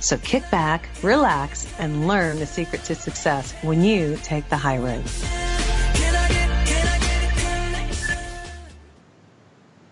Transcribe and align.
So 0.00 0.16
kick 0.18 0.48
back, 0.50 0.88
relax, 1.02 1.66
and 1.78 2.06
learn 2.06 2.38
the 2.38 2.46
secret 2.46 2.84
to 2.84 2.94
success 2.94 3.52
when 3.62 3.82
you 3.82 4.16
take 4.22 4.48
the 4.48 4.56
high 4.56 4.78
road. 4.78 5.04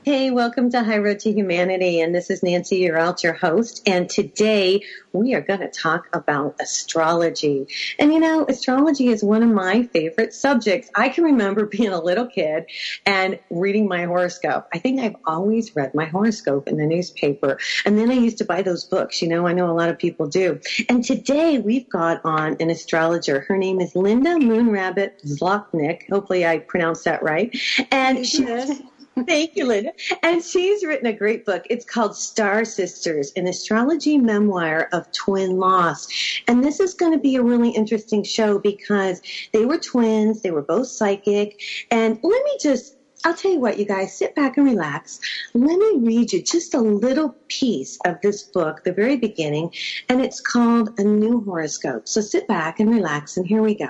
Hey, 0.08 0.30
welcome 0.30 0.70
to 0.70 0.84
High 0.84 0.98
Road 0.98 1.18
to 1.18 1.32
Humanity, 1.32 2.00
and 2.00 2.14
this 2.14 2.30
is 2.30 2.40
Nancy 2.40 2.80
Yearout, 2.80 3.24
your 3.24 3.32
host. 3.32 3.82
And 3.88 4.08
today 4.08 4.82
we 5.12 5.34
are 5.34 5.40
going 5.40 5.58
to 5.58 5.68
talk 5.68 6.06
about 6.12 6.54
astrology. 6.60 7.66
And 7.98 8.12
you 8.12 8.20
know, 8.20 8.46
astrology 8.48 9.08
is 9.08 9.24
one 9.24 9.42
of 9.42 9.48
my 9.48 9.82
favorite 9.82 10.32
subjects. 10.32 10.88
I 10.94 11.08
can 11.08 11.24
remember 11.24 11.66
being 11.76 11.88
a 11.88 12.00
little 12.00 12.28
kid 12.28 12.66
and 13.04 13.40
reading 13.50 13.88
my 13.88 14.04
horoscope. 14.04 14.68
I 14.72 14.78
think 14.78 15.00
I've 15.00 15.16
always 15.24 15.74
read 15.74 15.92
my 15.92 16.04
horoscope 16.04 16.68
in 16.68 16.76
the 16.76 16.86
newspaper, 16.86 17.58
and 17.84 17.98
then 17.98 18.08
I 18.08 18.14
used 18.14 18.38
to 18.38 18.44
buy 18.44 18.62
those 18.62 18.84
books. 18.84 19.20
You 19.20 19.26
know, 19.26 19.48
I 19.48 19.54
know 19.54 19.68
a 19.68 19.74
lot 19.74 19.88
of 19.88 19.98
people 19.98 20.28
do. 20.28 20.60
And 20.88 21.02
today 21.02 21.58
we've 21.58 21.90
got 21.90 22.24
on 22.24 22.58
an 22.60 22.70
astrologer. 22.70 23.40
Her 23.40 23.56
name 23.56 23.80
is 23.80 23.96
Linda 23.96 24.36
Moonrabbit 24.36 25.26
Zlotnick. 25.26 26.08
Hopefully, 26.08 26.46
I 26.46 26.58
pronounced 26.58 27.06
that 27.06 27.24
right. 27.24 27.52
And 27.90 28.24
she's 28.24 28.82
Thank 29.24 29.56
you, 29.56 29.64
Linda. 29.64 29.92
And 30.22 30.44
she's 30.44 30.84
written 30.84 31.06
a 31.06 31.12
great 31.12 31.46
book. 31.46 31.64
It's 31.70 31.86
called 31.86 32.16
Star 32.16 32.66
Sisters, 32.66 33.32
an 33.34 33.46
astrology 33.46 34.18
memoir 34.18 34.90
of 34.92 35.10
twin 35.10 35.56
loss. 35.56 36.08
And 36.46 36.62
this 36.62 36.80
is 36.80 36.92
going 36.92 37.12
to 37.12 37.18
be 37.18 37.36
a 37.36 37.42
really 37.42 37.70
interesting 37.70 38.24
show 38.24 38.58
because 38.58 39.22
they 39.54 39.64
were 39.64 39.78
twins. 39.78 40.42
They 40.42 40.50
were 40.50 40.60
both 40.60 40.88
psychic. 40.88 41.58
And 41.90 42.18
let 42.22 42.44
me 42.44 42.58
just 42.60 42.94
I'll 43.24 43.34
tell 43.34 43.50
you 43.50 43.58
what, 43.58 43.78
you 43.78 43.86
guys, 43.86 44.16
sit 44.16 44.36
back 44.36 44.56
and 44.56 44.66
relax. 44.66 45.18
Let 45.52 45.78
me 45.78 45.96
read 45.96 46.32
you 46.32 46.42
just 46.42 46.74
a 46.74 46.80
little 46.80 47.34
piece 47.48 47.98
of 48.04 48.20
this 48.20 48.44
book, 48.44 48.84
the 48.84 48.92
very 48.92 49.16
beginning, 49.16 49.72
and 50.08 50.20
it's 50.20 50.40
called 50.40 51.00
A 51.00 51.02
New 51.02 51.40
Horoscope. 51.40 52.06
So 52.06 52.20
sit 52.20 52.46
back 52.46 52.78
and 52.78 52.88
relax, 52.88 53.36
and 53.36 53.44
here 53.44 53.62
we 53.62 53.74
go. 53.74 53.88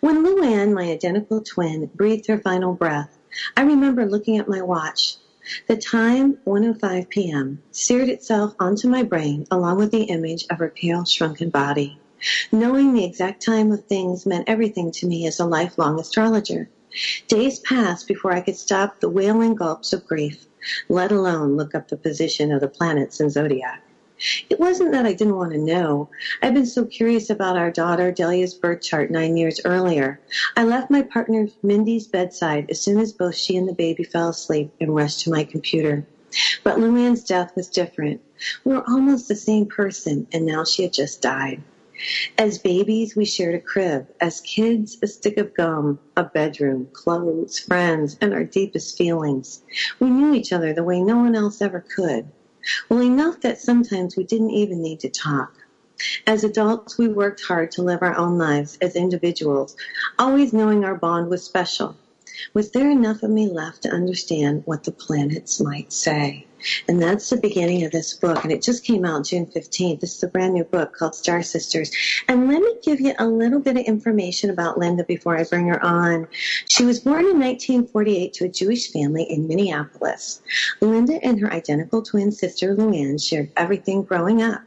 When 0.00 0.22
Luann, 0.22 0.74
my 0.74 0.90
identical 0.90 1.40
twin, 1.40 1.86
breathed 1.94 2.26
her 2.26 2.38
final 2.38 2.74
breath, 2.74 3.16
I 3.56 3.62
remember 3.62 4.06
looking 4.06 4.38
at 4.38 4.48
my 4.48 4.62
watch. 4.62 5.16
The 5.66 5.76
time, 5.76 6.38
1.05 6.46 7.08
p.m., 7.10 7.62
seared 7.70 8.08
itself 8.08 8.54
onto 8.58 8.88
my 8.88 9.02
brain 9.02 9.46
along 9.50 9.76
with 9.76 9.90
the 9.90 10.04
image 10.04 10.46
of 10.48 10.58
her 10.58 10.70
pale, 10.70 11.04
shrunken 11.04 11.50
body. 11.50 11.98
Knowing 12.50 12.94
the 12.94 13.04
exact 13.04 13.42
time 13.42 13.70
of 13.70 13.84
things 13.84 14.24
meant 14.24 14.48
everything 14.48 14.90
to 14.92 15.06
me 15.06 15.26
as 15.26 15.38
a 15.38 15.44
lifelong 15.44 16.00
astrologer. 16.00 16.70
Days 17.28 17.58
passed 17.58 18.08
before 18.08 18.32
I 18.32 18.40
could 18.40 18.56
stop 18.56 19.00
the 19.00 19.10
wailing 19.10 19.54
gulps 19.54 19.92
of 19.92 20.06
grief, 20.06 20.46
let 20.88 21.12
alone 21.12 21.56
look 21.56 21.74
up 21.74 21.88
the 21.88 21.98
position 21.98 22.50
of 22.50 22.62
the 22.62 22.68
planets 22.68 23.20
and 23.20 23.30
zodiac. 23.30 23.83
It 24.48 24.58
wasn't 24.58 24.92
that 24.92 25.06
I 25.06 25.12
didn't 25.12 25.36
want 25.36 25.52
to 25.52 25.58
know. 25.58 26.08
I'd 26.40 26.54
been 26.54 26.66
so 26.66 26.84
curious 26.84 27.28
about 27.28 27.58
our 27.58 27.70
daughter 27.70 28.10
Delia's 28.10 28.54
birth 28.54 28.80
chart 28.80 29.10
nine 29.10 29.36
years 29.36 29.60
earlier. 29.64 30.18
I 30.56 30.64
left 30.64 30.90
my 30.90 31.02
partner 31.02 31.48
Mindy's 31.62 32.06
bedside 32.06 32.70
as 32.70 32.80
soon 32.80 32.98
as 32.98 33.12
both 33.12 33.34
she 33.34 33.56
and 33.56 33.68
the 33.68 33.74
baby 33.74 34.02
fell 34.02 34.30
asleep 34.30 34.72
and 34.80 34.94
rushed 34.94 35.20
to 35.20 35.30
my 35.30 35.44
computer. 35.44 36.06
But 36.62 36.78
Luann's 36.78 37.22
death 37.22 37.54
was 37.54 37.68
different. 37.68 38.20
We 38.64 38.74
were 38.74 38.88
almost 38.88 39.28
the 39.28 39.36
same 39.36 39.66
person, 39.66 40.26
and 40.32 40.46
now 40.46 40.64
she 40.64 40.82
had 40.82 40.92
just 40.92 41.20
died. 41.20 41.62
As 42.36 42.58
babies, 42.58 43.14
we 43.14 43.24
shared 43.24 43.54
a 43.54 43.60
crib. 43.60 44.08
As 44.20 44.40
kids, 44.40 44.98
a 45.00 45.06
stick 45.06 45.36
of 45.38 45.54
gum, 45.54 46.00
a 46.16 46.24
bedroom, 46.24 46.88
clothes, 46.92 47.58
friends, 47.60 48.16
and 48.20 48.34
our 48.34 48.42
deepest 48.42 48.98
feelings. 48.98 49.62
We 50.00 50.10
knew 50.10 50.34
each 50.34 50.52
other 50.52 50.72
the 50.72 50.82
way 50.82 51.00
no 51.00 51.18
one 51.18 51.36
else 51.36 51.62
ever 51.62 51.80
could. 51.80 52.26
Well, 52.88 53.02
enough 53.02 53.40
that 53.40 53.58
sometimes 53.58 54.16
we 54.16 54.24
didn't 54.24 54.50
even 54.50 54.82
need 54.82 55.00
to 55.00 55.10
talk. 55.10 55.52
As 56.26 56.44
adults, 56.44 56.98
we 56.98 57.08
worked 57.08 57.42
hard 57.42 57.70
to 57.72 57.82
live 57.82 58.02
our 58.02 58.16
own 58.16 58.38
lives 58.38 58.78
as 58.80 58.96
individuals, 58.96 59.76
always 60.18 60.52
knowing 60.52 60.84
our 60.84 60.94
bond 60.96 61.28
was 61.30 61.44
special. 61.44 61.96
Was 62.54 62.70
there 62.70 62.90
enough 62.90 63.22
of 63.22 63.30
me 63.30 63.48
left 63.48 63.82
to 63.82 63.90
understand 63.90 64.62
what 64.64 64.84
the 64.84 64.92
planets 64.92 65.60
might 65.60 65.92
say? 65.92 66.46
And 66.88 67.00
that's 67.00 67.30
the 67.30 67.36
beginning 67.36 67.84
of 67.84 67.92
this 67.92 68.14
book. 68.14 68.42
And 68.42 68.52
it 68.52 68.62
just 68.62 68.84
came 68.84 69.04
out 69.04 69.26
June 69.26 69.46
15th. 69.46 70.00
This 70.00 70.16
is 70.16 70.22
a 70.22 70.28
brand 70.28 70.54
new 70.54 70.64
book 70.64 70.94
called 70.94 71.14
Star 71.14 71.42
Sisters. 71.42 71.90
And 72.28 72.48
let 72.48 72.62
me 72.62 72.74
give 72.82 73.00
you 73.00 73.14
a 73.18 73.26
little 73.26 73.60
bit 73.60 73.76
of 73.76 73.84
information 73.84 74.50
about 74.50 74.78
Linda 74.78 75.04
before 75.04 75.36
I 75.36 75.44
bring 75.44 75.68
her 75.68 75.84
on. 75.84 76.26
She 76.68 76.84
was 76.84 77.00
born 77.00 77.26
in 77.26 77.38
1948 77.38 78.32
to 78.34 78.44
a 78.46 78.48
Jewish 78.48 78.90
family 78.90 79.24
in 79.24 79.46
Minneapolis. 79.46 80.40
Linda 80.80 81.22
and 81.22 81.38
her 81.40 81.52
identical 81.52 82.02
twin 82.02 82.32
sister 82.32 82.74
Luann 82.74 83.22
shared 83.22 83.50
everything 83.56 84.02
growing 84.02 84.42
up. 84.42 84.62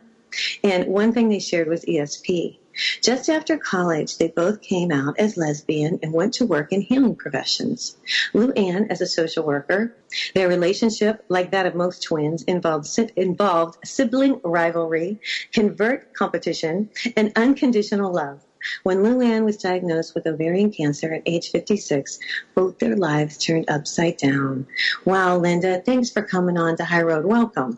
And 0.63 0.87
one 0.87 1.13
thing 1.13 1.29
they 1.29 1.39
shared 1.39 1.67
was 1.67 1.83
ESP. 1.85 2.57
Just 3.01 3.29
after 3.29 3.57
college, 3.57 4.17
they 4.17 4.29
both 4.29 4.61
came 4.61 4.91
out 4.91 5.19
as 5.19 5.37
lesbian 5.37 5.99
and 6.03 6.13
went 6.13 6.33
to 6.35 6.45
work 6.45 6.71
in 6.71 6.81
healing 6.81 7.15
professions. 7.15 7.97
Luann 8.33 8.89
as 8.89 9.01
a 9.01 9.07
social 9.07 9.43
worker. 9.43 9.95
Their 10.35 10.47
relationship, 10.47 11.23
like 11.29 11.51
that 11.51 11.65
of 11.65 11.75
most 11.75 12.03
twins, 12.03 12.43
involved, 12.43 12.87
involved 13.15 13.77
sibling 13.83 14.39
rivalry, 14.43 15.19
convert 15.51 16.13
competition, 16.13 16.89
and 17.15 17.31
unconditional 17.35 18.13
love. 18.13 18.41
When 18.83 18.99
Luann 18.99 19.45
was 19.45 19.57
diagnosed 19.57 20.15
with 20.15 20.27
ovarian 20.27 20.71
cancer 20.71 21.13
at 21.13 21.21
age 21.25 21.51
56, 21.51 22.19
both 22.55 22.79
their 22.79 22.95
lives 22.95 23.37
turned 23.37 23.69
upside 23.69 24.17
down. 24.17 24.67
Wow, 25.05 25.37
Linda, 25.37 25.81
thanks 25.85 26.09
for 26.09 26.21
coming 26.21 26.57
on 26.57 26.75
to 26.77 26.85
High 26.85 27.03
Road. 27.03 27.25
Welcome. 27.25 27.77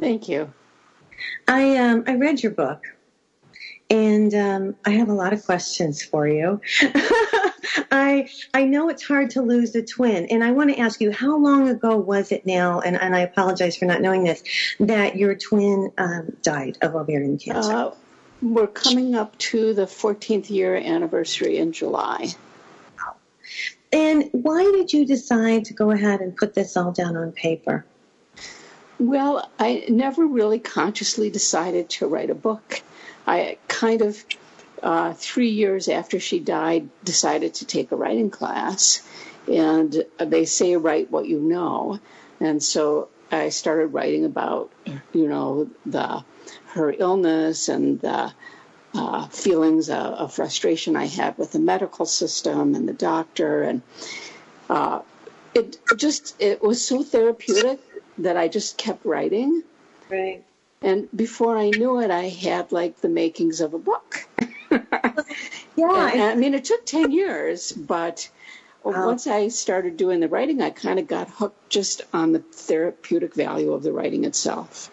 Thank 0.00 0.28
you. 0.28 0.52
I 1.46 1.76
um, 1.76 2.04
I 2.06 2.14
read 2.14 2.42
your 2.42 2.52
book, 2.52 2.80
and 3.90 4.34
um, 4.34 4.76
I 4.84 4.90
have 4.90 5.08
a 5.08 5.14
lot 5.14 5.32
of 5.32 5.44
questions 5.44 6.02
for 6.02 6.28
you. 6.28 6.60
I 7.90 8.28
I 8.52 8.64
know 8.64 8.88
it's 8.88 9.02
hard 9.02 9.30
to 9.30 9.42
lose 9.42 9.74
a 9.74 9.82
twin, 9.82 10.26
and 10.26 10.44
I 10.44 10.52
want 10.52 10.70
to 10.70 10.78
ask 10.78 11.00
you 11.00 11.10
how 11.10 11.36
long 11.38 11.68
ago 11.68 11.96
was 11.96 12.32
it 12.32 12.46
now? 12.46 12.80
And, 12.80 13.00
and 13.00 13.14
I 13.14 13.20
apologize 13.20 13.76
for 13.76 13.86
not 13.86 14.00
knowing 14.00 14.24
this 14.24 14.42
that 14.80 15.16
your 15.16 15.34
twin 15.34 15.92
um, 15.96 16.36
died 16.42 16.78
of 16.82 16.94
ovarian 16.94 17.38
cancer. 17.38 17.72
Uh, 17.72 17.94
we're 18.40 18.66
coming 18.68 19.14
up 19.16 19.36
to 19.38 19.74
the 19.74 19.86
14th 19.86 20.48
year 20.48 20.76
anniversary 20.76 21.58
in 21.58 21.72
July. 21.72 22.28
And 23.90 24.28
why 24.32 24.62
did 24.62 24.92
you 24.92 25.06
decide 25.06 25.64
to 25.66 25.74
go 25.74 25.90
ahead 25.90 26.20
and 26.20 26.36
put 26.36 26.54
this 26.54 26.76
all 26.76 26.92
down 26.92 27.16
on 27.16 27.32
paper? 27.32 27.84
Well, 28.98 29.50
I 29.58 29.86
never 29.88 30.26
really 30.26 30.58
consciously 30.58 31.30
decided 31.30 31.88
to 31.90 32.06
write 32.06 32.30
a 32.30 32.34
book. 32.34 32.82
I 33.28 33.58
kind 33.68 34.02
of, 34.02 34.24
uh, 34.82 35.12
three 35.12 35.50
years 35.50 35.88
after 35.88 36.18
she 36.18 36.40
died, 36.40 36.88
decided 37.04 37.54
to 37.54 37.66
take 37.66 37.92
a 37.92 37.96
writing 37.96 38.30
class. 38.30 39.02
And 39.46 40.04
they 40.18 40.46
say, 40.46 40.76
write 40.76 41.10
what 41.10 41.26
you 41.26 41.38
know. 41.38 42.00
And 42.40 42.62
so 42.62 43.08
I 43.30 43.50
started 43.50 43.88
writing 43.88 44.24
about, 44.24 44.70
you 45.12 45.28
know, 45.28 45.68
the 45.84 46.24
her 46.68 46.92
illness 46.92 47.68
and 47.68 48.00
the 48.00 48.32
uh, 48.94 49.26
feelings 49.28 49.90
of, 49.90 50.14
of, 50.14 50.32
frustration 50.32 50.96
I 50.96 51.06
had 51.06 51.36
with 51.36 51.52
the 51.52 51.58
medical 51.58 52.06
system 52.06 52.74
and 52.74 52.88
the 52.88 52.94
doctor, 52.94 53.62
and 53.62 53.82
uh, 54.70 55.00
it 55.54 55.76
just 55.96 56.34
it 56.38 56.62
was 56.62 56.84
so 56.84 57.02
therapeutic 57.02 57.80
that 58.18 58.36
I 58.36 58.48
just 58.48 58.78
kept 58.78 59.04
writing. 59.04 59.62
Right. 60.08 60.44
And 60.80 61.08
before 61.14 61.56
I 61.56 61.70
knew 61.70 62.00
it, 62.00 62.10
I 62.10 62.28
had 62.28 62.72
like 62.72 63.00
the 63.00 63.08
makings 63.08 63.60
of 63.60 63.74
a 63.74 63.78
book. 63.78 64.26
yeah. 64.70 64.80
And, 65.76 66.22
I 66.22 66.34
mean, 66.34 66.54
it 66.54 66.64
took 66.64 66.86
10 66.86 67.10
years, 67.10 67.72
but 67.72 68.30
wow. 68.84 69.06
once 69.06 69.26
I 69.26 69.48
started 69.48 69.96
doing 69.96 70.20
the 70.20 70.28
writing, 70.28 70.62
I 70.62 70.70
kind 70.70 70.98
of 70.98 71.06
got 71.06 71.28
hooked 71.28 71.70
just 71.70 72.02
on 72.12 72.32
the 72.32 72.38
therapeutic 72.38 73.34
value 73.34 73.72
of 73.72 73.82
the 73.82 73.92
writing 73.92 74.24
itself. 74.24 74.90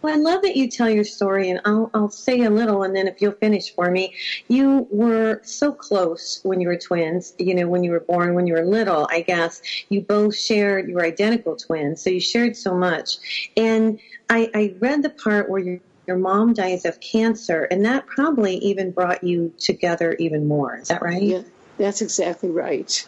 Well, 0.00 0.14
I 0.14 0.16
love 0.16 0.42
that 0.42 0.56
you 0.56 0.68
tell 0.68 0.88
your 0.88 1.04
story, 1.04 1.50
and 1.50 1.60
I'll, 1.64 1.90
I'll 1.92 2.10
say 2.10 2.42
a 2.42 2.50
little, 2.50 2.84
and 2.84 2.94
then 2.94 3.08
if 3.08 3.20
you'll 3.20 3.32
finish 3.32 3.74
for 3.74 3.90
me. 3.90 4.14
You 4.46 4.86
were 4.90 5.40
so 5.42 5.72
close 5.72 6.40
when 6.44 6.60
you 6.60 6.68
were 6.68 6.76
twins, 6.76 7.34
you 7.38 7.54
know, 7.54 7.66
when 7.66 7.82
you 7.82 7.90
were 7.90 8.00
born, 8.00 8.34
when 8.34 8.46
you 8.46 8.54
were 8.54 8.64
little, 8.64 9.08
I 9.10 9.22
guess. 9.22 9.60
You 9.88 10.02
both 10.02 10.36
shared, 10.36 10.88
you 10.88 10.94
were 10.94 11.04
identical 11.04 11.56
twins, 11.56 12.02
so 12.02 12.10
you 12.10 12.20
shared 12.20 12.56
so 12.56 12.74
much. 12.74 13.50
And 13.56 13.98
I, 14.30 14.50
I 14.54 14.74
read 14.78 15.02
the 15.02 15.10
part 15.10 15.50
where 15.50 15.60
your 15.60 15.80
your 16.06 16.16
mom 16.16 16.54
dies 16.54 16.86
of 16.86 17.00
cancer, 17.00 17.64
and 17.64 17.84
that 17.84 18.06
probably 18.06 18.56
even 18.56 18.92
brought 18.92 19.22
you 19.22 19.52
together 19.58 20.16
even 20.18 20.48
more. 20.48 20.78
Is 20.78 20.88
that 20.88 21.02
right? 21.02 21.22
Yeah, 21.22 21.42
that's 21.76 22.00
exactly 22.00 22.48
right. 22.48 23.06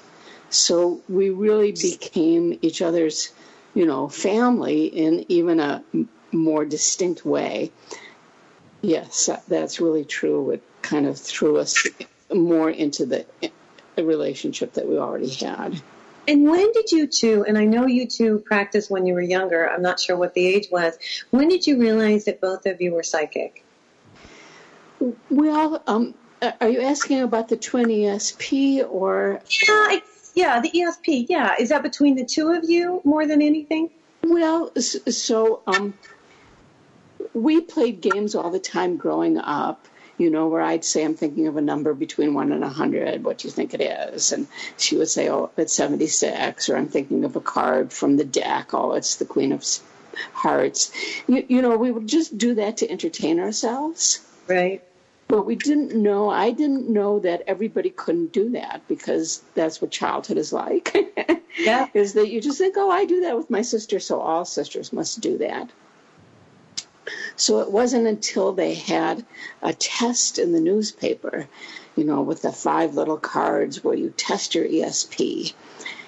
So 0.50 1.00
we 1.08 1.30
really 1.30 1.72
became 1.72 2.58
each 2.60 2.82
other's, 2.82 3.32
you 3.72 3.86
know, 3.86 4.08
family 4.10 4.84
in 4.84 5.24
even 5.30 5.60
a 5.60 5.82
more 6.32 6.64
distinct 6.64 7.24
way. 7.24 7.72
Yes, 8.82 9.28
that's 9.48 9.80
really 9.80 10.04
true. 10.04 10.50
It 10.50 10.62
kind 10.82 11.06
of 11.06 11.18
threw 11.18 11.58
us 11.58 11.86
more 12.32 12.70
into 12.70 13.06
the, 13.06 13.26
the 13.96 14.04
relationship 14.04 14.74
that 14.74 14.88
we 14.88 14.98
already 14.98 15.30
had. 15.30 15.80
And 16.28 16.44
when 16.44 16.72
did 16.72 16.92
you 16.92 17.06
two, 17.06 17.44
and 17.46 17.58
I 17.58 17.64
know 17.64 17.86
you 17.86 18.06
two 18.06 18.38
practiced 18.38 18.90
when 18.90 19.06
you 19.06 19.14
were 19.14 19.20
younger, 19.20 19.68
I'm 19.68 19.82
not 19.82 19.98
sure 19.98 20.16
what 20.16 20.34
the 20.34 20.46
age 20.46 20.68
was, 20.70 20.96
when 21.30 21.48
did 21.48 21.66
you 21.66 21.78
realize 21.78 22.26
that 22.26 22.40
both 22.40 22.66
of 22.66 22.80
you 22.80 22.92
were 22.92 23.02
psychic? 23.02 23.64
Well, 25.28 25.82
um, 25.86 26.14
are 26.60 26.68
you 26.68 26.82
asking 26.82 27.22
about 27.22 27.48
the 27.48 27.56
twin 27.56 27.86
ESP 27.86 28.88
or? 28.88 29.40
Yeah, 29.66 30.00
yeah, 30.34 30.60
the 30.60 30.70
ESP, 30.70 31.26
yeah. 31.28 31.56
Is 31.58 31.70
that 31.70 31.82
between 31.82 32.14
the 32.16 32.24
two 32.24 32.52
of 32.52 32.68
you 32.68 33.00
more 33.04 33.26
than 33.26 33.42
anything? 33.42 33.90
Well, 34.22 34.70
so 34.78 35.62
um, 35.66 35.94
we 37.34 37.60
played 37.60 38.00
games 38.00 38.34
all 38.34 38.50
the 38.50 38.58
time 38.58 38.96
growing 38.96 39.38
up 39.38 39.86
you 40.20 40.28
know, 40.28 40.48
where 40.48 40.60
I'd 40.60 40.84
say 40.84 41.02
I'm 41.02 41.14
thinking 41.14 41.46
of 41.46 41.56
a 41.56 41.62
number 41.62 41.94
between 41.94 42.34
one 42.34 42.52
and 42.52 42.62
a 42.62 42.68
hundred. 42.68 43.24
What 43.24 43.38
do 43.38 43.48
you 43.48 43.52
think 43.52 43.72
it 43.72 43.80
is? 43.80 44.32
And 44.32 44.48
she 44.76 44.98
would 44.98 45.08
say, 45.08 45.30
oh, 45.30 45.50
it's 45.56 45.72
76. 45.72 46.68
Or 46.68 46.76
I'm 46.76 46.88
thinking 46.88 47.24
of 47.24 47.36
a 47.36 47.40
card 47.40 47.90
from 47.90 48.18
the 48.18 48.24
deck. 48.24 48.74
Oh, 48.74 48.92
it's 48.92 49.16
the 49.16 49.24
Queen 49.24 49.50
of 49.50 49.64
Hearts. 50.34 50.92
You, 51.26 51.46
you 51.48 51.62
know, 51.62 51.74
we 51.78 51.90
would 51.90 52.06
just 52.06 52.36
do 52.36 52.56
that 52.56 52.76
to 52.78 52.90
entertain 52.90 53.40
ourselves. 53.40 54.20
Right. 54.46 54.84
But 55.26 55.46
we 55.46 55.56
didn't 55.56 55.94
know, 55.94 56.28
I 56.28 56.50
didn't 56.50 56.90
know 56.90 57.20
that 57.20 57.44
everybody 57.46 57.88
couldn't 57.88 58.34
do 58.34 58.50
that 58.50 58.82
because 58.88 59.40
that's 59.54 59.80
what 59.80 59.90
childhood 59.90 60.36
is 60.36 60.52
like. 60.52 60.94
yeah. 61.58 61.88
Is 61.94 62.12
that 62.12 62.28
you 62.28 62.42
just 62.42 62.58
think, 62.58 62.74
oh, 62.76 62.90
I 62.90 63.06
do 63.06 63.22
that 63.22 63.38
with 63.38 63.48
my 63.48 63.62
sister, 63.62 64.00
so 64.00 64.20
all 64.20 64.44
sisters 64.44 64.92
must 64.92 65.22
do 65.22 65.38
that. 65.38 65.70
So 67.40 67.60
it 67.60 67.72
wasn't 67.72 68.06
until 68.06 68.52
they 68.52 68.74
had 68.74 69.24
a 69.62 69.72
test 69.72 70.38
in 70.38 70.52
the 70.52 70.60
newspaper, 70.60 71.48
you 71.96 72.04
know, 72.04 72.20
with 72.20 72.42
the 72.42 72.52
five 72.52 72.94
little 72.94 73.16
cards 73.16 73.82
where 73.82 73.94
you 73.96 74.12
test 74.14 74.54
your 74.54 74.66
ESP. 74.66 75.54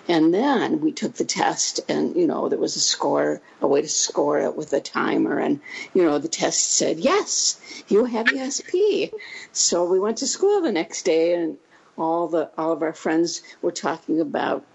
And 0.07 0.35
then 0.35 0.83
we 0.83 0.93
took 0.93 1.15
the 1.15 1.25
test, 1.25 1.81
and 1.89 2.15
you 2.17 2.27
know 2.27 2.51
there 2.51 2.59
was 2.59 2.77
a 2.77 2.81
score, 2.81 3.41
a 3.63 3.67
way 3.67 3.81
to 3.81 3.89
score 3.89 4.41
it 4.41 4.57
with 4.57 4.75
a 4.75 4.81
timer, 4.83 5.39
and 5.39 5.61
you 5.95 6.05
know 6.05 6.19
the 6.19 6.29
test 6.29 6.71
said 6.71 6.99
yes, 6.99 7.59
you 7.89 8.05
have 8.05 8.27
ESP. 8.27 9.11
So 9.53 9.91
we 9.91 9.99
went 9.99 10.19
to 10.19 10.27
school 10.27 10.61
the 10.61 10.71
next 10.71 11.07
day, 11.07 11.33
and 11.33 11.57
all 11.97 12.29
the 12.29 12.51
all 12.59 12.73
of 12.73 12.83
our 12.83 12.93
friends 12.93 13.43
were 13.63 13.73
talking 13.73 14.21
about 14.21 14.67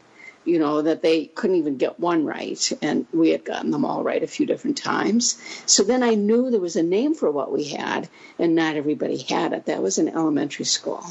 you 0.47 0.59
know, 0.59 0.81
that 0.81 1.01
they 1.01 1.25
couldn't 1.25 1.57
even 1.57 1.77
get 1.77 1.99
one 1.99 2.25
right. 2.25 2.71
And 2.81 3.05
we 3.11 3.29
had 3.29 3.43
gotten 3.43 3.69
them 3.69 3.83
all 3.83 4.01
right 4.01 4.23
a 4.23 4.27
few 4.27 4.45
different 4.45 4.77
times. 4.77 5.37
So 5.65 5.83
then 5.83 6.03
I 6.03 6.15
knew 6.15 6.49
there 6.49 6.61
was 6.61 6.77
a 6.77 6.83
name 6.83 7.13
for 7.13 7.29
what 7.29 7.51
we 7.51 7.65
had, 7.65 8.09
and 8.39 8.55
not 8.55 8.77
everybody 8.77 9.17
had 9.17 9.51
it. 9.51 9.65
That 9.65 9.83
was 9.83 9.97
in 9.97 10.07
elementary 10.07 10.65
school. 10.65 11.03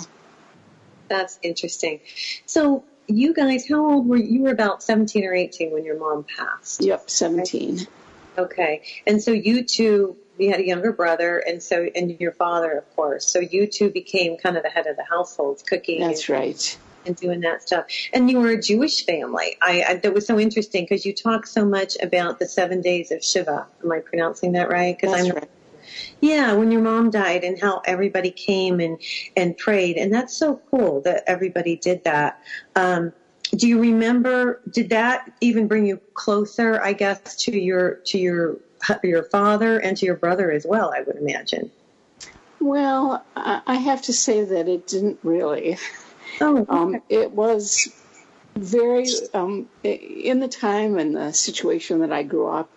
That's 1.08 1.38
interesting. 1.42 2.00
So 2.46 2.84
you 3.06 3.34
guys, 3.34 3.68
how 3.68 3.84
old 3.84 4.08
were 4.08 4.16
you? 4.16 4.36
You 4.36 4.42
were 4.42 4.52
about 4.52 4.82
17 4.82 5.24
or 5.24 5.34
18 5.34 5.70
when 5.70 5.84
your 5.84 5.98
mom 5.98 6.24
passed. 6.24 6.82
Yep, 6.82 7.10
17. 7.10 7.86
Okay. 8.38 8.82
And 9.06 9.22
so 9.22 9.32
you 9.32 9.64
two, 9.64 10.16
you 10.38 10.50
had 10.50 10.60
a 10.60 10.66
younger 10.66 10.92
brother 10.92 11.38
and 11.38 11.62
so, 11.62 11.86
and 11.94 12.18
your 12.20 12.32
father, 12.32 12.72
of 12.72 12.96
course. 12.96 13.26
So 13.26 13.38
you 13.38 13.66
two 13.66 13.90
became 13.90 14.38
kind 14.38 14.56
of 14.56 14.62
the 14.62 14.70
head 14.70 14.86
of 14.86 14.96
the 14.96 15.04
household, 15.04 15.62
cooking. 15.66 16.00
That's 16.00 16.28
right 16.28 16.78
and 17.06 17.16
doing 17.16 17.40
that 17.40 17.62
stuff. 17.62 17.86
And 18.12 18.30
you 18.30 18.40
were 18.40 18.50
a 18.50 18.60
Jewish 18.60 19.04
family. 19.04 19.56
I, 19.60 19.84
I 19.88 19.94
that 19.96 20.14
was 20.14 20.26
so 20.26 20.38
interesting 20.38 20.84
because 20.84 21.04
you 21.06 21.14
talk 21.14 21.46
so 21.46 21.64
much 21.64 21.96
about 22.02 22.38
the 22.38 22.46
seven 22.46 22.80
days 22.80 23.10
of 23.10 23.24
Shiva. 23.24 23.66
Am 23.82 23.92
I 23.92 24.00
pronouncing 24.00 24.52
that 24.52 24.68
right? 24.70 24.96
Because 24.98 25.18
I'm 25.18 25.34
right. 25.34 25.50
Yeah, 26.20 26.52
when 26.54 26.70
your 26.70 26.82
mom 26.82 27.10
died 27.10 27.44
and 27.44 27.60
how 27.60 27.82
everybody 27.84 28.30
came 28.30 28.80
and 28.80 29.00
and 29.36 29.56
prayed, 29.56 29.96
and 29.96 30.12
that's 30.12 30.36
so 30.36 30.60
cool 30.70 31.00
that 31.02 31.24
everybody 31.26 31.76
did 31.76 32.04
that. 32.04 32.40
Um, 32.74 33.12
do 33.54 33.68
you 33.68 33.80
remember? 33.80 34.60
Did 34.70 34.88
that 34.90 35.30
even 35.40 35.68
bring 35.68 35.86
you 35.86 36.00
closer? 36.14 36.80
I 36.82 36.92
guess 36.92 37.36
to 37.44 37.58
your 37.58 37.96
to 38.06 38.18
your 38.18 38.56
your 39.02 39.24
father 39.24 39.78
and 39.78 39.96
to 39.96 40.06
your 40.06 40.16
brother 40.16 40.50
as 40.50 40.66
well. 40.66 40.92
I 40.96 41.02
would 41.02 41.16
imagine. 41.16 41.70
Well, 42.60 43.24
I 43.36 43.74
have 43.74 44.02
to 44.02 44.12
say 44.12 44.42
that 44.42 44.68
it 44.68 44.86
didn't 44.86 45.20
really. 45.22 45.78
Oh, 46.40 46.58
okay. 46.58 46.66
um, 46.68 47.02
it 47.08 47.30
was 47.30 47.88
very 48.56 49.06
um, 49.34 49.68
in 49.82 50.40
the 50.40 50.48
time 50.48 50.98
and 50.98 51.14
the 51.14 51.32
situation 51.32 52.00
that 52.00 52.12
I 52.12 52.22
grew 52.22 52.48
up. 52.48 52.70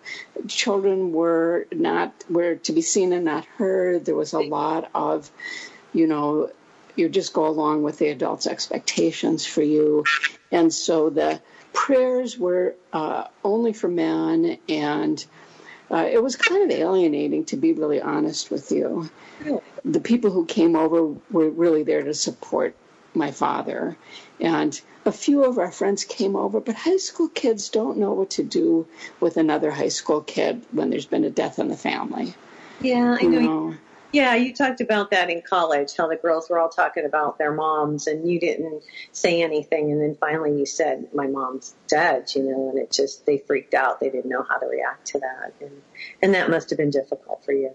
Children 0.46 1.12
were 1.12 1.66
not 1.72 2.12
were 2.28 2.56
to 2.56 2.72
be 2.72 2.82
seen 2.82 3.12
and 3.12 3.24
not 3.24 3.44
heard. 3.46 4.04
There 4.04 4.14
was 4.14 4.32
a 4.32 4.40
lot 4.40 4.90
of, 4.94 5.30
you 5.92 6.06
know, 6.06 6.50
you 6.96 7.08
just 7.08 7.32
go 7.32 7.46
along 7.46 7.82
with 7.82 7.98
the 7.98 8.08
adults' 8.08 8.46
expectations 8.46 9.46
for 9.46 9.62
you, 9.62 10.04
and 10.52 10.72
so 10.72 11.08
the 11.10 11.40
prayers 11.72 12.36
were 12.38 12.74
uh, 12.92 13.24
only 13.44 13.72
for 13.72 13.88
men 13.88 14.58
and. 14.68 15.24
Uh, 15.92 16.08
it 16.08 16.22
was 16.22 16.36
kind 16.36 16.62
of 16.62 16.78
alienating, 16.78 17.44
to 17.44 17.56
be 17.56 17.72
really 17.72 18.00
honest 18.00 18.48
with 18.48 18.70
you. 18.70 19.10
The 19.84 19.98
people 19.98 20.30
who 20.30 20.46
came 20.46 20.76
over 20.76 21.16
were 21.32 21.50
really 21.50 21.82
there 21.82 22.04
to 22.04 22.14
support 22.14 22.76
my 23.14 23.30
father. 23.30 23.96
And 24.40 24.80
a 25.04 25.12
few 25.12 25.44
of 25.44 25.58
our 25.58 25.72
friends 25.72 26.04
came 26.04 26.36
over, 26.36 26.60
but 26.60 26.74
high 26.74 26.98
school 26.98 27.28
kids 27.28 27.68
don't 27.68 27.98
know 27.98 28.12
what 28.12 28.30
to 28.30 28.42
do 28.42 28.86
with 29.18 29.36
another 29.36 29.70
high 29.70 29.88
school 29.88 30.20
kid 30.20 30.62
when 30.72 30.90
there's 30.90 31.06
been 31.06 31.24
a 31.24 31.30
death 31.30 31.58
in 31.58 31.68
the 31.68 31.76
family. 31.76 32.34
Yeah, 32.80 33.16
I 33.20 33.24
know. 33.24 33.38
You 33.38 33.40
know? 33.40 33.74
Yeah, 34.12 34.34
you 34.34 34.52
talked 34.52 34.80
about 34.80 35.12
that 35.12 35.30
in 35.30 35.40
college, 35.40 35.96
how 35.96 36.08
the 36.08 36.16
girls 36.16 36.50
were 36.50 36.58
all 36.58 36.68
talking 36.68 37.04
about 37.04 37.38
their 37.38 37.52
moms 37.52 38.08
and 38.08 38.28
you 38.28 38.40
didn't 38.40 38.82
say 39.12 39.40
anything. 39.40 39.92
And 39.92 40.02
then 40.02 40.16
finally 40.16 40.58
you 40.58 40.66
said, 40.66 41.06
my 41.14 41.28
mom's 41.28 41.74
dead, 41.86 42.28
you 42.34 42.42
know, 42.42 42.70
and 42.70 42.78
it 42.78 42.90
just, 42.90 43.24
they 43.24 43.38
freaked 43.38 43.72
out. 43.72 44.00
They 44.00 44.10
didn't 44.10 44.28
know 44.28 44.42
how 44.42 44.58
to 44.58 44.66
react 44.66 45.06
to 45.08 45.20
that. 45.20 45.52
And, 45.60 45.82
and 46.22 46.34
that 46.34 46.50
must 46.50 46.70
have 46.70 46.76
been 46.76 46.90
difficult 46.90 47.44
for 47.44 47.52
you. 47.52 47.70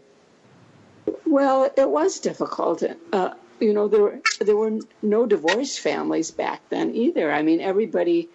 Well, 1.25 1.71
it 1.77 1.89
was 1.89 2.19
difficult. 2.19 2.83
Uh, 3.13 3.33
you 3.59 3.73
know, 3.73 3.87
there 3.87 4.01
were, 4.01 4.19
there 4.39 4.55
were 4.55 4.79
no 5.01 5.25
divorced 5.25 5.79
families 5.79 6.31
back 6.31 6.61
then 6.69 6.95
either. 6.95 7.31
I 7.31 7.41
mean, 7.41 7.61
everybody 7.61 8.29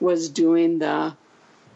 was 0.00 0.28
doing 0.28 0.78
the 0.78 1.16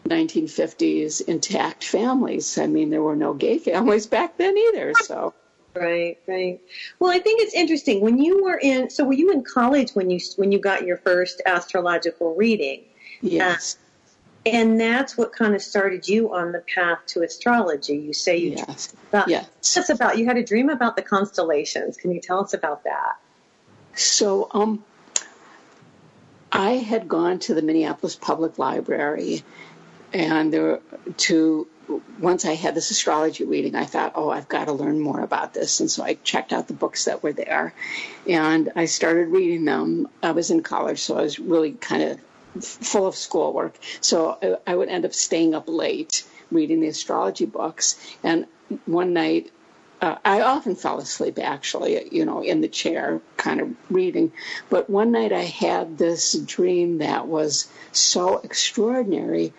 1950s 0.05 1.21
intact 1.21 1.83
families. 1.83 2.57
I 2.57 2.67
mean, 2.67 2.89
there 2.89 3.03
were 3.03 3.15
no 3.15 3.33
gay 3.33 3.57
families 3.69 4.07
back 4.07 4.37
then 4.37 4.57
either. 4.57 4.93
So. 4.95 5.33
Right, 5.75 6.17
right. 6.27 6.59
Well, 6.97 7.11
I 7.11 7.19
think 7.19 7.41
it's 7.41 7.53
interesting 7.53 8.01
when 8.01 8.17
you 8.17 8.43
were 8.43 8.57
in. 8.57 8.89
So, 8.89 9.05
were 9.05 9.13
you 9.13 9.31
in 9.31 9.43
college 9.43 9.91
when 9.91 10.09
you 10.09 10.19
when 10.35 10.51
you 10.51 10.59
got 10.59 10.83
your 10.83 10.97
first 10.97 11.43
astrological 11.45 12.35
reading? 12.35 12.85
Yes. 13.21 13.77
Uh, 13.77 13.88
and 14.45 14.79
that's 14.79 15.17
what 15.17 15.33
kind 15.33 15.55
of 15.55 15.61
started 15.61 16.07
you 16.07 16.33
on 16.33 16.51
the 16.51 16.59
path 16.59 16.99
to 17.07 17.21
astrology. 17.23 17.97
You 17.97 18.13
say 18.13 18.37
you 18.37 18.51
yes. 18.51 18.93
about, 19.09 19.27
yes. 19.27 19.89
About 19.89 20.17
you 20.17 20.25
had 20.25 20.37
a 20.37 20.43
dream 20.43 20.69
about 20.69 20.95
the 20.95 21.01
constellations. 21.01 21.97
Can 21.97 22.11
you 22.11 22.21
tell 22.21 22.39
us 22.39 22.53
about 22.53 22.83
that? 22.85 23.17
So, 23.95 24.47
um, 24.51 24.83
I 26.51 26.71
had 26.71 27.07
gone 27.07 27.39
to 27.39 27.53
the 27.53 27.61
Minneapolis 27.61 28.15
Public 28.15 28.57
Library, 28.57 29.43
and 30.13 30.51
there 30.53 30.79
to 31.17 31.67
once 32.19 32.45
I 32.45 32.53
had 32.53 32.75
this 32.75 32.91
astrology 32.91 33.45
reading, 33.45 33.75
I 33.75 33.85
thought, 33.85 34.13
oh, 34.15 34.29
I've 34.29 34.47
got 34.47 34.65
to 34.65 34.73
learn 34.73 34.99
more 34.99 35.21
about 35.21 35.53
this. 35.53 35.79
And 35.79 35.89
so 35.89 36.03
I 36.03 36.15
checked 36.15 36.53
out 36.53 36.67
the 36.67 36.73
books 36.73 37.05
that 37.05 37.23
were 37.23 37.33
there 37.33 37.73
and 38.27 38.71
I 38.75 38.85
started 38.85 39.29
reading 39.29 39.65
them. 39.65 40.07
I 40.21 40.31
was 40.31 40.51
in 40.51 40.61
college, 40.61 40.99
so 40.99 41.17
I 41.17 41.23
was 41.23 41.39
really 41.39 41.71
kind 41.71 42.03
of 42.03 42.19
full 42.59 43.07
of 43.07 43.15
schoolwork. 43.15 43.75
So 44.01 44.59
I 44.65 44.75
would 44.75 44.89
end 44.89 45.05
up 45.05 45.13
staying 45.13 45.53
up 45.53 45.65
late 45.67 46.25
reading 46.51 46.79
the 46.79 46.87
astrology 46.87 47.45
books. 47.45 47.99
And 48.23 48.47
one 48.85 49.13
night, 49.13 49.51
uh, 50.01 50.15
I 50.23 50.41
often 50.41 50.75
fell 50.75 50.99
asleep 50.99 51.39
actually, 51.39 52.13
you 52.13 52.25
know, 52.25 52.41
in 52.41 52.61
the 52.61 52.67
chair 52.67 53.21
kind 53.37 53.59
of 53.59 53.75
reading. 53.89 54.31
But 54.69 54.89
one 54.89 55.11
night 55.11 55.33
I 55.33 55.43
had 55.43 55.97
this 55.97 56.33
dream 56.33 56.99
that 56.99 57.27
was 57.27 57.67
so 57.91 58.37
extraordinary 58.37 59.53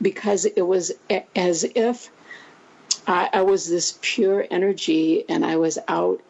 because 0.00 0.44
it 0.44 0.62
was 0.62 0.92
as 1.34 1.64
if 1.64 2.10
I, 3.06 3.30
I 3.32 3.42
was 3.42 3.68
this 3.68 3.98
pure 4.00 4.46
energy 4.50 5.24
and 5.28 5.44
I 5.44 5.56
was 5.56 5.78
out, 5.88 6.20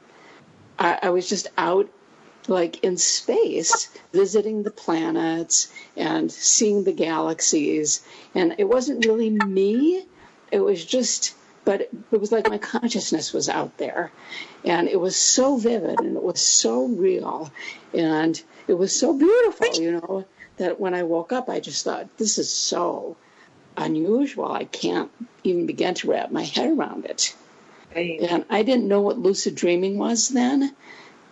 I 0.79 1.11
was 1.11 1.29
just 1.29 1.49
out 1.59 1.91
like 2.49 2.83
in 2.83 2.97
space, 2.97 3.89
visiting 4.13 4.63
the 4.63 4.71
planets 4.71 5.73
and 5.97 6.31
seeing 6.31 6.85
the 6.85 6.93
galaxies. 6.93 8.03
And 8.35 8.55
it 8.59 8.69
wasn't 8.69 9.07
really 9.07 9.31
me, 9.31 10.07
it 10.51 10.61
was 10.61 10.85
just 10.85 11.35
but 11.69 11.83
it 11.83 12.19
was 12.19 12.33
like 12.33 12.49
my 12.49 12.57
consciousness 12.57 13.35
was 13.35 13.51
out 13.51 13.77
there. 13.77 14.11
And 14.65 14.89
it 14.89 14.99
was 14.99 15.17
so 15.17 15.59
vivid 15.59 16.01
and 16.01 16.17
it 16.17 16.23
was 16.23 16.41
so 16.41 16.87
real. 16.87 17.53
And 17.93 18.43
it 18.67 18.73
was 18.73 18.99
so 18.99 19.13
beautiful, 19.13 19.67
you 19.75 19.93
know, 19.93 20.25
that 20.57 20.81
when 20.81 20.95
I 20.95 21.03
woke 21.03 21.31
up, 21.31 21.51
I 21.51 21.61
just 21.61 21.85
thought, 21.85 22.17
this 22.17 22.39
is 22.39 22.51
so 22.51 23.19
unusual. 23.77 24.51
I 24.51 24.65
can't 24.65 25.11
even 25.45 25.67
begin 25.67 25.93
to 25.97 26.11
wrap 26.11 26.31
my 26.31 26.43
head 26.43 26.71
around 26.71 27.05
it. 27.05 27.37
Right. 27.95 28.19
And 28.23 28.47
I 28.49 28.63
didn't 28.63 28.89
know 28.89 29.03
what 29.03 29.19
lucid 29.19 29.55
dreaming 29.55 29.99
was 29.99 30.31
then, 30.31 30.75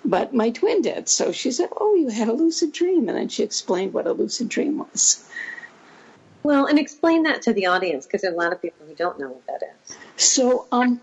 but 0.06 0.32
my 0.32 0.50
twin 0.50 0.82
did. 0.82 1.08
So 1.08 1.32
she 1.32 1.50
said, 1.50 1.68
Oh, 1.76 1.94
you 1.94 2.08
had 2.08 2.28
a 2.28 2.32
lucid 2.32 2.72
dream. 2.72 3.08
And 3.08 3.18
then 3.18 3.28
she 3.28 3.42
explained 3.42 3.92
what 3.92 4.06
a 4.06 4.12
lucid 4.12 4.48
dream 4.48 4.78
was. 4.78 5.28
Well, 6.42 6.66
and 6.66 6.78
explain 6.78 7.24
that 7.24 7.42
to 7.42 7.52
the 7.52 7.66
audience 7.66 8.06
because 8.06 8.22
there 8.22 8.30
are 8.30 8.34
a 8.34 8.38
lot 8.38 8.52
of 8.52 8.62
people 8.62 8.86
who 8.86 8.94
don't 8.94 9.18
know 9.18 9.28
what 9.28 9.46
that 9.46 9.62
is. 9.84 9.96
So, 10.16 10.68
um, 10.70 11.00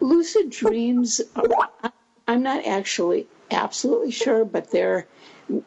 lucid 0.00 0.48
dreams, 0.50 1.20
are, 1.36 1.68
I'm 2.26 2.42
not 2.42 2.64
actually 2.66 3.26
absolutely 3.50 4.12
sure, 4.12 4.44
but 4.46 4.70
they're 4.70 5.06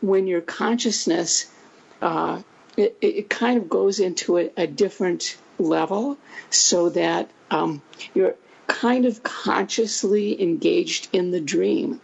when 0.01 0.27
your 0.27 0.41
consciousness 0.41 1.51
uh, 2.01 2.41
it, 2.77 2.97
it, 3.01 3.29
kind 3.29 3.57
of 3.57 3.69
goes 3.69 3.99
into 3.99 4.37
a, 4.37 4.51
a 4.57 4.67
different 4.67 5.37
level 5.59 6.17
so 6.49 6.89
that 6.89 7.29
um, 7.49 7.81
you're 8.13 8.35
kind 8.81 9.05
of 9.05 9.21
consciously 9.21 10.41
engaged 10.41 11.07
in 11.13 11.29
the 11.29 11.39
dream. 11.39 12.01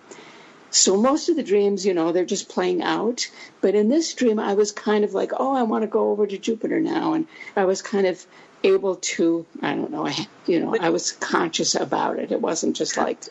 So 0.69 0.96
most 0.96 1.27
of 1.27 1.36
the 1.36 1.41
dreams, 1.41 1.84
you 1.88 1.96
know, 1.96 2.12
they're 2.12 2.24
just 2.24 2.50
playing 2.50 2.84
out. 2.84 3.27
But 3.62 3.74
in 3.74 3.89
this 3.89 4.13
dream, 4.13 4.38
I 4.38 4.53
was 4.53 4.72
kind 4.72 5.03
of 5.03 5.15
like, 5.15 5.31
oh, 5.36 5.55
I 5.55 5.63
want 5.63 5.81
to 5.81 5.88
go 5.88 6.12
over 6.12 6.27
to 6.27 6.38
Jupiter 6.38 6.79
now. 6.79 7.13
And 7.13 7.27
I 7.55 7.65
was 7.65 7.81
kind 7.81 8.05
of 8.05 8.24
able 8.63 8.98
to, 8.98 9.48
I 9.60 9.74
don't 9.74 9.89
know, 9.89 10.05
I, 10.05 10.27
you 10.46 10.60
know, 10.60 10.75
I 10.79 10.89
was 10.89 11.13
conscious 11.13 11.74
about 11.74 12.19
it. 12.19 12.31
It 12.31 12.41
wasn't 12.41 12.75
just 12.75 12.96
like 12.96 13.24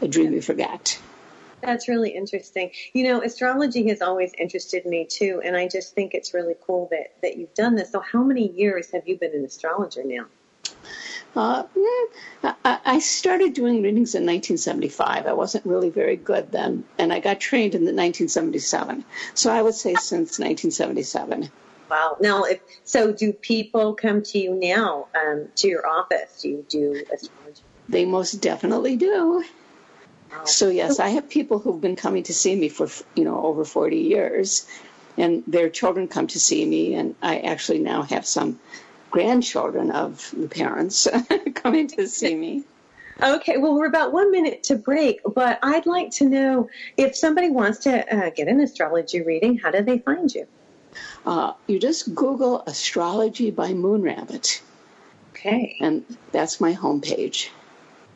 a 0.00 0.08
dream 0.08 0.32
you 0.32 0.40
forgot. 0.40 0.98
That's 1.60 1.88
really 1.88 2.10
interesting. 2.10 2.70
You 2.94 3.04
know, 3.04 3.22
astrology 3.22 3.88
has 3.88 4.00
always 4.00 4.32
interested 4.38 4.86
me 4.86 5.06
too, 5.06 5.42
and 5.44 5.54
I 5.54 5.68
just 5.68 5.94
think 5.94 6.14
it's 6.14 6.32
really 6.32 6.54
cool 6.66 6.88
that, 6.92 7.08
that 7.22 7.36
you've 7.36 7.54
done 7.54 7.74
this. 7.74 7.92
So, 7.92 8.00
how 8.00 8.22
many 8.22 8.50
years 8.52 8.90
have 8.92 9.08
you 9.08 9.18
been 9.18 9.34
an 9.34 9.44
astrologer 9.44 10.02
now? 10.04 10.26
Uh, 11.34 11.64
I 12.64 12.98
started 13.00 13.52
doing 13.52 13.82
readings 13.82 14.14
in 14.14 14.22
1975. 14.24 15.26
I 15.26 15.32
wasn't 15.34 15.66
really 15.66 15.90
very 15.90 16.16
good 16.16 16.50
then, 16.50 16.84
and 16.98 17.12
I 17.12 17.20
got 17.20 17.40
trained 17.40 17.74
in 17.74 17.82
1977. 17.82 19.04
So 19.34 19.52
I 19.52 19.60
would 19.60 19.74
say 19.74 19.94
since 19.94 20.38
1977. 20.38 21.50
Wow. 21.90 22.16
Now, 22.20 22.44
if, 22.44 22.60
so 22.84 23.12
do 23.12 23.32
people 23.32 23.94
come 23.94 24.22
to 24.22 24.38
you 24.38 24.54
now 24.54 25.08
um, 25.14 25.48
to 25.56 25.68
your 25.68 25.86
office? 25.86 26.40
Do 26.42 26.48
you 26.48 26.66
do 26.68 27.04
astrology? 27.12 27.62
They 27.88 28.04
most 28.04 28.40
definitely 28.40 28.96
do. 28.96 29.44
So 30.44 30.68
yes, 30.68 30.98
I 30.98 31.08
have 31.08 31.28
people 31.28 31.58
who've 31.58 31.80
been 31.80 31.96
coming 31.96 32.24
to 32.24 32.34
see 32.34 32.54
me 32.54 32.68
for 32.68 32.88
you 33.14 33.24
know 33.24 33.40
over 33.44 33.64
40 33.64 33.96
years, 33.96 34.66
and 35.16 35.42
their 35.46 35.68
children 35.68 36.08
come 36.08 36.26
to 36.28 36.40
see 36.40 36.64
me, 36.64 36.94
and 36.94 37.14
I 37.22 37.38
actually 37.38 37.78
now 37.78 38.02
have 38.02 38.26
some 38.26 38.58
grandchildren 39.16 39.90
of 39.92 40.30
the 40.36 40.46
parents 40.46 41.08
coming 41.54 41.88
to 41.88 42.06
see 42.06 42.34
me. 42.34 42.62
Okay, 43.22 43.56
well, 43.56 43.74
we're 43.74 43.86
about 43.86 44.12
one 44.12 44.30
minute 44.30 44.64
to 44.64 44.76
break, 44.76 45.22
but 45.24 45.58
I'd 45.62 45.86
like 45.86 46.10
to 46.16 46.28
know 46.28 46.68
if 46.98 47.16
somebody 47.16 47.48
wants 47.48 47.78
to 47.84 48.14
uh, 48.14 48.28
get 48.28 48.46
an 48.46 48.60
astrology 48.60 49.22
reading, 49.22 49.56
how 49.56 49.70
do 49.70 49.80
they 49.82 50.00
find 50.00 50.30
you? 50.34 50.46
Uh, 51.24 51.54
you 51.66 51.78
just 51.78 52.14
Google 52.14 52.62
astrology 52.66 53.50
by 53.50 53.70
Moonrabbit. 53.72 54.60
Okay. 55.30 55.78
And 55.80 56.04
that's 56.32 56.60
my 56.60 56.74
homepage. 56.74 57.48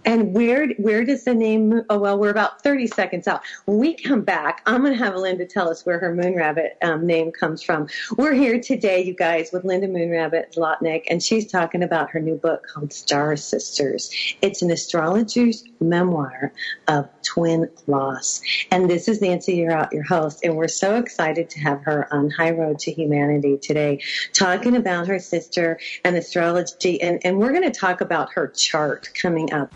And 0.05 0.35
where 0.35 0.69
where 0.79 1.05
does 1.05 1.25
the 1.25 1.35
name? 1.35 1.83
Oh 1.91 1.99
well, 1.99 2.19
we're 2.19 2.31
about 2.31 2.63
thirty 2.63 2.87
seconds 2.87 3.29
out. 3.29 3.43
When 3.67 3.79
we 3.79 3.95
come 3.95 4.23
back, 4.23 4.63
I'm 4.67 4.83
going 4.83 4.97
to 4.97 5.05
have 5.05 5.15
Linda 5.15 5.47
tell 5.47 5.69
us 5.69 5.85
where 5.85 5.99
her 5.99 6.15
Moonrabbit 6.15 6.71
um, 6.83 7.07
name 7.07 7.33
comes 7.33 7.63
from. 7.63 7.89
We're 8.17 8.33
here 8.33 8.61
today, 8.61 9.05
you 9.05 9.15
guys, 9.15 9.51
with 9.53 9.65
Linda 9.65 9.89
Moonrabbit 9.89 10.55
Zlotnick, 10.55 11.05
and 11.11 11.23
she's 11.23 11.51
talking 11.51 11.83
about 11.83 12.11
her 12.11 12.21
new 12.21 12.37
book 12.37 12.67
called 12.67 12.93
Star 12.93 13.37
Sisters. 13.37 14.11
It's 14.41 14.63
an 14.63 14.71
astrologer's 14.71 15.65
memoir 15.81 16.53
of 16.89 17.09
twin 17.23 17.69
loss. 17.87 18.41
And 18.71 18.89
this 18.89 19.09
is 19.09 19.21
Nancy, 19.21 19.57
your 19.57 19.89
your 19.93 20.05
host, 20.05 20.45
and 20.45 20.57
we're 20.57 20.69
so 20.69 20.97
excited 20.97 21.51
to 21.51 21.61
have 21.61 21.83
her 21.83 22.13
on 22.13 22.31
High 22.31 22.53
Road 22.53 22.79
to 22.81 22.93
Humanity 22.93 23.59
today, 23.59 24.03
talking 24.33 24.77
about 24.77 25.09
her 25.09 25.19
sister 25.19 25.79
and 26.05 26.17
astrology, 26.17 27.01
and 27.03 27.21
and 27.25 27.39
we're 27.39 27.53
going 27.53 27.71
to 27.71 27.79
talk 27.79 28.01
about 28.01 28.33
her 28.33 28.49
chart 28.49 29.11
coming 29.15 29.53
up. 29.53 29.73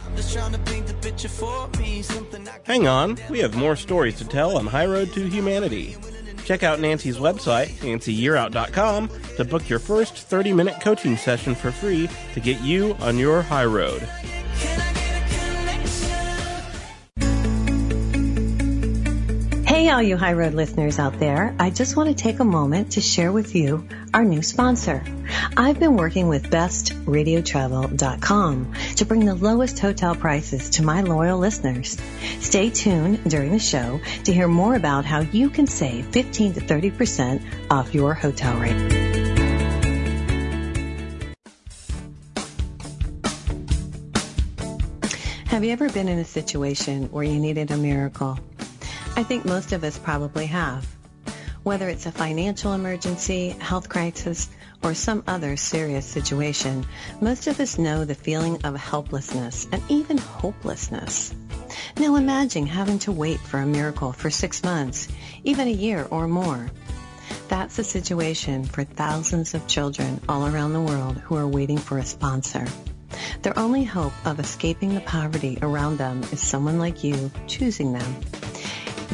Hang 2.64 2.86
on, 2.86 3.18
we 3.30 3.38
have 3.40 3.56
more 3.56 3.76
stories 3.76 4.16
to 4.18 4.24
tell 4.24 4.56
on 4.56 4.66
High 4.66 4.86
Road 4.86 5.12
to 5.12 5.28
Humanity. 5.28 5.96
Check 6.44 6.62
out 6.62 6.80
Nancy's 6.80 7.16
website, 7.16 7.68
nancyyearout.com, 7.78 9.10
to 9.36 9.44
book 9.44 9.68
your 9.68 9.78
first 9.78 10.16
30 10.16 10.52
minute 10.52 10.80
coaching 10.80 11.16
session 11.16 11.54
for 11.54 11.70
free 11.70 12.08
to 12.34 12.40
get 12.40 12.60
you 12.60 12.94
on 13.00 13.18
your 13.18 13.42
high 13.42 13.64
road. 13.64 14.06
Hey, 19.74 19.88
all 19.88 20.00
you 20.00 20.16
High 20.16 20.34
Road 20.34 20.54
listeners 20.54 21.00
out 21.00 21.18
there. 21.18 21.52
I 21.58 21.70
just 21.70 21.96
want 21.96 22.08
to 22.08 22.14
take 22.14 22.38
a 22.38 22.44
moment 22.44 22.92
to 22.92 23.00
share 23.00 23.32
with 23.32 23.56
you 23.56 23.88
our 24.14 24.22
new 24.22 24.40
sponsor. 24.40 25.02
I've 25.56 25.80
been 25.80 25.96
working 25.96 26.28
with 26.28 26.48
bestradiotravel.com 26.48 28.74
to 28.94 29.04
bring 29.04 29.24
the 29.24 29.34
lowest 29.34 29.80
hotel 29.80 30.14
prices 30.14 30.70
to 30.70 30.84
my 30.84 31.00
loyal 31.00 31.40
listeners. 31.40 32.00
Stay 32.38 32.70
tuned 32.70 33.28
during 33.28 33.50
the 33.50 33.58
show 33.58 34.00
to 34.22 34.32
hear 34.32 34.46
more 34.46 34.76
about 34.76 35.04
how 35.04 35.22
you 35.22 35.50
can 35.50 35.66
save 35.66 36.06
15 36.06 36.52
to 36.52 36.60
30% 36.60 37.42
off 37.68 37.92
your 37.92 38.14
hotel 38.14 38.56
rate. 38.56 38.92
Have 45.46 45.64
you 45.64 45.72
ever 45.72 45.90
been 45.90 46.06
in 46.06 46.20
a 46.20 46.24
situation 46.24 47.10
where 47.10 47.24
you 47.24 47.40
needed 47.40 47.72
a 47.72 47.76
miracle? 47.76 48.38
I 49.16 49.22
think 49.22 49.44
most 49.44 49.70
of 49.70 49.84
us 49.84 49.96
probably 49.96 50.46
have. 50.46 50.84
Whether 51.62 51.88
it's 51.88 52.06
a 52.06 52.12
financial 52.12 52.72
emergency, 52.72 53.50
health 53.60 53.88
crisis, 53.88 54.50
or 54.82 54.92
some 54.92 55.22
other 55.28 55.56
serious 55.56 56.04
situation, 56.04 56.84
most 57.20 57.46
of 57.46 57.60
us 57.60 57.78
know 57.78 58.04
the 58.04 58.16
feeling 58.16 58.60
of 58.64 58.74
helplessness 58.74 59.68
and 59.70 59.80
even 59.88 60.18
hopelessness. 60.18 61.32
Now 61.96 62.16
imagine 62.16 62.66
having 62.66 62.98
to 63.00 63.12
wait 63.12 63.38
for 63.38 63.60
a 63.60 63.66
miracle 63.66 64.12
for 64.12 64.30
six 64.30 64.64
months, 64.64 65.06
even 65.44 65.68
a 65.68 65.70
year 65.70 66.08
or 66.10 66.26
more. 66.26 66.68
That's 67.46 67.76
the 67.76 67.84
situation 67.84 68.64
for 68.64 68.82
thousands 68.82 69.54
of 69.54 69.68
children 69.68 70.20
all 70.28 70.48
around 70.48 70.72
the 70.72 70.80
world 70.80 71.18
who 71.18 71.36
are 71.36 71.46
waiting 71.46 71.78
for 71.78 71.98
a 71.98 72.04
sponsor. 72.04 72.66
Their 73.42 73.56
only 73.56 73.84
hope 73.84 74.12
of 74.26 74.40
escaping 74.40 74.92
the 74.92 75.00
poverty 75.02 75.56
around 75.62 75.98
them 75.98 76.22
is 76.32 76.42
someone 76.42 76.80
like 76.80 77.04
you 77.04 77.30
choosing 77.46 77.92
them. 77.92 78.16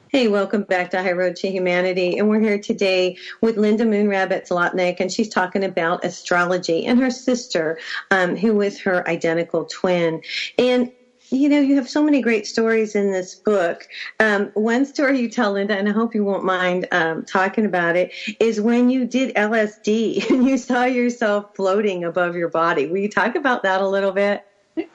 Hey, 0.07 0.29
welcome 0.29 0.63
back 0.63 0.91
to 0.91 1.03
High 1.03 1.11
Road 1.11 1.35
to 1.35 1.51
Humanity. 1.51 2.17
And 2.17 2.29
we're 2.29 2.39
here 2.39 2.57
today 2.57 3.17
with 3.41 3.57
Linda 3.57 3.83
Moonrabbit 3.83 4.47
Zlotnick, 4.47 5.01
and 5.01 5.11
she's 5.11 5.27
talking 5.27 5.65
about 5.65 6.05
astrology 6.05 6.85
and 6.85 7.01
her 7.01 7.11
sister, 7.11 7.77
um, 8.09 8.37
who 8.37 8.61
is 8.61 8.79
her 8.79 9.05
identical 9.09 9.65
twin. 9.65 10.21
And 10.57 10.93
you 11.29 11.49
know, 11.49 11.59
you 11.59 11.75
have 11.75 11.89
so 11.89 12.03
many 12.03 12.21
great 12.21 12.47
stories 12.47 12.95
in 12.95 13.11
this 13.11 13.35
book. 13.35 13.87
Um, 14.19 14.47
one 14.53 14.85
story 14.85 15.19
you 15.19 15.29
tell, 15.29 15.53
Linda, 15.53 15.75
and 15.75 15.89
I 15.89 15.91
hope 15.91 16.15
you 16.15 16.23
won't 16.23 16.45
mind 16.45 16.87
um, 16.91 17.25
talking 17.25 17.65
about 17.65 17.95
it, 17.95 18.13
is 18.39 18.61
when 18.61 18.89
you 18.89 19.05
did 19.05 19.35
LSD 19.35 20.29
and 20.29 20.47
you 20.47 20.57
saw 20.57 20.85
yourself 20.85 21.55
floating 21.55 22.03
above 22.03 22.35
your 22.35 22.49
body. 22.49 22.87
Will 22.87 22.97
you 22.97 23.09
talk 23.09 23.35
about 23.35 23.63
that 23.63 23.81
a 23.81 23.87
little 23.87 24.11
bit? 24.11 24.43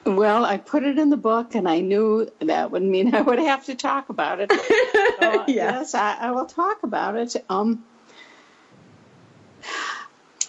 Well, 0.05 0.45
I 0.45 0.57
put 0.57 0.83
it 0.83 0.97
in 0.97 1.09
the 1.09 1.17
book, 1.17 1.55
and 1.55 1.67
I 1.67 1.81
knew 1.81 2.29
that 2.39 2.71
would 2.71 2.83
mean 2.83 3.13
I 3.15 3.21
would 3.21 3.39
have 3.39 3.65
to 3.65 3.75
talk 3.75 4.09
about 4.09 4.39
it. 4.39 4.51
yeah. 5.21 5.43
Yes, 5.47 5.93
I, 5.93 6.17
I, 6.19 6.31
will 6.31 6.45
talk 6.45 6.83
about 6.83 7.15
it. 7.15 7.35
Um, 7.49 7.83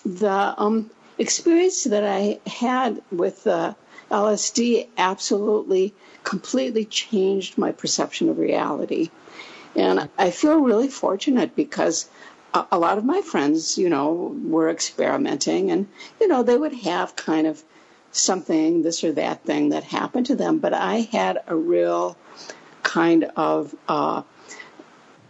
the 0.05 0.55
um, 0.57 0.91
experience 1.19 1.85
that 1.85 2.05
I 2.05 2.38
had 2.49 3.03
with 3.11 3.47
uh, 3.47 3.75
LSD 4.14 4.87
absolutely, 4.97 5.92
completely 6.23 6.85
changed 6.85 7.59
my 7.59 7.73
perception 7.73 8.28
of 8.28 8.38
reality. 8.38 9.11
And 9.75 10.09
I 10.16 10.30
feel 10.30 10.61
really 10.61 10.87
fortunate 10.87 11.56
because 11.56 12.09
a, 12.54 12.64
a 12.71 12.78
lot 12.78 12.97
of 12.97 13.04
my 13.04 13.23
friends, 13.23 13.76
you 13.76 13.90
know, 13.90 14.37
were 14.44 14.71
experimenting 14.71 15.73
and, 15.73 15.88
you 16.21 16.28
know, 16.28 16.44
they 16.44 16.56
would 16.56 16.75
have 16.75 17.16
kind 17.16 17.49
of 17.49 17.61
something, 18.12 18.83
this 18.83 19.02
or 19.02 19.11
that 19.12 19.44
thing 19.44 19.71
that 19.71 19.83
happened 19.83 20.26
to 20.26 20.37
them. 20.37 20.59
But 20.59 20.75
I 20.75 21.00
had 21.00 21.42
a 21.49 21.56
real 21.56 22.16
kind 22.85 23.25
of, 23.35 23.75
uh, 23.88 24.23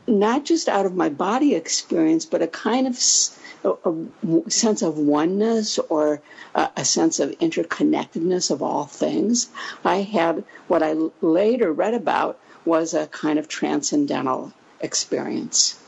not 0.06 0.44
just 0.44 0.68
out 0.68 0.84
of 0.84 0.94
my 0.94 1.08
body 1.08 1.54
experience, 1.54 2.26
but 2.26 2.42
a 2.42 2.46
kind 2.46 2.86
of 2.86 2.96
a, 2.96 3.38
a 3.64 4.50
sense 4.50 4.82
of 4.82 4.98
oneness 4.98 5.78
or 5.78 6.20
a, 6.54 6.70
a, 6.76 6.84
sense 6.84 7.18
of 7.18 7.30
interconnectedness 7.38 8.50
of 8.50 8.62
all 8.62 8.84
things. 8.84 9.48
I 9.84 10.02
had 10.02 10.44
what 10.68 10.82
I 10.82 10.94
later 11.20 11.72
read 11.72 11.94
about 11.94 12.38
was 12.64 12.94
a 12.94 13.06
kind 13.06 13.38
of 13.38 13.48
transcendental 13.48 14.52
experience. 14.80 15.78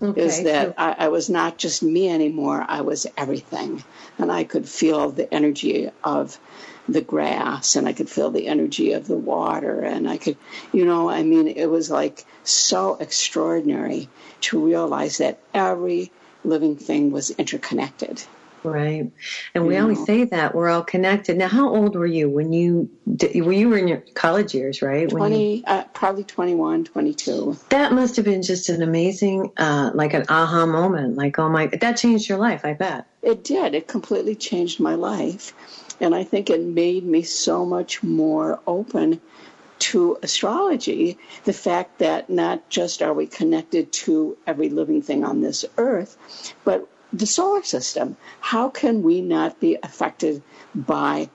Okay. 0.00 0.20
Is 0.22 0.44
that 0.44 0.74
I, 0.78 0.94
I 0.98 1.08
was 1.08 1.28
not 1.28 1.58
just 1.58 1.82
me 1.82 2.08
anymore, 2.08 2.64
I 2.66 2.82
was 2.82 3.06
everything. 3.16 3.82
And 4.16 4.30
I 4.30 4.44
could 4.44 4.68
feel 4.68 5.10
the 5.10 5.32
energy 5.32 5.90
of 6.04 6.38
the 6.88 7.00
grass 7.00 7.76
and 7.76 7.86
I 7.86 7.92
could 7.92 8.08
feel 8.08 8.30
the 8.30 8.46
energy 8.46 8.92
of 8.92 9.08
the 9.08 9.16
water 9.16 9.80
and 9.80 10.08
I 10.08 10.16
could, 10.16 10.36
you 10.72 10.84
know, 10.84 11.10
I 11.10 11.22
mean, 11.22 11.48
it 11.48 11.66
was 11.66 11.90
like 11.90 12.24
so 12.44 12.94
extraordinary 12.94 14.08
to 14.42 14.64
realize 14.64 15.18
that 15.18 15.40
every 15.52 16.12
living 16.44 16.76
thing 16.76 17.10
was 17.10 17.30
interconnected. 17.30 18.22
Right. 18.64 19.10
And 19.54 19.66
we 19.66 19.76
always 19.76 20.04
say 20.04 20.24
that 20.24 20.54
we're 20.54 20.68
all 20.68 20.82
connected. 20.82 21.38
Now, 21.38 21.48
how 21.48 21.68
old 21.68 21.94
were 21.94 22.06
you 22.06 22.28
when 22.28 22.52
you, 22.52 22.90
were 23.06 23.52
you 23.52 23.68
were 23.68 23.78
in 23.78 23.88
your 23.88 24.02
college 24.14 24.54
years, 24.54 24.82
right? 24.82 25.08
20, 25.08 25.56
you, 25.58 25.62
uh, 25.66 25.84
probably 25.94 26.24
21, 26.24 26.84
22. 26.84 27.56
That 27.68 27.92
must 27.92 28.16
have 28.16 28.24
been 28.24 28.42
just 28.42 28.68
an 28.68 28.82
amazing, 28.82 29.52
uh, 29.56 29.92
like 29.94 30.14
an 30.14 30.24
aha 30.28 30.66
moment. 30.66 31.16
Like, 31.16 31.38
oh 31.38 31.48
my, 31.48 31.66
that 31.66 31.96
changed 31.96 32.28
your 32.28 32.38
life, 32.38 32.64
I 32.64 32.74
bet. 32.74 33.06
It 33.22 33.44
did. 33.44 33.74
It 33.74 33.88
completely 33.88 34.34
changed 34.34 34.80
my 34.80 34.94
life. 34.94 35.52
And 36.00 36.14
I 36.14 36.24
think 36.24 36.50
it 36.50 36.60
made 36.60 37.04
me 37.04 37.22
so 37.22 37.64
much 37.64 38.02
more 38.02 38.60
open 38.66 39.20
to 39.78 40.18
astrology 40.22 41.18
the 41.44 41.52
fact 41.52 41.98
that 41.98 42.28
not 42.28 42.68
just 42.68 43.02
are 43.02 43.14
we 43.14 43.26
connected 43.26 43.92
to 43.92 44.36
every 44.46 44.68
living 44.68 45.02
thing 45.02 45.24
on 45.24 45.40
this 45.40 45.64
earth, 45.76 46.54
but 46.64 46.88
the 47.12 47.26
solar 47.26 47.62
system. 47.62 48.16
How 48.40 48.68
can 48.68 49.02
we 49.02 49.20
not 49.20 49.60
be 49.60 49.78
affected 49.82 50.42
by 50.74 51.30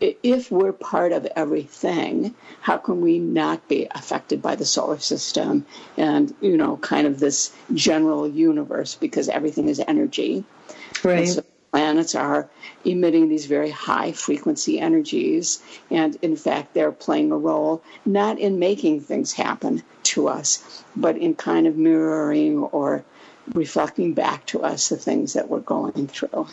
if 0.00 0.50
we're 0.50 0.72
part 0.72 1.12
of 1.12 1.26
everything, 1.36 2.34
how 2.62 2.78
can 2.78 3.02
we 3.02 3.18
not 3.18 3.68
be 3.68 3.86
affected 3.90 4.40
by 4.40 4.56
the 4.56 4.64
solar 4.64 4.98
system 4.98 5.66
and, 5.96 6.34
you 6.40 6.56
know, 6.56 6.78
kind 6.78 7.06
of 7.06 7.20
this 7.20 7.52
general 7.74 8.26
universe 8.26 8.94
because 8.94 9.28
everything 9.28 9.68
is 9.68 9.80
energy. 9.86 10.44
Right. 11.04 11.38
Planets 11.72 12.14
are 12.14 12.48
emitting 12.84 13.28
these 13.28 13.46
very 13.46 13.70
high 13.70 14.12
frequency 14.12 14.80
energies. 14.80 15.62
And 15.90 16.16
in 16.22 16.36
fact, 16.36 16.74
they're 16.74 16.92
playing 16.92 17.30
a 17.30 17.36
role 17.36 17.82
not 18.04 18.38
in 18.38 18.58
making 18.58 19.02
things 19.02 19.32
happen 19.32 19.82
to 20.04 20.28
us, 20.28 20.82
but 20.96 21.16
in 21.16 21.34
kind 21.34 21.66
of 21.66 21.76
mirroring 21.76 22.58
or 22.58 23.04
reflecting 23.54 24.14
back 24.14 24.46
to 24.46 24.62
us 24.62 24.88
the 24.88 24.96
things 24.96 25.34
that 25.34 25.48
we're 25.48 25.60
going 25.60 26.08
through. 26.08 26.46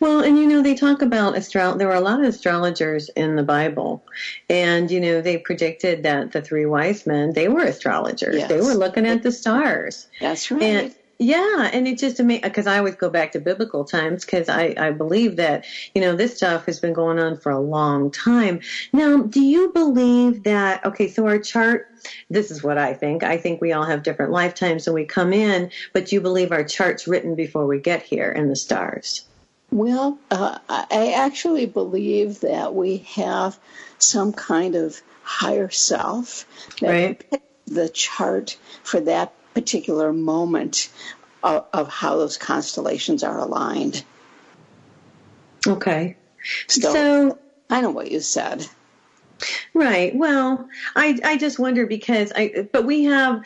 Well, 0.00 0.20
and 0.20 0.38
you 0.38 0.46
know, 0.46 0.62
they 0.62 0.74
talk 0.74 1.02
about 1.02 1.36
astro. 1.36 1.74
There 1.74 1.86
were 1.86 1.94
a 1.94 2.00
lot 2.00 2.20
of 2.20 2.26
astrologers 2.26 3.08
in 3.10 3.36
the 3.36 3.42
Bible, 3.42 4.02
and 4.48 4.90
you 4.90 5.00
know, 5.00 5.20
they 5.20 5.36
predicted 5.36 6.02
that 6.04 6.32
the 6.32 6.40
three 6.40 6.66
wise 6.66 7.06
men 7.06 7.34
they 7.34 7.48
were 7.48 7.64
astrologers. 7.64 8.36
Yes. 8.36 8.48
They 8.48 8.60
were 8.60 8.74
looking 8.74 9.06
at 9.06 9.22
the 9.22 9.30
stars. 9.30 10.06
That's 10.20 10.50
right. 10.50 10.62
And 10.62 10.94
yeah, 11.20 11.68
and 11.70 11.86
it 11.86 11.98
just 11.98 12.18
amazing 12.18 12.44
because 12.44 12.66
I 12.66 12.78
always 12.78 12.94
go 12.94 13.10
back 13.10 13.32
to 13.32 13.40
biblical 13.40 13.84
times 13.84 14.24
because 14.24 14.48
I, 14.48 14.74
I 14.78 14.90
believe 14.90 15.36
that 15.36 15.66
you 15.94 16.00
know 16.00 16.16
this 16.16 16.34
stuff 16.34 16.64
has 16.64 16.80
been 16.80 16.94
going 16.94 17.18
on 17.18 17.36
for 17.36 17.52
a 17.52 17.60
long 17.60 18.10
time. 18.10 18.60
Now, 18.94 19.18
do 19.18 19.42
you 19.42 19.70
believe 19.70 20.44
that? 20.44 20.82
Okay, 20.86 21.08
so 21.08 21.26
our 21.26 21.38
chart. 21.38 21.88
This 22.30 22.50
is 22.50 22.62
what 22.62 22.78
I 22.78 22.94
think. 22.94 23.22
I 23.22 23.36
think 23.36 23.60
we 23.60 23.72
all 23.72 23.84
have 23.84 24.02
different 24.02 24.32
lifetimes 24.32 24.86
when 24.86 24.94
we 24.94 25.04
come 25.04 25.34
in, 25.34 25.70
but 25.92 26.10
you 26.10 26.22
believe 26.22 26.52
our 26.52 26.64
chart's 26.64 27.06
written 27.06 27.34
before 27.34 27.66
we 27.66 27.80
get 27.80 28.02
here 28.02 28.32
in 28.32 28.48
the 28.48 28.56
stars. 28.56 29.26
Well, 29.70 30.18
uh, 30.30 30.58
I 30.70 31.12
actually 31.14 31.66
believe 31.66 32.40
that 32.40 32.74
we 32.74 32.98
have 33.14 33.58
some 33.98 34.32
kind 34.32 34.74
of 34.74 34.98
higher 35.22 35.68
self 35.68 36.46
that 36.80 36.88
right. 36.88 37.42
the 37.66 37.90
chart 37.90 38.56
for 38.82 39.00
that 39.00 39.34
particular 39.54 40.12
moment 40.12 40.90
of, 41.42 41.66
of 41.72 41.88
how 41.88 42.16
those 42.16 42.36
constellations 42.36 43.22
are 43.22 43.38
aligned. 43.38 44.04
Okay. 45.66 46.16
So, 46.68 46.92
so 46.92 47.38
I 47.68 47.80
know 47.80 47.90
what 47.90 48.10
you 48.10 48.20
said. 48.20 48.66
Right. 49.72 50.14
Well, 50.14 50.68
I 50.94 51.18
I 51.24 51.38
just 51.38 51.58
wonder 51.58 51.86
because 51.86 52.32
I 52.34 52.68
but 52.72 52.84
we 52.84 53.04
have 53.04 53.42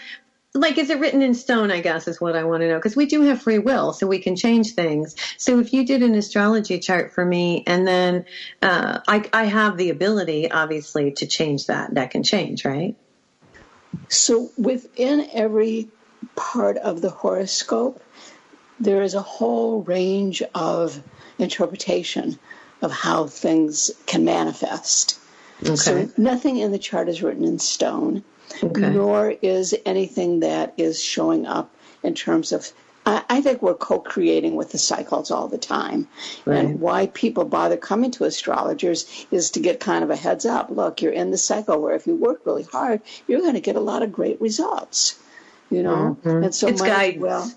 like 0.55 0.79
is 0.79 0.88
it 0.88 1.01
written 1.01 1.21
in 1.21 1.35
stone 1.35 1.73
i 1.73 1.81
guess 1.81 2.07
is 2.07 2.21
what 2.21 2.37
i 2.37 2.45
want 2.45 2.61
to 2.61 2.69
know 2.69 2.77
because 2.77 2.95
we 2.95 3.07
do 3.07 3.23
have 3.23 3.43
free 3.43 3.59
will 3.59 3.93
so 3.93 4.07
we 4.07 4.21
can 4.21 4.37
change 4.37 4.75
things 4.75 5.17
so 5.37 5.59
if 5.59 5.73
you 5.73 5.85
did 5.85 6.03
an 6.03 6.14
astrology 6.14 6.79
chart 6.79 7.12
for 7.12 7.25
me 7.25 7.64
and 7.67 7.87
then 7.87 8.25
uh, 8.62 9.01
I, 9.07 9.29
I 9.33 9.45
have 9.45 9.77
the 9.77 9.90
ability 9.90 10.51
obviously 10.51 11.11
to 11.12 11.27
change 11.27 11.67
that 11.67 11.95
that 11.95 12.12
can 12.12 12.23
change 12.23 12.64
right 12.64 12.95
so 14.09 14.51
within 14.57 15.29
every 15.33 15.88
part 16.37 16.77
of 16.79 17.01
the 17.01 17.11
horoscope, 17.11 18.03
there 18.81 19.03
is 19.03 19.15
a 19.15 19.23
whole 19.23 19.83
range 19.83 20.43
of 20.55 21.03
interpretation 21.39 22.39
of 22.83 22.93
how 22.93 23.27
things 23.27 23.91
can 24.07 24.25
manifest. 24.25 25.19
Okay. 25.63 25.77
So 25.77 26.11
nothing 26.17 26.59
in 26.59 26.73
the 26.73 26.79
chart 26.79 27.09
is 27.09 27.23
written 27.23 27.45
in 27.45 27.59
stone, 27.59 28.25
okay. 28.63 28.91
nor 28.91 29.35
is 29.43 29.75
anything 29.87 30.41
that 30.41 30.75
is 30.77 31.03
showing 31.03 31.47
up 31.47 31.71
in 32.03 32.15
terms 32.15 32.53
of. 32.53 32.71
I, 33.07 33.23
I 33.29 33.41
think 33.41 33.63
we're 33.63 33.75
co-creating 33.75 34.57
with 34.57 34.73
the 34.73 34.79
cycles 34.79 35.31
all 35.31 35.49
the 35.49 35.59
time, 35.59 36.09
right. 36.45 36.59
and 36.59 36.81
why 36.81 37.07
people 37.09 37.45
bother 37.45 37.77
coming 37.77 38.11
to 38.13 38.25
astrologers 38.25 39.27
is 39.31 39.51
to 39.53 39.61
get 39.61 39.79
kind 39.79 40.03
of 40.03 40.11
a 40.11 40.17
heads 40.17 40.45
up. 40.45 40.71
Look, 40.71 41.01
you're 41.01 41.13
in 41.13 41.31
the 41.31 41.39
cycle 41.39 41.81
where 41.81 41.95
if 41.95 42.07
you 42.07 42.17
work 42.17 42.41
really 42.45 42.65
hard, 42.65 43.03
you're 43.29 43.41
going 43.41 43.55
to 43.55 43.61
get 43.61 43.77
a 43.77 43.81
lot 43.81 44.03
of 44.03 44.13
great 44.13 44.41
results 44.41 45.19
you 45.70 45.83
know. 45.83 46.18
Mm-hmm. 46.22 46.44
And 46.44 46.55
so 46.55 46.68
it's 46.68 46.81
guidance. 46.81 47.22
Well, 47.22 47.53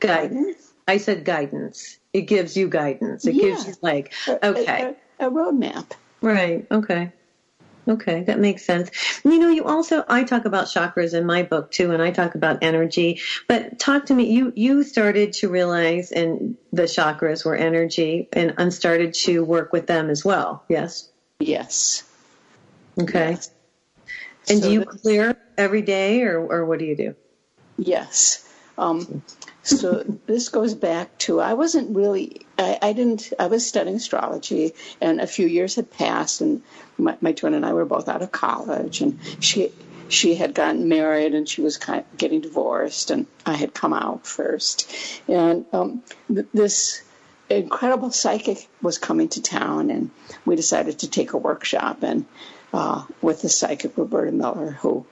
guidance. 0.00 0.72
I 0.86 0.96
said 0.96 1.24
guidance. 1.24 1.98
It 2.12 2.22
gives 2.22 2.56
you 2.56 2.68
guidance. 2.68 3.26
It 3.26 3.34
yeah. 3.34 3.42
gives 3.42 3.66
you 3.66 3.74
like 3.82 4.14
okay, 4.28 4.94
a, 5.20 5.24
a, 5.24 5.28
a 5.28 5.30
roadmap. 5.30 5.92
Right. 6.22 6.66
Okay. 6.70 7.12
Okay, 7.88 8.22
that 8.24 8.38
makes 8.38 8.64
sense. 8.64 8.90
You 9.24 9.38
know, 9.38 9.48
you 9.48 9.64
also 9.64 10.04
I 10.08 10.24
talk 10.24 10.44
about 10.44 10.66
chakras 10.66 11.14
in 11.14 11.24
my 11.24 11.42
book 11.42 11.70
too, 11.70 11.92
and 11.92 12.02
I 12.02 12.10
talk 12.10 12.34
about 12.34 12.58
energy. 12.62 13.20
But 13.48 13.78
talk 13.78 14.06
to 14.06 14.14
me. 14.14 14.30
You 14.30 14.52
you 14.54 14.82
started 14.82 15.32
to 15.34 15.48
realize, 15.48 16.12
and 16.12 16.56
the 16.70 16.82
chakras 16.82 17.46
were 17.46 17.56
energy, 17.56 18.28
and, 18.32 18.54
and 18.58 18.74
started 18.74 19.14
to 19.24 19.42
work 19.42 19.72
with 19.72 19.86
them 19.86 20.10
as 20.10 20.22
well. 20.24 20.64
Yes. 20.68 21.08
Yes. 21.40 22.04
Okay. 23.00 23.30
Yes. 23.30 23.50
And 24.50 24.58
so 24.58 24.66
do 24.66 24.72
you 24.72 24.84
clear 24.84 25.34
every 25.58 25.82
day, 25.82 26.22
or, 26.22 26.40
or 26.40 26.64
what 26.64 26.78
do 26.78 26.86
you 26.86 26.96
do? 26.96 27.14
Yes. 27.76 28.48
Um, 28.78 29.22
so 29.62 30.04
this 30.26 30.48
goes 30.48 30.74
back 30.74 31.18
to 31.18 31.40
I 31.40 31.54
wasn't 31.54 31.94
really 31.94 32.46
I, 32.56 32.78
I, 32.80 32.92
didn't 32.92 33.32
I 33.38 33.48
was 33.48 33.66
studying 33.66 33.96
astrology 33.96 34.72
and 35.00 35.20
a 35.20 35.26
few 35.26 35.48
years 35.48 35.74
had 35.74 35.90
passed 35.90 36.40
and 36.40 36.62
my, 36.96 37.16
my 37.20 37.32
twin 37.32 37.54
and 37.54 37.66
I 37.66 37.72
were 37.72 37.84
both 37.84 38.08
out 38.08 38.22
of 38.22 38.30
college 38.30 39.00
and 39.00 39.18
she 39.40 39.72
she 40.08 40.34
had 40.34 40.54
gotten 40.54 40.88
married 40.88 41.34
and 41.34 41.48
she 41.48 41.60
was 41.60 41.76
kind 41.76 42.00
of 42.00 42.16
getting 42.16 42.40
divorced, 42.40 43.10
and 43.10 43.26
I 43.44 43.54
had 43.54 43.74
come 43.74 43.92
out 43.92 44.26
first. 44.26 44.90
And 45.28 45.66
um, 45.72 46.02
th- 46.32 46.46
this 46.52 47.02
incredible 47.50 48.10
psychic 48.10 48.68
was 48.82 48.98
coming 48.98 49.28
to 49.30 49.42
town, 49.42 49.90
and 49.90 50.10
we 50.44 50.56
decided 50.56 51.00
to 51.00 51.10
take 51.10 51.32
a 51.32 51.38
workshop 51.38 52.02
and 52.02 52.24
uh, 52.72 53.04
with 53.20 53.42
the 53.42 53.48
psychic 53.48 53.96
Roberta 53.96 54.32
Miller, 54.32 54.70
who 54.70 55.06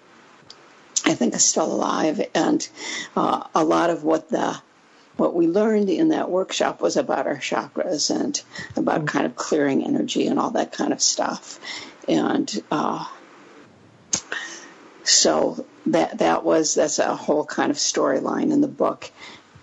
I 1.07 1.15
think 1.15 1.35
is 1.35 1.45
still 1.45 1.73
alive, 1.73 2.21
and 2.35 2.69
uh, 3.17 3.45
a 3.55 3.65
lot 3.65 3.91
of 3.91 4.03
what 4.03 4.29
the 4.29 4.61
what 5.17 5.35
we 5.35 5.47
learned 5.47 5.89
in 5.89 6.09
that 6.09 6.31
workshop 6.31 6.83
was 6.83 6.99
about 6.99 7.27
our 7.27 7.37
chakras 7.37 8.11
and 8.11 8.41
about 8.77 8.99
mm-hmm. 8.99 9.07
kind 9.07 9.27
of 9.27 9.35
clearing 9.35 9.85
energy 9.85 10.27
and 10.27 10.39
all 10.39 10.51
that 10.51 10.73
kind 10.73 10.93
of 10.93 11.01
stuff, 11.01 11.61
and 12.09 12.63
uh, 12.71 13.07
so 15.05 15.65
that 15.87 16.19
that 16.19 16.45
was 16.45 16.75
that's 16.75 16.99
a 16.99 17.15
whole 17.15 17.45
kind 17.45 17.71
of 17.71 17.77
storyline 17.77 18.53
in 18.53 18.61
the 18.61 18.69
book 18.69 19.11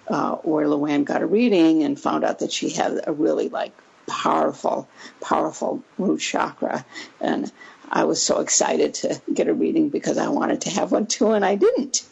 uh, 0.08 0.36
where 0.38 0.66
Luann 0.66 1.04
got 1.06 1.22
a 1.22 1.26
reading 1.26 1.84
and 1.84 2.00
found 2.00 2.24
out 2.24 2.40
that 2.40 2.52
she 2.52 2.70
had 2.70 3.02
a 3.06 3.12
really 3.12 3.50
like 3.50 3.74
powerful, 4.08 4.88
powerful 5.22 5.84
root 5.98 6.20
chakra, 6.20 6.86
and 7.20 7.52
I 7.90 8.06
was 8.06 8.22
so 8.22 8.40
excited 8.40 8.94
to 8.96 9.22
get 9.34 9.48
a 9.48 9.54
reading 9.54 9.90
because 9.90 10.18
I 10.18 10.28
wanted 10.30 10.62
to 10.62 10.70
have 10.72 10.92
one 10.92 11.08
too, 11.08 11.32
and 11.32 11.46
I 11.46 11.56
didn't. 11.56 12.04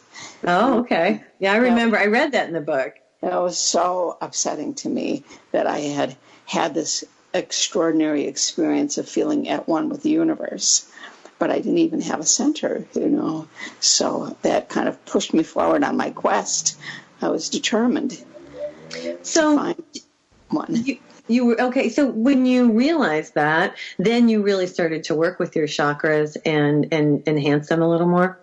Oh, 0.44 0.80
okay. 0.80 1.22
Yeah, 1.38 1.52
I 1.52 1.56
remember. 1.56 1.98
I 1.98 2.06
read 2.06 2.32
that 2.32 2.48
in 2.48 2.54
the 2.54 2.60
book. 2.60 2.94
It 3.22 3.30
was 3.30 3.58
so 3.58 4.16
upsetting 4.20 4.74
to 4.76 4.88
me 4.88 5.24
that 5.52 5.66
I 5.66 5.78
had 5.78 6.16
had 6.44 6.74
this 6.74 7.04
extraordinary 7.32 8.26
experience 8.26 8.98
of 8.98 9.08
feeling 9.08 9.48
at 9.48 9.68
one 9.68 9.88
with 9.88 10.02
the 10.02 10.10
universe, 10.10 10.90
but 11.38 11.50
I 11.50 11.58
didn't 11.58 11.78
even 11.78 12.00
have 12.02 12.20
a 12.20 12.26
center, 12.26 12.86
you 12.94 13.08
know. 13.08 13.48
So 13.80 14.36
that 14.42 14.68
kind 14.68 14.88
of 14.88 15.04
pushed 15.06 15.32
me 15.32 15.42
forward 15.42 15.84
on 15.84 15.96
my 15.96 16.10
quest. 16.10 16.76
I 17.20 17.28
was 17.28 17.48
determined 17.48 18.22
so, 19.22 19.50
to 19.50 19.56
find 19.56 19.84
one. 20.50 20.84
You, 20.84 20.98
you 21.28 21.46
were 21.46 21.60
okay. 21.60 21.88
So 21.88 22.06
when 22.06 22.46
you 22.46 22.72
realized 22.72 23.34
that, 23.34 23.76
then 23.98 24.28
you 24.28 24.42
really 24.42 24.66
started 24.66 25.04
to 25.04 25.14
work 25.14 25.38
with 25.38 25.54
your 25.56 25.66
chakras 25.66 26.36
and 26.44 26.86
and 26.92 27.22
enhance 27.26 27.68
them 27.68 27.82
a 27.82 27.88
little 27.88 28.08
more. 28.08 28.38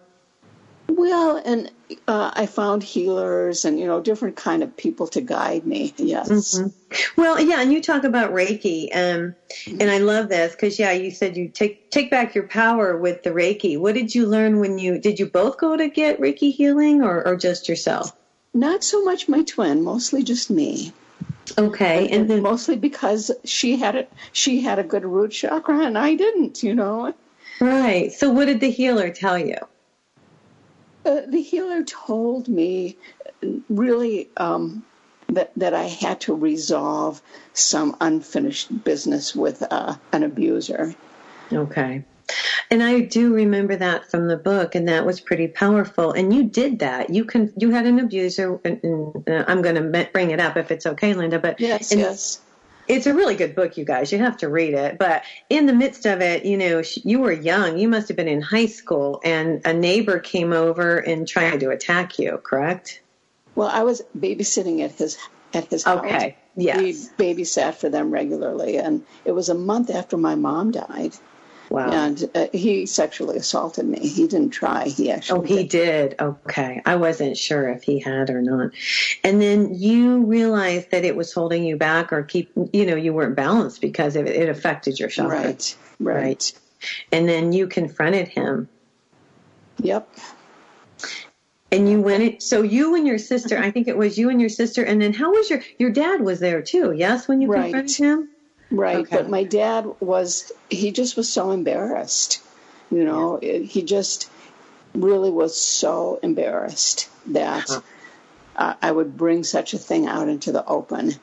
Well, 0.88 1.42
and 1.46 1.72
uh, 2.08 2.32
I 2.34 2.46
found 2.46 2.84
healers 2.84 3.64
and 3.64 3.80
you 3.80 3.86
know 3.86 4.02
different 4.02 4.36
kind 4.36 4.64
of 4.64 4.76
people 4.76 5.08
to 5.08 5.22
guide 5.22 5.66
me. 5.66 5.94
Yes. 5.98 6.30
Mm-hmm. 6.30 7.22
Well, 7.22 7.40
yeah, 7.40 7.62
and 7.62 7.72
you 7.72 7.82
talk 7.82 8.04
about 8.04 8.32
Reiki, 8.32 8.90
um, 8.96 9.36
and 9.68 9.90
I 9.90 10.00
love 10.00 10.30
this 10.30 10.54
because 10.54 10.80
yeah, 10.80 10.92
you 10.92 11.12
said 11.12 11.38
you 11.38 11.50
take 11.50 11.90
take 11.90 12.10
back 12.10 12.34
your 12.34 12.48
power 12.48 12.98
with 12.98 13.24
the 13.24 13.30
Reiki. 13.30 13.78
What 13.78 13.96
did 13.96 14.14
you 14.16 14.26
learn 14.26 14.60
when 14.60 14.80
you 14.80 15.00
did 15.00 15.20
you 15.20 15.28
both 15.28 15.58
go 15.58 15.78
to 15.78 15.88
get 15.90 16.20
Reiki 16.20 16.54
healing 16.54 17.04
or, 17.04 17.26
or 17.26 17.36
just 17.36 17.70
yourself? 17.70 18.12
Not 18.54 18.84
so 18.84 19.04
much 19.04 19.30
my 19.30 19.44
twin, 19.44 19.84
mostly 19.84 20.24
just 20.24 20.50
me. 20.50 20.92
Okay, 21.58 22.10
and, 22.10 22.30
then 22.30 22.42
mostly 22.42 22.76
because 22.76 23.32
she 23.44 23.78
had 23.78 23.96
a, 23.96 24.08
she 24.32 24.62
had 24.62 24.80
a 24.80 24.84
good 24.84 25.06
root 25.06 25.32
chakra 25.32 25.86
and 25.86 25.98
I 25.98 26.16
didn't, 26.16 26.64
you 26.64 26.76
know. 26.76 27.14
Right. 27.60 28.12
So, 28.12 28.30
what 28.30 28.46
did 28.46 28.60
the 28.60 28.70
healer 28.70 29.10
tell 29.12 29.38
you? 29.38 29.58
Uh, 31.06 31.22
the 31.28 31.42
healer 31.42 31.84
told 31.84 32.48
me 32.48 32.98
really 33.70 34.30
um, 34.38 34.86
that 35.28 35.52
that 35.56 35.74
I 35.74 35.84
had 35.84 36.22
to 36.22 36.36
resolve 36.36 37.22
some 37.54 37.96
unfinished 38.02 38.84
business 38.84 39.36
with 39.36 39.64
uh, 39.70 39.96
an 40.12 40.24
abuser. 40.24 40.94
Okay. 41.52 42.04
And 42.72 42.84
I 42.84 43.02
do 43.02 43.34
remember 43.34 43.76
that 43.76 44.10
from 44.10 44.28
the 44.28 44.38
book, 44.38 44.76
and 44.76 44.88
that 44.88 45.06
was 45.06 45.20
pretty 45.20 45.48
powerful. 45.48 46.12
And 46.12 46.34
you 46.34 46.44
did 46.44 46.80
that. 46.80 47.10
You 47.10 47.26
can. 47.26 47.52
You 47.58 47.72
had 47.72 47.86
an 47.86 48.00
abuser, 48.00 48.60
and, 48.64 48.80
and 48.84 49.30
uh, 49.30 49.46
I'm 49.48 49.62
going 49.62 49.76
to 49.76 50.10
bring 50.12 50.32
it 50.32 50.40
up 50.40 50.58
if 50.58 50.72
it's 50.72 50.86
okay, 50.86 51.14
Linda. 51.14 51.40
But 51.40 51.60
yes, 51.60 51.94
yes. 51.94 52.42
It's 52.88 53.06
a 53.06 53.14
really 53.14 53.36
good 53.36 53.54
book, 53.54 53.78
you 53.78 53.86
guys. 53.86 54.12
You 54.12 54.18
have 54.18 54.38
to 54.38 54.50
read 54.50 54.74
it. 54.74 54.98
But 54.98 55.22
in 55.52 55.68
the 55.68 55.74
midst 55.74 56.08
of 56.08 56.22
it, 56.22 56.44
you 56.44 56.58
know, 56.58 56.82
you 57.04 57.20
were 57.20 57.32
young. 57.32 57.78
You 57.78 57.88
must 57.88 58.08
have 58.08 58.18
been 58.18 58.28
in 58.28 58.42
high 58.42 58.66
school, 58.66 59.22
and 59.24 59.62
a 59.66 59.74
neighbor 59.74 60.18
came 60.18 60.54
over 60.54 60.98
and 60.98 61.28
tried 61.28 61.60
to 61.60 61.70
attack 61.70 62.18
you. 62.18 62.40
Correct? 62.44 63.02
Well, 63.54 63.68
I 63.68 63.84
was 63.84 64.02
babysitting 64.18 64.84
at 64.84 64.94
his 64.94 65.18
at 65.54 65.66
his 65.66 65.84
house. 65.84 66.00
Okay. 66.00 66.36
Yes. 66.56 67.12
We 67.18 67.34
babysat 67.34 67.76
for 67.76 67.90
them 67.90 68.12
regularly, 68.12 68.78
and 68.78 69.06
it 69.24 69.34
was 69.34 69.50
a 69.50 69.56
month 69.56 69.90
after 69.90 70.18
my 70.18 70.36
mom 70.36 70.72
died. 70.72 71.14
Wow. 71.70 71.92
And 71.92 72.30
uh, 72.34 72.48
he 72.52 72.86
sexually 72.88 73.38
assaulted 73.38 73.86
me. 73.86 74.00
He 74.00 74.28
didn't 74.28 74.50
try. 74.50 74.88
He 74.88 75.12
actually. 75.12 75.40
Oh, 75.40 75.44
he 75.44 75.64
did. 75.64 76.10
did. 76.10 76.22
Okay. 76.22 76.82
I 76.86 76.96
wasn't 76.96 77.38
sure 77.38 77.70
if 77.70 77.84
he 77.84 78.00
had 78.00 78.30
or 78.30 78.42
not. 78.42 78.72
And 79.24 79.42
then 79.42 79.76
you 79.76 80.24
realized 80.26 80.92
that 80.92 81.06
it 81.06 81.16
was 81.16 81.32
holding 81.32 81.64
you 81.64 81.78
back 81.78 82.12
or 82.12 82.24
keep, 82.24 82.52
you 82.74 82.86
know, 82.86 82.96
you 82.96 83.14
weren't 83.14 83.36
balanced 83.36 83.82
because 83.82 84.16
it, 84.16 84.28
it 84.28 84.50
affected 84.50 85.00
your 85.00 85.10
chakra. 85.10 85.38
Right. 85.38 85.78
right. 86.00 86.16
Right. 86.16 86.54
And 87.12 87.28
then 87.28 87.54
you 87.54 87.68
confronted 87.68 88.28
him. 88.28 88.68
Yep. 89.78 90.10
And 91.72 91.88
you 91.88 92.02
went 92.02 92.42
so 92.42 92.64
you 92.64 92.96
and 92.96 93.06
your 93.06 93.20
sister, 93.20 93.58
I 93.58 93.70
think 93.70 93.88
it 93.88 93.96
was 93.96 94.18
you 94.18 94.30
and 94.30 94.42
your 94.42 94.50
sister, 94.50 94.84
and 94.84 95.00
then 95.00 95.14
how 95.14 95.32
was 95.32 95.50
your, 95.50 95.62
your 95.78 95.92
dad 95.92 96.22
was 96.22 96.40
there 96.40 96.64
too, 96.64 96.94
yes, 96.94 97.28
when 97.28 97.42
you 97.42 97.48
right. 97.48 97.66
confronted 97.66 97.96
him? 97.96 98.30
Right, 98.72 98.98
okay. 98.98 99.16
but 99.16 99.30
my 99.30 99.44
dad 99.44 99.88
was, 100.00 100.52
he 100.70 100.92
just 100.92 101.18
was 101.18 101.32
so 101.32 101.52
embarrassed. 101.52 102.42
You 102.92 103.04
know, 103.04 103.40
yeah. 103.42 103.50
it, 103.50 103.66
he 103.66 103.84
just 103.84 104.30
really 104.94 105.30
was 105.30 105.60
so 105.60 106.20
embarrassed 106.22 107.10
that 107.28 107.66
huh. 107.68 107.82
uh, 108.56 108.74
I 108.82 108.92
would 108.92 109.18
bring 109.18 109.44
such 109.44 109.74
a 109.74 109.78
thing 109.78 110.08
out 110.08 110.28
into 110.28 110.52
the 110.52 110.66
open, 110.66 111.14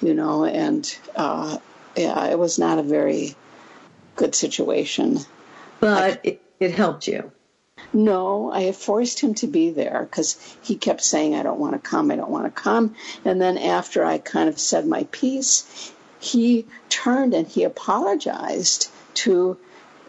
you 0.00 0.14
know, 0.14 0.44
and 0.44 0.98
uh, 1.16 1.58
yeah, 1.96 2.26
it 2.26 2.38
was 2.38 2.58
not 2.58 2.78
a 2.78 2.82
very 2.82 3.34
good 4.16 4.34
situation. 4.34 5.18
But 5.80 6.02
I, 6.02 6.20
it, 6.22 6.42
it 6.60 6.70
helped 6.72 7.06
you. 7.06 7.32
No, 7.92 8.52
I 8.52 8.72
forced 8.72 9.20
him 9.20 9.34
to 9.34 9.46
be 9.46 9.70
there 9.70 10.00
because 10.08 10.36
he 10.62 10.76
kept 10.76 11.00
saying, 11.00 11.34
I 11.34 11.42
don't 11.42 11.60
want 11.60 11.72
to 11.72 11.78
come, 11.78 12.10
I 12.10 12.16
don't 12.16 12.30
want 12.30 12.44
to 12.44 12.60
come. 12.62 12.94
And 13.24 13.40
then 13.40 13.56
after 13.56 14.04
I 14.04 14.18
kind 14.18 14.48
of 14.48 14.58
said 14.58 14.86
my 14.86 15.04
piece, 15.04 15.92
he 16.20 16.66
turned 16.88 17.34
and 17.34 17.46
he 17.46 17.64
apologized 17.64 18.90
to 19.14 19.58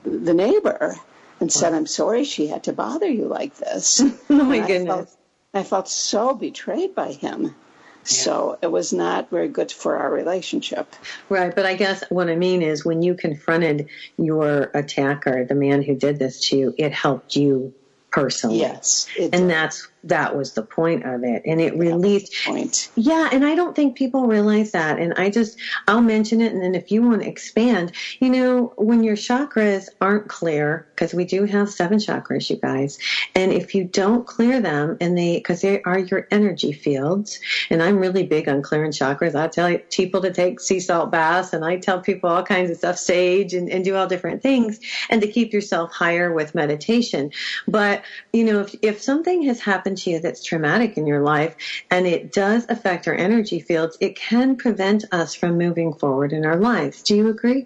the 0.04 0.34
neighbor 0.34 0.96
and 1.40 1.52
said, 1.52 1.74
I'm 1.74 1.88
sorry 1.88 2.24
she 2.24 2.48
had 2.48 2.66
to 2.66 2.74
bother 2.74 3.08
you 3.08 3.26
like 3.26 3.56
this. 3.56 4.02
oh 4.30 4.44
my 4.44 4.66
goodness. 4.66 4.82
I 4.82 4.96
felt, 4.96 5.18
I 5.54 5.64
felt 5.64 5.90
so 5.90 6.34
betrayed 6.34 6.96
by 6.96 7.12
him. 7.12 7.56
So 8.04 8.58
it 8.62 8.72
was 8.72 8.92
not 8.92 9.30
very 9.30 9.50
good 9.50 9.72
for 9.72 9.98
our 9.98 10.12
relationship. 10.12 10.96
Right, 11.28 11.56
but 11.56 11.66
I 11.66 11.76
guess 11.76 12.04
what 12.10 12.30
I 12.30 12.36
mean 12.36 12.62
is 12.62 12.84
when 12.84 13.04
you 13.04 13.14
confronted 13.14 13.90
your 14.18 14.72
attacker, 14.74 15.46
the 15.46 15.54
man 15.54 15.84
who 15.84 15.96
did 15.96 16.18
this 16.18 16.50
to 16.50 16.58
you, 16.58 16.76
it 16.78 16.92
helped 16.92 17.36
you 17.36 17.74
personally. 18.10 18.60
Yes. 18.60 19.08
And 19.32 19.50
that's 19.50 19.88
that 20.04 20.36
was 20.36 20.54
the 20.54 20.64
point 20.64 21.06
of 21.06 21.24
it. 21.24 21.42
And 21.46 21.60
it 21.60 21.76
released 21.78 22.34
point. 22.46 22.90
Yeah, 22.96 23.30
and 23.32 23.46
I 23.46 23.56
don't 23.56 23.76
think 23.76 23.98
people 23.98 24.28
realize 24.28 24.72
that. 24.72 25.00
And 25.00 25.14
I 25.16 25.30
just 25.30 25.58
I'll 25.88 26.02
mention 26.02 26.42
it 26.42 26.54
and 26.54 26.62
then 26.64 26.76
if 26.76 26.92
you 26.92 27.02
want 27.02 27.22
to 27.22 27.28
expand, 27.28 27.94
you 28.20 28.30
know, 28.30 28.74
when 28.78 29.04
your 29.04 29.16
chakras 29.16 29.88
aren't 30.02 30.28
clear, 30.28 30.88
because 30.96 31.14
we 31.14 31.26
do 31.26 31.46
have 31.46 31.70
seven 31.70 31.98
chakras, 31.98 32.50
you 32.50 32.58
guys, 32.58 32.98
and 33.36 33.52
if 33.52 33.74
you 33.74 33.84
don't 33.86 34.26
clear 34.26 34.62
them 34.62 34.98
and 35.02 35.18
they 35.18 35.38
because 35.38 35.62
they 35.62 35.82
are 35.84 36.00
your 36.00 36.28
energy 36.32 36.72
fields, 36.72 37.40
and 37.70 37.82
I'm 37.82 37.98
really 37.98 38.26
big 38.26 38.48
on 38.48 38.62
clearing 38.62 38.92
chakras. 38.92 39.36
I 39.36 39.48
tell 39.48 39.78
people 39.92 40.22
to 40.22 40.32
take 40.32 40.60
sea 40.60 40.80
salt 40.80 41.12
baths 41.12 41.54
and 41.54 41.64
I 41.66 41.78
tell 41.78 42.02
people 42.02 42.30
all 42.30 42.44
kinds 42.44 42.72
of 42.72 42.78
stuff, 42.78 42.98
sage 42.98 43.54
and, 43.54 43.70
and 43.70 43.84
do 43.84 43.96
all 43.96 44.08
different 44.08 44.42
things 44.42 44.80
and 45.10 45.22
to 45.22 45.28
keep 45.28 45.54
yourself 45.54 45.92
higher 45.92 46.34
with 46.34 46.56
meditation. 46.56 47.32
But, 47.68 48.04
you 48.34 48.44
know, 48.44 48.62
if 48.62 48.76
if 48.82 49.02
something 49.02 49.44
has 49.44 49.60
happened 49.60 49.89
happened 49.90 49.98
to 50.04 50.12
you 50.12 50.20
that's 50.20 50.44
traumatic 50.44 50.98
in 50.98 51.08
your 51.08 51.22
life 51.22 51.56
and 51.90 52.06
it 52.06 52.32
does 52.32 52.66
affect 52.70 53.08
our 53.08 53.16
energy 53.16 53.60
fields, 53.60 53.98
it 54.00 54.16
can 54.16 54.56
prevent 54.56 55.04
us 55.12 55.34
from 55.34 55.58
moving 55.58 55.94
forward 55.94 56.32
in 56.32 56.46
our 56.46 56.58
lives. 56.58 57.02
Do 57.02 57.16
you 57.16 57.28
agree? 57.30 57.66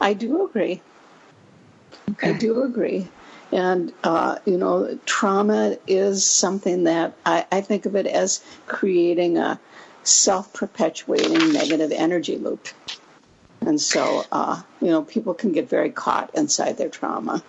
I 0.00 0.14
do 0.14 0.46
agree. 0.46 0.80
Okay. 2.12 2.30
I 2.30 2.32
do 2.32 2.62
agree. 2.62 3.06
And, 3.52 3.92
uh, 4.04 4.38
you 4.46 4.56
know, 4.56 4.98
trauma 5.04 5.76
is 5.86 6.24
something 6.24 6.84
that 6.84 7.12
I, 7.26 7.44
I 7.52 7.60
think 7.60 7.84
of 7.84 7.94
it 7.94 8.06
as 8.06 8.42
creating 8.66 9.36
a 9.36 9.60
self 10.02 10.52
perpetuating 10.54 11.52
negative 11.52 11.92
energy 11.92 12.38
loop. 12.38 12.68
And 13.62 13.78
so, 13.78 14.24
uh, 14.32 14.62
you 14.80 14.88
know, 14.88 15.02
people 15.02 15.34
can 15.34 15.52
get 15.52 15.68
very 15.68 15.90
caught 15.90 16.34
inside 16.34 16.78
their 16.78 16.88
trauma. 16.88 17.42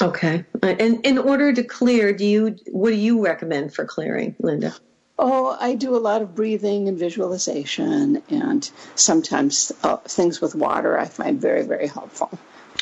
Okay. 0.00 0.44
And 0.62 1.04
in 1.04 1.18
order 1.18 1.52
to 1.52 1.62
clear, 1.64 2.12
do 2.12 2.24
you 2.24 2.56
what 2.70 2.90
do 2.90 2.96
you 2.96 3.24
recommend 3.24 3.74
for 3.74 3.84
clearing, 3.84 4.36
Linda? 4.38 4.74
Oh, 5.18 5.56
I 5.60 5.74
do 5.74 5.96
a 5.96 5.98
lot 5.98 6.22
of 6.22 6.36
breathing 6.36 6.86
and 6.86 6.96
visualization, 6.96 8.22
and 8.28 8.70
sometimes 8.94 9.72
uh, 9.82 9.96
things 9.96 10.40
with 10.40 10.54
water 10.54 10.96
I 10.96 11.06
find 11.06 11.40
very, 11.40 11.66
very 11.66 11.88
helpful. 11.88 12.30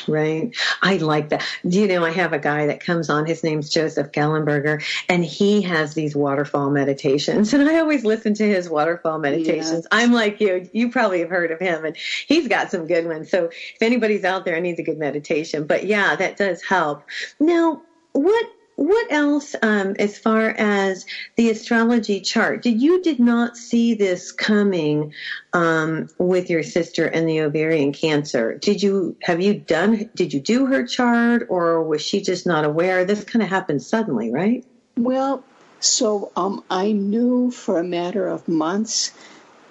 Right. 0.07 0.55
I 0.81 0.97
like 0.97 1.29
that. 1.29 1.45
Do 1.67 1.79
you 1.79 1.87
know, 1.87 2.05
I 2.05 2.11
have 2.11 2.33
a 2.33 2.39
guy 2.39 2.67
that 2.67 2.79
comes 2.79 3.09
on, 3.09 3.25
his 3.25 3.43
name's 3.43 3.69
Joseph 3.69 4.11
Gallenberger, 4.11 4.83
and 5.09 5.23
he 5.23 5.61
has 5.63 5.93
these 5.93 6.15
waterfall 6.15 6.69
meditations. 6.69 7.53
And 7.57 7.67
I 7.67 7.79
always 7.79 8.05
listen 8.05 8.35
to 8.35 8.47
his 8.47 8.69
waterfall 8.69 9.17
meditations. 9.17 9.87
I'm 9.91 10.13
like 10.13 10.39
you, 10.39 10.69
you 10.73 10.91
probably 10.91 11.21
have 11.21 11.29
heard 11.29 11.49
of 11.51 11.59
him, 11.59 11.85
and 11.85 11.97
he's 11.97 12.47
got 12.47 12.69
some 12.69 12.85
good 12.85 13.07
ones. 13.07 13.31
So 13.31 13.45
if 13.45 13.81
anybody's 13.81 14.23
out 14.23 14.45
there 14.45 14.53
and 14.53 14.63
needs 14.63 14.79
a 14.79 14.83
good 14.83 14.99
meditation, 14.99 15.65
but 15.65 15.85
yeah, 15.85 16.15
that 16.15 16.37
does 16.37 16.61
help. 16.61 17.03
Now, 17.39 17.81
what 18.13 18.45
what 18.77 19.11
else 19.11 19.55
um, 19.61 19.95
as 19.99 20.17
far 20.17 20.49
as 20.49 21.05
the 21.35 21.49
astrology 21.49 22.21
chart? 22.21 22.61
Did 22.61 22.81
you 22.81 23.01
did 23.01 23.19
not 23.19 23.57
see 23.57 23.95
this 23.95 24.31
coming 24.31 25.13
um, 25.53 26.09
with 26.19 26.49
your 26.49 26.61
sister 26.61 27.07
and 27.07 27.27
the 27.27 27.41
ovarian 27.41 27.91
cancer. 27.91 28.57
Did 28.57 28.83
you 28.83 29.17
have 29.23 29.41
you 29.41 29.55
done 29.55 30.09
did 30.15 30.33
you 30.33 30.39
do 30.39 30.67
her 30.67 30.85
chart 30.85 31.47
or 31.49 31.83
was 31.83 32.01
she 32.01 32.21
just 32.21 32.45
not 32.45 32.65
aware? 32.65 33.03
This 33.03 33.23
kind 33.23 33.41
of 33.41 33.49
happened 33.49 33.81
suddenly 33.81 34.31
right? 34.31 34.63
Well 34.95 35.43
so 35.79 36.31
um, 36.35 36.63
i 36.71 36.91
knew 36.91 37.51
for 37.51 37.77
a 37.77 37.83
matter 37.83 38.27
of 38.27 38.47
months 38.47 39.11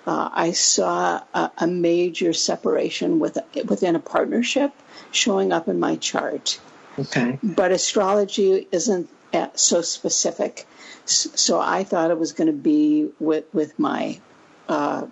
uh, 0.06 0.30
I 0.32 0.52
saw 0.52 1.20
a, 1.34 1.50
a 1.58 1.66
major 1.66 2.32
separation 2.32 3.18
with, 3.18 3.38
within 3.64 3.96
a 3.96 4.00
partnership 4.00 4.72
showing 5.10 5.52
up 5.52 5.66
in 5.66 5.80
my 5.80 5.96
chart. 5.96 6.60
Okay. 6.98 7.38
But 7.42 7.72
astrology 7.72 8.66
isn't 8.72 9.08
so 9.54 9.82
specific. 9.82 10.66
So 11.04 11.60
I 11.60 11.84
thought 11.84 12.10
it 12.10 12.18
was 12.18 12.32
going 12.32 12.48
to 12.48 12.52
be 12.52 13.10
with 13.20 13.44
with 13.52 13.78
my 13.78 14.20
uh, 14.68 15.06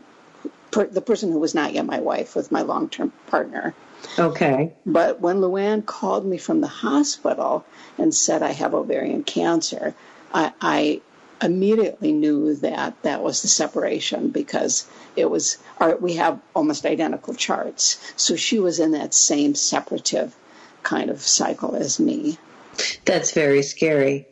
per, 0.71 0.87
the 0.87 1.01
person 1.01 1.31
who 1.31 1.39
was 1.39 1.55
not 1.55 1.73
yet 1.73 1.87
my 1.87 2.01
wife, 2.01 2.35
with 2.35 2.51
my 2.51 2.63
long 2.63 2.89
term 2.89 3.13
partner. 3.29 3.75
Okay. 4.19 4.73
But 4.85 5.21
when 5.21 5.37
Luann 5.41 5.87
called 5.87 6.27
me 6.27 6.37
from 6.37 6.61
the 6.61 6.69
hospital 6.69 7.65
and 7.97 8.15
said 8.15 8.43
I 8.43 8.53
have 8.53 8.75
ovarian 8.75 9.25
cancer, 9.25 9.95
I, 10.33 10.53
I 10.61 11.01
immediately 11.41 12.13
knew 12.13 12.55
that 12.57 13.01
that 13.03 13.23
was 13.23 13.43
the 13.43 13.49
separation 13.49 14.31
because 14.31 14.87
it 15.17 15.31
was 15.31 15.59
our, 15.79 15.97
we 15.97 16.15
have 16.15 16.41
almost 16.55 16.87
identical 16.87 17.35
charts. 17.35 18.13
So 18.17 18.37
she 18.37 18.59
was 18.59 18.79
in 18.79 18.93
that 18.93 19.15
same 19.15 19.55
separative 19.55 20.35
kind 20.85 21.11
of 21.11 21.21
cycle 21.21 21.75
as 21.75 21.99
me. 21.99 22.39
That's 23.05 23.33
very 23.33 23.63
scary. 23.63 24.27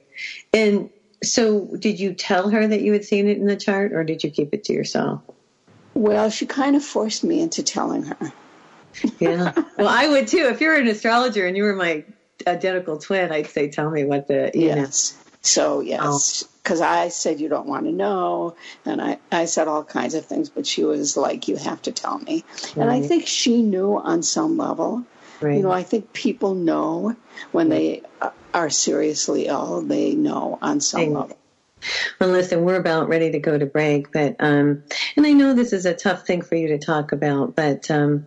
And 0.52 0.90
so, 1.22 1.68
did 1.78 2.00
you 2.00 2.14
tell 2.14 2.50
her 2.50 2.66
that 2.66 2.82
you 2.82 2.92
had 2.92 3.04
seen 3.04 3.28
it 3.28 3.38
in 3.38 3.46
the 3.46 3.56
chart, 3.56 3.92
or 3.92 4.04
did 4.04 4.24
you 4.24 4.30
keep 4.30 4.52
it 4.52 4.64
to 4.64 4.72
yourself? 4.72 5.22
Well, 5.94 6.30
she 6.30 6.46
kind 6.46 6.74
of 6.74 6.84
forced 6.84 7.22
me 7.22 7.40
into 7.40 7.62
telling 7.62 8.04
her. 8.04 8.32
yeah. 9.18 9.52
Well, 9.78 9.88
I 9.88 10.08
would 10.08 10.28
too. 10.28 10.48
If 10.48 10.60
you're 10.60 10.74
an 10.74 10.88
astrologer 10.88 11.46
and 11.46 11.56
you 11.56 11.64
were 11.64 11.74
my 11.74 12.04
identical 12.46 12.98
twin, 12.98 13.30
I'd 13.32 13.48
say, 13.48 13.68
tell 13.68 13.90
me 13.90 14.04
what 14.04 14.28
the, 14.28 14.50
yes. 14.54 15.14
Know. 15.14 15.32
So, 15.42 15.80
yes. 15.80 16.44
Because 16.62 16.80
oh. 16.80 16.86
I 16.86 17.08
said, 17.08 17.40
you 17.40 17.48
don't 17.48 17.66
want 17.66 17.86
to 17.86 17.92
know. 17.92 18.56
And 18.84 19.00
I, 19.00 19.18
I 19.30 19.44
said 19.46 19.68
all 19.68 19.84
kinds 19.84 20.14
of 20.14 20.26
things, 20.26 20.48
but 20.48 20.66
she 20.66 20.84
was 20.84 21.16
like, 21.16 21.48
you 21.48 21.56
have 21.56 21.82
to 21.82 21.92
tell 21.92 22.18
me. 22.18 22.44
Right. 22.62 22.76
And 22.76 22.90
I 22.90 23.00
think 23.00 23.26
she 23.26 23.62
knew 23.62 23.96
on 23.96 24.22
some 24.22 24.56
level. 24.56 25.04
Right. 25.42 25.56
You 25.56 25.62
know, 25.62 25.70
I 25.70 25.82
think 25.82 26.12
people 26.12 26.54
know 26.54 27.16
when 27.50 27.68
they 27.68 28.02
are 28.54 28.70
seriously 28.70 29.46
ill, 29.46 29.82
they 29.82 30.14
know 30.14 30.58
on 30.62 30.80
some 30.80 31.12
level. 31.12 31.38
Well, 32.20 32.30
listen, 32.30 32.64
we're 32.64 32.76
about 32.76 33.08
ready 33.08 33.32
to 33.32 33.38
go 33.38 33.58
to 33.58 33.66
break, 33.66 34.12
but 34.12 34.36
um, 34.38 34.84
and 35.16 35.26
I 35.26 35.32
know 35.32 35.54
this 35.54 35.72
is 35.72 35.86
a 35.86 35.94
tough 35.94 36.26
thing 36.26 36.42
for 36.42 36.54
you 36.54 36.68
to 36.68 36.78
talk 36.78 37.12
about, 37.12 37.56
but 37.56 37.90
um, 37.90 38.26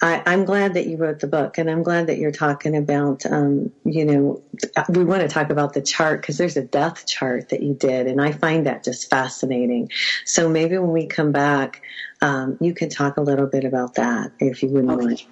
I, 0.00 0.22
I'm 0.24 0.44
glad 0.44 0.74
that 0.74 0.86
you 0.86 0.96
wrote 0.96 1.20
the 1.20 1.26
book, 1.26 1.58
and 1.58 1.68
I'm 1.68 1.82
glad 1.82 2.06
that 2.06 2.18
you're 2.18 2.30
talking 2.30 2.76
about, 2.76 3.26
um, 3.26 3.72
you 3.84 4.04
know, 4.04 4.42
we 4.88 5.04
want 5.04 5.22
to 5.22 5.28
talk 5.28 5.50
about 5.50 5.72
the 5.72 5.82
chart 5.82 6.20
because 6.20 6.38
there's 6.38 6.56
a 6.56 6.62
death 6.62 7.06
chart 7.06 7.48
that 7.48 7.62
you 7.62 7.74
did, 7.74 8.06
and 8.06 8.20
I 8.20 8.32
find 8.32 8.66
that 8.66 8.84
just 8.84 9.10
fascinating. 9.10 9.90
So 10.24 10.48
maybe 10.48 10.78
when 10.78 10.92
we 10.92 11.06
come 11.06 11.32
back, 11.32 11.82
um, 12.20 12.58
you 12.60 12.74
can 12.74 12.88
talk 12.88 13.16
a 13.16 13.22
little 13.22 13.46
bit 13.46 13.64
about 13.64 13.94
that 13.94 14.32
if 14.38 14.62
you 14.62 14.68
wouldn't 14.68 14.92
okay. 14.92 15.06
mind. 15.06 15.22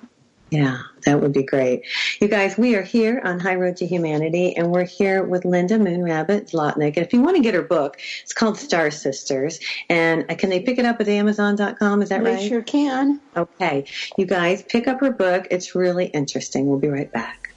Yeah, 0.50 0.82
that 1.04 1.20
would 1.20 1.32
be 1.32 1.44
great. 1.44 1.84
You 2.20 2.26
guys, 2.26 2.58
we 2.58 2.74
are 2.74 2.82
here 2.82 3.20
on 3.24 3.38
High 3.38 3.54
Road 3.54 3.76
to 3.76 3.86
Humanity, 3.86 4.56
and 4.56 4.72
we're 4.72 4.84
here 4.84 5.22
with 5.22 5.44
Linda 5.44 5.78
Moonrabbit 5.78 6.50
Zlotnick. 6.50 6.96
And 6.96 7.06
if 7.06 7.12
you 7.12 7.22
want 7.22 7.36
to 7.36 7.42
get 7.42 7.54
her 7.54 7.62
book, 7.62 7.98
it's 8.22 8.32
called 8.32 8.58
Star 8.58 8.90
Sisters. 8.90 9.60
And 9.88 10.28
uh, 10.28 10.34
can 10.34 10.50
they 10.50 10.60
pick 10.60 10.78
it 10.78 10.84
up 10.84 11.00
at 11.00 11.08
Amazon.com? 11.08 12.02
Is 12.02 12.08
that 12.08 12.24
they 12.24 12.30
right? 12.30 12.40
They 12.40 12.48
sure 12.48 12.62
can. 12.62 13.20
Okay. 13.36 13.84
You 14.18 14.26
guys, 14.26 14.62
pick 14.62 14.88
up 14.88 14.98
her 15.00 15.12
book. 15.12 15.46
It's 15.52 15.76
really 15.76 16.06
interesting. 16.06 16.66
We'll 16.66 16.80
be 16.80 16.88
right 16.88 17.10
back. 17.12 17.54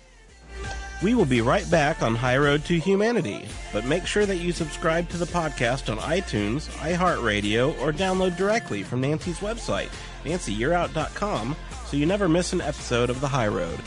We 1.01 1.15
will 1.15 1.25
be 1.25 1.41
right 1.41 1.69
back 1.69 2.01
on 2.01 2.15
High 2.15 2.37
Road 2.37 2.63
to 2.65 2.79
Humanity, 2.79 3.45
but 3.73 3.85
make 3.85 4.05
sure 4.05 4.25
that 4.25 4.37
you 4.37 4.53
subscribe 4.53 5.09
to 5.09 5.17
the 5.17 5.25
podcast 5.25 5.91
on 5.91 5.97
iTunes, 5.97 6.69
iHeartRadio, 6.77 7.77
or 7.81 7.91
download 7.91 8.37
directly 8.37 8.83
from 8.83 9.01
Nancy's 9.01 9.39
website, 9.39 9.89
nancyyearout.com 10.23 11.57
so 11.93 11.97
you 11.97 12.05
never 12.07 12.27
miss 12.27 12.53
an 12.53 12.61
episode 12.61 13.11
of 13.11 13.21
The 13.21 13.27
High 13.27 13.49
Road. 13.49 13.79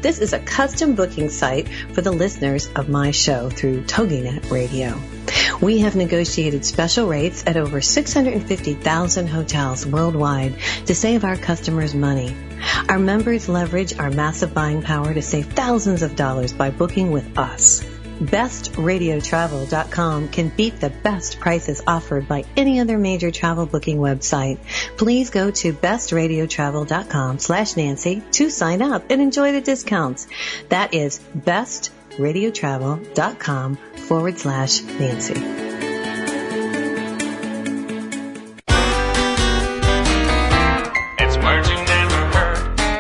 This 0.01 0.19
is 0.19 0.33
a 0.33 0.39
custom 0.39 0.95
booking 0.95 1.29
site 1.29 1.69
for 1.69 2.01
the 2.01 2.11
listeners 2.11 2.69
of 2.77 2.89
my 2.89 3.11
show 3.11 3.51
through 3.51 3.83
TogiNet 3.85 4.51
Radio. 4.51 5.01
We 5.61 5.81
have 5.81 5.97
negotiated 5.97 6.65
special 6.65 7.07
rates 7.07 7.45
at 7.47 7.57
over 7.57 7.81
650,000 7.81 9.27
hotels 9.27 9.87
worldwide 9.87 10.57
to 10.87 10.95
save 10.95 11.25
our 11.25 11.37
customers 11.37 11.95
money. 11.95 12.35
Our 12.89 12.99
members 12.99 13.49
leverage 13.49 13.99
our 13.99 14.11
massive 14.11 14.55
buying 14.55 14.83
power 14.83 15.13
to 15.13 15.23
save 15.23 15.47
thousands 15.47 16.03
of 16.03 16.17
dollars 16.17 16.53
by 16.53 16.71
booking 16.71 17.11
with 17.11 17.39
us. 17.39 17.85
BestRadioTravel.com 18.21 20.29
can 20.29 20.51
beat 20.51 20.79
the 20.79 20.91
best 20.91 21.41
prices 21.41 21.81
offered 21.87 22.29
by 22.29 22.45
any 22.57 22.81
other 22.81 22.99
major 22.99 23.31
travel 23.31 23.65
booking 23.65 23.97
website. 23.99 24.59
Please 24.99 25.31
go 25.31 25.51
to 25.51 25.73
BestRadioTravel.com 25.73 27.39
slash 27.39 27.77
Nancy 27.77 28.23
to 28.33 28.51
sign 28.51 28.83
up 28.83 29.11
and 29.11 29.23
enjoy 29.23 29.53
the 29.53 29.63
discounts. 29.63 30.27
That 30.69 30.93
is 30.93 31.19
BestRadioTravel.com 31.37 33.77
forward 33.77 34.39
slash 34.39 34.83
Nancy. 34.83 35.41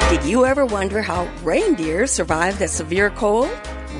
Did 0.08 0.24
you 0.24 0.46
ever 0.46 0.64
wonder 0.64 1.02
how 1.02 1.28
reindeer 1.42 2.06
survive 2.06 2.58
the 2.58 2.68
severe 2.68 3.10
cold? 3.10 3.50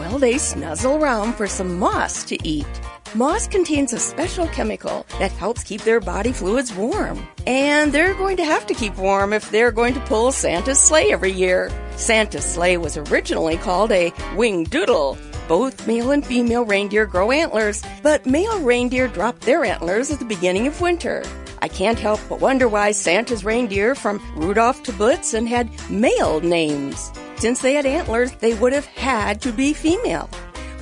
Well, 0.00 0.18
they 0.18 0.36
snuzzle 0.36 0.98
around 0.98 1.34
for 1.34 1.46
some 1.46 1.78
moss 1.78 2.24
to 2.24 2.38
eat. 2.42 2.66
Moss 3.14 3.46
contains 3.46 3.92
a 3.92 3.98
special 3.98 4.46
chemical 4.46 5.04
that 5.18 5.30
helps 5.32 5.62
keep 5.62 5.82
their 5.82 6.00
body 6.00 6.32
fluids 6.32 6.74
warm. 6.74 7.28
And 7.46 7.92
they're 7.92 8.14
going 8.14 8.38
to 8.38 8.44
have 8.46 8.66
to 8.68 8.74
keep 8.74 8.96
warm 8.96 9.34
if 9.34 9.50
they're 9.50 9.70
going 9.70 9.92
to 9.92 10.00
pull 10.06 10.32
Santa's 10.32 10.78
sleigh 10.78 11.12
every 11.12 11.32
year. 11.32 11.70
Santa's 11.96 12.46
sleigh 12.46 12.78
was 12.78 12.96
originally 12.96 13.58
called 13.58 13.92
a 13.92 14.10
wing 14.36 14.64
doodle. 14.64 15.18
Both 15.48 15.86
male 15.86 16.12
and 16.12 16.24
female 16.24 16.64
reindeer 16.64 17.04
grow 17.04 17.30
antlers, 17.30 17.82
but 18.02 18.24
male 18.24 18.58
reindeer 18.60 19.06
drop 19.06 19.40
their 19.40 19.66
antlers 19.66 20.10
at 20.10 20.18
the 20.18 20.24
beginning 20.24 20.66
of 20.66 20.80
winter. 20.80 21.24
I 21.60 21.68
can't 21.68 21.98
help 21.98 22.20
but 22.26 22.40
wonder 22.40 22.68
why 22.68 22.92
Santa's 22.92 23.44
reindeer 23.44 23.94
from 23.94 24.18
Rudolph 24.34 24.82
to 24.84 24.92
Blitzen 24.92 25.46
had 25.46 25.68
male 25.90 26.40
names. 26.40 27.12
Since 27.40 27.62
they 27.62 27.72
had 27.72 27.86
antlers, 27.86 28.32
they 28.32 28.52
would 28.52 28.74
have 28.74 28.84
had 28.84 29.40
to 29.40 29.50
be 29.50 29.72
female. 29.72 30.28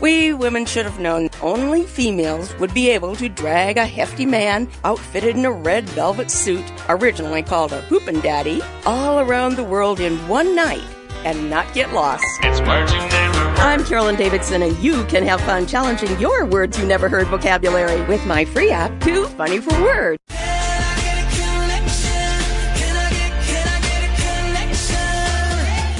We 0.00 0.34
women 0.34 0.66
should 0.66 0.86
have 0.86 0.98
known 0.98 1.30
only 1.40 1.84
females 1.84 2.52
would 2.58 2.74
be 2.74 2.90
able 2.90 3.14
to 3.14 3.28
drag 3.28 3.76
a 3.76 3.86
hefty 3.86 4.26
man 4.26 4.68
outfitted 4.82 5.36
in 5.36 5.44
a 5.44 5.52
red 5.52 5.88
velvet 5.90 6.32
suit, 6.32 6.64
originally 6.88 7.44
called 7.44 7.72
a 7.72 7.80
hoopin' 7.82 8.22
daddy, 8.22 8.60
all 8.84 9.20
around 9.20 9.54
the 9.54 9.62
world 9.62 10.00
in 10.00 10.16
one 10.26 10.56
night 10.56 10.82
and 11.24 11.48
not 11.48 11.72
get 11.74 11.92
lost. 11.92 12.24
It's 12.42 12.58
I'm 13.60 13.84
Carolyn 13.84 14.16
Davidson, 14.16 14.62
and 14.62 14.76
you 14.78 15.04
can 15.04 15.22
have 15.28 15.40
fun 15.42 15.64
challenging 15.64 16.18
your 16.18 16.44
words 16.44 16.76
you 16.76 16.86
never 16.86 17.08
heard 17.08 17.28
vocabulary 17.28 18.02
with 18.06 18.26
my 18.26 18.44
free 18.44 18.70
app, 18.72 19.00
Too 19.00 19.26
Funny 19.28 19.60
for 19.60 19.80
Words. 19.80 20.18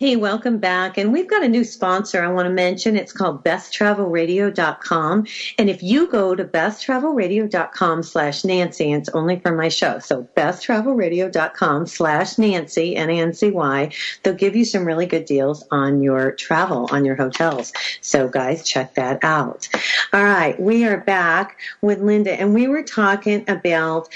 Hey, 0.00 0.14
welcome 0.14 0.58
back. 0.58 0.96
And 0.96 1.12
we've 1.12 1.28
got 1.28 1.42
a 1.42 1.48
new 1.48 1.64
sponsor 1.64 2.22
I 2.22 2.28
want 2.28 2.46
to 2.46 2.54
mention. 2.54 2.96
It's 2.96 3.12
called 3.12 3.42
besttravelradio.com. 3.42 5.26
And 5.58 5.68
if 5.68 5.82
you 5.82 6.06
go 6.06 6.36
to 6.36 6.44
besttravelradio.com 6.44 8.04
slash 8.04 8.44
Nancy, 8.44 8.92
it's 8.92 9.08
only 9.08 9.40
for 9.40 9.50
my 9.50 9.68
show. 9.68 9.98
So 9.98 10.28
besttravelradio.com 10.36 11.88
slash 11.88 12.38
Nancy, 12.38 12.94
N-A-N-C-Y, 12.94 13.90
they'll 14.22 14.34
give 14.34 14.54
you 14.54 14.64
some 14.64 14.84
really 14.84 15.06
good 15.06 15.24
deals 15.24 15.64
on 15.72 16.00
your 16.00 16.30
travel, 16.30 16.88
on 16.92 17.04
your 17.04 17.16
hotels. 17.16 17.72
So 18.00 18.28
guys, 18.28 18.62
check 18.62 18.94
that 18.94 19.24
out. 19.24 19.68
All 20.12 20.22
right. 20.22 20.60
We 20.60 20.84
are 20.84 20.98
back 20.98 21.58
with 21.82 21.98
Linda 21.98 22.40
and 22.40 22.54
we 22.54 22.68
were 22.68 22.84
talking 22.84 23.44
about 23.50 24.08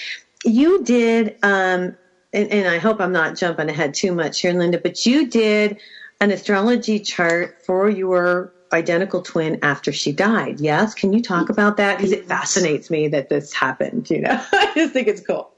you 0.45 0.85
did 0.85 1.37
um, 1.43 1.97
and, 2.33 2.51
and 2.51 2.69
I 2.69 2.79
hope 2.79 3.01
I'm 3.01 3.13
not 3.13 3.37
jumping 3.37 3.69
ahead 3.69 3.95
too 3.95 4.15
much 4.15 4.41
here, 4.41 4.53
Linda, 4.53 4.79
but 4.79 5.05
you 5.05 5.29
did 5.29 5.79
an 6.21 6.31
astrology 6.31 7.01
chart 7.01 7.63
for 7.65 7.89
your 7.89 8.53
identical 8.73 9.23
twin 9.23 9.59
after 9.63 9.93
she 9.93 10.13
died. 10.13 10.61
Yes. 10.61 10.95
Can 10.95 11.13
you 11.13 11.23
talk 11.23 11.51
about 11.51 11.77
that? 11.77 11.99
Because 11.99 12.13
it 12.13 12.27
fascinates 12.27 12.91
me 12.91 13.09
that 13.09 13.29
this 13.29 13.53
happened, 13.53 14.09
you 14.11 14.21
know, 14.21 14.43
I 14.53 14.73
just 14.75 14.93
think 14.93 15.09
it's 15.09 15.21
cool. 15.21 15.51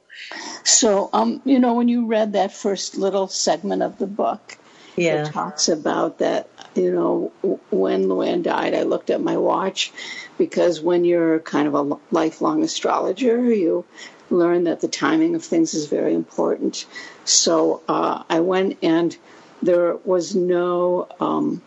So, 0.65 1.11
um, 1.13 1.41
you 1.45 1.59
know, 1.59 1.75
when 1.75 1.89
you 1.89 2.07
read 2.07 2.33
that 2.33 2.53
first 2.53 2.97
little 2.97 3.29
segment 3.29 3.83
of 3.83 3.99
the 3.99 4.07
book, 4.07 4.57
yeah. 4.97 5.23
it 5.23 5.33
talks 5.33 5.69
about 5.69 6.19
that, 6.19 6.49
you 6.75 6.93
know, 6.93 7.33
when 7.71 8.07
Luann 8.07 8.43
died, 8.43 8.75
I 8.75 8.83
looked 8.83 9.11
at 9.11 9.21
my 9.21 9.37
watch 9.37 9.93
because 10.39 10.81
when 10.81 11.05
you're 11.05 11.41
kind 11.41 11.69
of 11.69 11.75
a 11.75 11.99
lifelong 12.11 12.63
astrologer, 12.63 13.53
you 13.53 13.85
learn 14.31 14.65
that 14.65 14.81
the 14.81 14.89
timing 14.89 15.35
of 15.35 15.45
things 15.45 15.75
is 15.75 15.87
very 15.87 16.15
important. 16.15 16.87
So 17.25 17.83
uh, 17.89 18.23
I 18.29 18.41
went 18.41 18.79
and 18.83 19.17
there 19.63 19.97
was 19.97 20.35
no. 20.35 21.09
Um, 21.21 21.63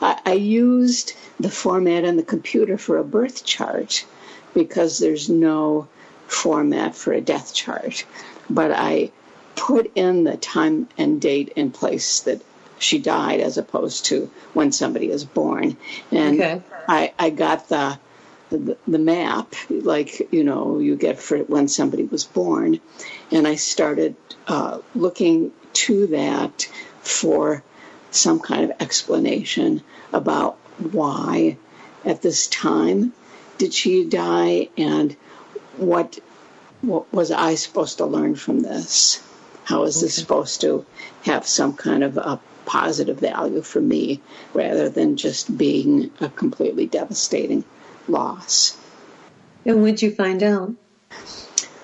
I, 0.00 0.20
I 0.24 0.32
used 0.34 1.14
the 1.40 1.50
format 1.50 2.04
on 2.04 2.16
the 2.16 2.22
computer 2.22 2.78
for 2.78 2.98
a 2.98 3.04
birth 3.04 3.44
chart 3.44 4.04
because 4.54 4.98
there's 4.98 5.28
no 5.28 5.88
format 6.26 6.94
for 6.94 7.12
a 7.12 7.20
death 7.20 7.54
chart. 7.54 8.04
But 8.50 8.72
I 8.72 9.10
put 9.56 9.90
in 9.94 10.24
the 10.24 10.36
time 10.36 10.88
and 10.96 11.20
date 11.20 11.52
and 11.56 11.74
place 11.74 12.20
that 12.20 12.40
she 12.78 12.98
died 12.98 13.40
as 13.40 13.58
opposed 13.58 14.06
to 14.06 14.30
when 14.54 14.72
somebody 14.72 15.10
is 15.10 15.24
born. 15.24 15.76
And 16.10 16.40
okay. 16.40 16.62
I, 16.86 17.12
I 17.18 17.30
got 17.30 17.68
the 17.68 17.98
the, 18.50 18.76
the 18.86 18.98
map, 18.98 19.54
like 19.70 20.32
you 20.32 20.44
know 20.44 20.78
you 20.78 20.96
get 20.96 21.18
for 21.18 21.38
when 21.38 21.68
somebody 21.68 22.04
was 22.04 22.24
born, 22.24 22.80
and 23.30 23.46
I 23.46 23.56
started 23.56 24.16
uh, 24.46 24.78
looking 24.94 25.52
to 25.74 26.06
that 26.08 26.68
for 27.02 27.62
some 28.10 28.40
kind 28.40 28.64
of 28.64 28.80
explanation 28.80 29.82
about 30.12 30.56
why 30.78 31.56
at 32.04 32.22
this 32.22 32.46
time 32.46 33.12
did 33.58 33.74
she 33.74 34.04
die 34.04 34.68
and 34.76 35.16
what, 35.76 36.18
what 36.80 37.12
was 37.12 37.30
I 37.30 37.56
supposed 37.56 37.98
to 37.98 38.06
learn 38.06 38.34
from 38.34 38.60
this? 38.60 39.22
How 39.64 39.82
is 39.82 40.00
this 40.00 40.14
supposed 40.14 40.60
to 40.62 40.86
have 41.24 41.46
some 41.46 41.74
kind 41.74 42.02
of 42.02 42.16
a 42.16 42.40
positive 42.64 43.18
value 43.18 43.62
for 43.62 43.80
me 43.80 44.20
rather 44.54 44.88
than 44.88 45.16
just 45.16 45.56
being 45.56 46.10
a 46.20 46.28
completely 46.28 46.86
devastating 46.86 47.64
loss. 48.08 48.76
And 49.64 49.82
what'd 49.82 50.02
you 50.02 50.14
find 50.14 50.42
out? 50.42 50.72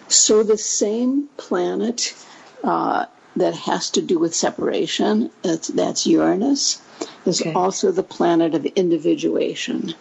So 0.09 0.43
the 0.43 0.59
same 0.59 1.29
planet 1.37 2.15
uh, 2.63 3.07
that 3.37 3.55
has 3.55 3.91
to 3.91 4.03
do 4.03 4.19
with 4.19 4.35
separation, 4.35 5.31
that's, 5.43 5.69
that's 5.69 6.07
Uranus, 6.07 6.81
is 7.27 7.41
okay. 7.41 7.53
also 7.53 7.91
the 7.91 8.03
planet 8.03 8.55
of 8.55 8.65
individuation. 8.65 9.95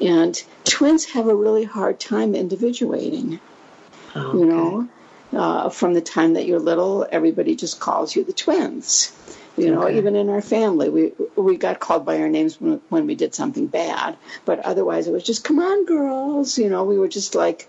And 0.00 0.42
twins 0.64 1.04
have 1.06 1.26
a 1.26 1.34
really 1.34 1.64
hard 1.64 2.00
time 2.00 2.34
individuating. 2.34 3.40
Okay. 4.16 4.38
You 4.38 4.46
know, 4.46 4.88
uh, 5.32 5.68
from 5.70 5.94
the 5.94 6.00
time 6.00 6.34
that 6.34 6.46
you're 6.46 6.58
little, 6.58 7.06
everybody 7.10 7.54
just 7.54 7.80
calls 7.80 8.16
you 8.16 8.24
the 8.24 8.32
twins. 8.32 9.12
You 9.56 9.74
know, 9.74 9.84
okay. 9.84 9.98
even 9.98 10.16
in 10.16 10.28
our 10.30 10.40
family, 10.40 10.88
we 10.88 11.12
we 11.36 11.56
got 11.56 11.80
called 11.80 12.04
by 12.04 12.20
our 12.20 12.28
names 12.28 12.60
when, 12.60 12.80
when 12.88 13.06
we 13.06 13.14
did 13.14 13.34
something 13.34 13.66
bad, 13.66 14.16
but 14.44 14.60
otherwise 14.60 15.06
it 15.06 15.12
was 15.12 15.24
just 15.24 15.44
"Come 15.44 15.58
on, 15.58 15.84
girls." 15.86 16.56
You 16.56 16.70
know, 16.70 16.84
we 16.84 16.98
were 16.98 17.08
just 17.08 17.34
like, 17.34 17.68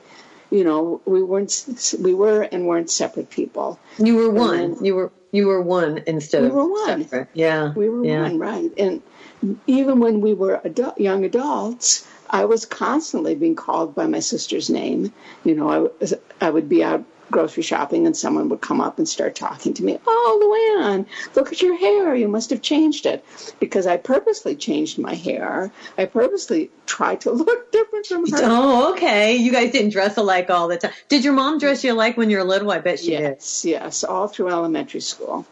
you 0.52 0.64
know, 0.64 1.02
we 1.06 1.24
weren't 1.24 1.96
we 2.00 2.14
were 2.14 2.44
and 2.44 2.68
weren't 2.68 2.90
separate 2.90 3.30
people. 3.30 3.80
You 3.98 4.16
were 4.16 4.30
one. 4.30 4.76
Then, 4.76 4.86
you 4.86 4.96
were 4.96 5.12
you 5.32 5.48
were 5.48 5.62
one 5.62 6.04
instead 6.08 6.44
we 6.44 6.48
of 6.50 6.54
were 6.54 6.70
one. 6.70 7.04
Separate. 7.04 7.30
Yeah, 7.34 7.74
we 7.74 7.90
were 7.90 8.06
yeah. 8.06 8.22
one, 8.24 8.38
right? 8.38 8.72
And 8.78 9.02
even 9.66 10.00
when 10.00 10.22
we 10.22 10.34
were 10.34 10.62
adult, 10.64 11.00
young 11.00 11.26
adults, 11.26 12.08
I 12.30 12.46
was 12.46 12.66
constantly 12.66 13.36
being 13.36 13.56
called 13.56 13.96
by 13.96 14.08
my 14.08 14.20
sister's 14.20 14.70
name. 14.70 15.12
You 15.44 15.56
know, 15.56 15.70
I, 15.70 15.80
was, 16.00 16.14
I 16.40 16.50
would 16.50 16.70
be 16.70 16.84
out 16.84 17.04
grocery 17.32 17.64
shopping 17.64 18.06
and 18.06 18.16
someone 18.16 18.50
would 18.50 18.62
come 18.62 18.82
up 18.82 18.98
and 18.98 19.08
start 19.08 19.36
talking 19.36 19.74
to 19.76 19.84
me. 19.84 19.98
Oh, 20.06 20.78
Luann, 20.82 21.06
look 21.36 21.52
at 21.52 21.62
your 21.62 21.78
hair. 21.78 22.14
You 22.16 22.28
must 22.28 22.50
have 22.50 22.62
changed 22.62 23.06
it. 23.06 23.26
Because 23.60 23.88
I 23.88 23.98
purposely 23.98 24.56
changed 24.56 25.00
my 25.00 25.16
hair. 25.16 25.72
I 25.98 26.06
purposely 26.06 26.70
tried 26.86 27.22
to 27.22 27.32
look 27.32 27.72
different 27.72 28.06
from 28.06 28.30
her. 28.30 28.40
Oh, 28.44 28.94
okay. 28.94 29.38
You 29.38 29.52
guys 29.52 29.72
didn't 29.72 29.92
dress 29.92 30.18
alike 30.18 30.50
all 30.50 30.68
the 30.68 30.78
time. 30.78 30.92
Did 31.08 31.24
your 31.24 31.34
mom 31.34 31.58
dress 31.58 31.84
you 31.84 31.94
alike 31.94 32.18
when 32.18 32.30
you 32.30 32.38
were 32.38 32.44
little? 32.44 32.72
I 32.72 32.80
bet 32.80 33.00
she 33.00 33.12
yes, 33.12 33.22
did. 33.22 33.30
Yes, 33.30 33.66
yes, 33.66 34.04
all 34.04 34.28
through 34.28 34.50
elementary 34.50 35.02
school. 35.02 35.46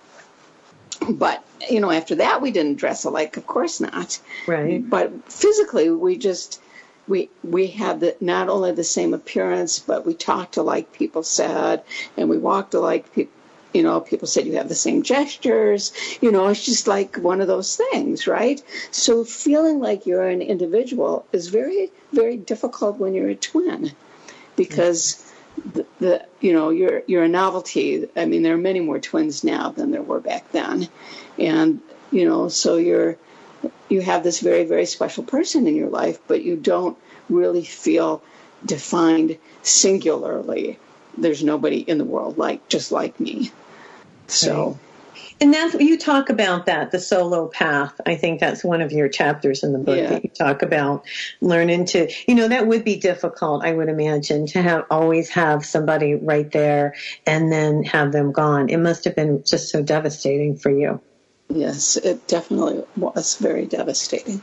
But, 1.10 1.44
you 1.70 1.80
know, 1.80 1.92
after 1.92 2.16
that, 2.16 2.42
we 2.42 2.52
didn't 2.52 2.76
dress 2.76 3.06
alike. 3.06 3.38
Of 3.38 3.48
course 3.48 3.80
not. 3.80 4.20
Right. 4.48 4.88
But 4.88 5.32
physically, 5.32 5.90
we 5.90 6.18
just 6.18 6.62
we 7.10 7.30
we 7.44 7.68
had 7.68 8.00
the, 8.00 8.16
not 8.22 8.48
only 8.48 8.72
the 8.72 8.84
same 8.84 9.14
appearance, 9.14 9.80
but 9.80 10.06
we 10.06 10.14
talked 10.14 10.58
alike. 10.58 10.94
People 10.94 11.24
said, 11.24 11.84
and 12.16 12.30
we 12.30 12.38
walked 12.38 12.74
alike. 12.76 13.14
People, 13.14 13.34
you 13.74 13.84
know, 13.84 14.00
people 14.00 14.28
said 14.28 14.48
you 14.48 14.56
have 14.56 14.70
the 14.70 14.76
same 14.76 15.04
gestures. 15.04 15.92
You 16.22 16.32
know, 16.32 16.48
it's 16.48 16.64
just 16.64 16.88
like 16.88 17.18
one 17.18 17.42
of 17.42 17.48
those 17.48 17.76
things, 17.76 18.28
right? 18.28 18.64
So 18.92 19.24
feeling 19.24 19.80
like 19.80 20.06
you're 20.06 20.30
an 20.30 20.42
individual 20.42 21.26
is 21.34 21.48
very 21.48 21.92
very 22.14 22.38
difficult 22.38 22.98
when 23.00 23.14
you're 23.14 23.30
a 23.30 23.36
twin, 23.36 23.92
because. 24.56 25.26
The, 25.74 25.86
the, 26.00 26.26
you 26.40 26.54
know 26.54 26.70
you're 26.70 27.04
you're 27.06 27.24
a 27.24 27.28
novelty. 27.28 28.08
I 28.16 28.24
mean, 28.24 28.44
there 28.44 28.54
are 28.54 28.58
many 28.58 28.80
more 28.80 29.00
twins 29.00 29.44
now 29.44 29.72
than 29.72 29.92
there 29.92 30.02
were 30.02 30.22
back 30.22 30.50
then, 30.54 30.88
and 31.38 31.82
you 32.12 32.24
know, 32.24 32.48
so 32.48 32.78
you're 32.78 33.18
you 33.90 34.02
have 34.02 34.24
this 34.24 34.40
very, 34.40 34.66
very 34.66 34.86
special 34.86 35.24
person 35.24 35.68
in 35.68 35.76
your 35.76 35.90
life, 35.90 36.20
but 36.28 36.44
you 36.44 36.56
don't 36.56 36.98
really 37.30 37.64
feel 37.64 38.24
defined 38.66 39.38
singularly. 39.62 40.80
There's 41.18 41.44
nobody 41.44 41.80
in 41.80 41.98
the 41.98 42.06
world 42.06 42.38
like 42.38 42.68
just 42.70 42.92
like 42.92 43.20
me. 43.20 43.52
So. 44.28 44.78
And 45.42 45.54
that's 45.54 45.74
you 45.76 45.98
talk 45.98 46.30
about 46.30 46.66
that, 46.66 46.92
the 46.92 47.00
solo 47.00 47.48
path. 47.48 48.00
I 48.06 48.16
think 48.16 48.42
that's 48.42 48.64
one 48.64 48.82
of 48.82 48.92
your 48.92 49.08
chapters 49.08 49.64
in 49.64 49.72
the 49.72 49.80
book 49.80 49.98
yeah. 49.98 50.10
that 50.10 50.24
you 50.24 50.30
talk 50.30 50.62
about 50.62 51.06
learning 51.40 51.86
to, 51.86 52.12
you 52.28 52.36
know, 52.36 52.50
that 52.50 52.68
would 52.68 52.84
be 52.84 52.98
difficult, 52.98 53.64
I 53.64 53.72
would 53.72 53.88
imagine, 53.88 54.48
to 54.48 54.62
have 54.62 54.86
always 54.90 55.30
have 55.30 55.66
somebody 55.66 56.16
right 56.16 56.50
there 56.52 56.96
and 57.26 57.52
then 57.52 57.84
have 57.84 58.12
them 58.12 58.34
gone. 58.34 58.68
It 58.70 58.78
must 58.78 59.06
have 59.06 59.16
been 59.16 59.44
just 59.46 59.70
so 59.70 59.82
devastating 59.82 60.58
for 60.58 60.72
you. 60.72 61.02
Yes, 61.50 61.98
it 61.98 62.28
definitely 62.28 62.84
was 62.96 63.38
very 63.38 63.66
devastating. 63.66 64.42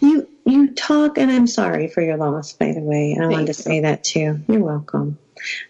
You 0.00 0.28
you 0.44 0.74
talk, 0.74 1.18
and 1.18 1.30
I'm 1.30 1.46
sorry 1.46 1.88
for 1.88 2.02
your 2.02 2.16
loss, 2.16 2.54
by 2.54 2.72
the 2.72 2.80
way. 2.80 3.16
I 3.20 3.26
wanted 3.26 3.46
to 3.48 3.54
say 3.54 3.80
that 3.80 4.04
too. 4.04 4.40
You're 4.48 4.64
welcome. 4.64 5.18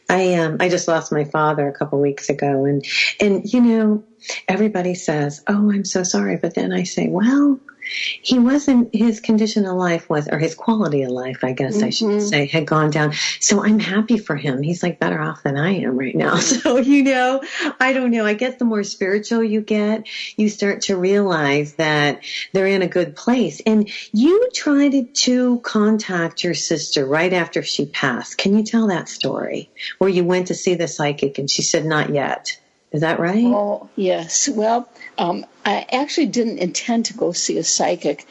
I 0.09 0.35
um 0.35 0.59
I 0.61 0.69
just 0.69 0.89
lost 0.89 1.13
my 1.13 1.25
father 1.25 1.69
a 1.69 1.73
couple 1.75 2.01
weeks 2.01 2.31
ago, 2.31 2.65
and 2.65 2.85
and 3.21 3.43
you 3.53 3.61
know 3.61 4.05
everybody 4.49 4.95
says, 4.95 5.43
"Oh, 5.49 5.71
I'm 5.73 5.85
so 5.85 6.03
sorry," 6.05 6.39
but 6.39 6.55
then 6.55 6.73
I 6.73 6.85
say, 6.85 7.09
"Well." 7.09 7.61
He 7.85 8.39
wasn't 8.39 8.95
his 8.95 9.21
condition 9.21 9.67
of 9.67 9.77
life 9.77 10.09
was 10.09 10.29
or 10.29 10.39
his 10.39 10.55
quality 10.55 11.03
of 11.03 11.11
life 11.11 11.43
i 11.43 11.53
guess 11.53 11.77
mm-hmm. 11.77 11.87
i 11.87 11.91
should 11.91 12.09
mm-hmm. 12.09 12.27
say 12.27 12.47
had 12.47 12.67
gone 12.67 12.91
down. 12.91 13.13
So 13.41 13.65
i'm 13.65 13.79
happy 13.79 14.19
for 14.19 14.37
him. 14.37 14.63
He's 14.63 14.83
like 14.83 14.99
better 14.99 15.21
off 15.21 15.43
than 15.43 15.57
i 15.57 15.71
am 15.71 15.99
right 15.99 16.15
now. 16.15 16.37
So 16.53 16.77
you 16.77 17.03
know 17.03 17.43
i 17.81 17.93
don't 17.93 18.11
know. 18.11 18.27
I 18.27 18.35
guess 18.35 18.57
the 18.57 18.65
more 18.65 18.85
spiritual 18.85 19.43
you 19.43 19.61
get 19.61 20.07
you 20.37 20.49
start 20.49 20.83
to 20.83 20.97
realize 20.97 21.75
that 21.75 22.23
they're 22.53 22.67
in 22.67 22.83
a 22.83 22.89
good 22.89 23.17
place. 23.17 23.61
And 23.65 23.91
you 24.13 24.51
tried 24.55 25.15
to 25.15 25.61
contact 25.61 26.45
your 26.45 26.55
sister 26.55 27.07
right 27.07 27.33
after 27.33 27.63
she 27.63 27.87
passed. 27.87 28.39
Can 28.39 28.57
you 28.57 28.65
tell 28.65 28.89
that 28.89 29.09
story? 29.09 29.71
Where 29.99 30.11
you 30.11 30.25
went 30.25 30.49
to 30.49 30.55
see 30.55 30.75
the 30.75 30.89
psychic 30.89 31.39
and 31.39 31.51
she 31.51 31.63
said 31.63 31.85
not 31.85 32.11
yet 32.11 32.59
Is 32.93 33.01
that 33.01 33.19
right? 33.19 33.45
Oh, 33.45 33.89
yes. 33.97 34.49
Well, 34.49 34.89
um, 35.17 35.47
I 35.65 35.87
actually 35.91 36.27
didn't 36.27 36.59
intend 36.59 37.07
to 37.07 37.15
go 37.15 37.33
see 37.33 37.57
a 37.57 37.65
psychic, 37.65 38.27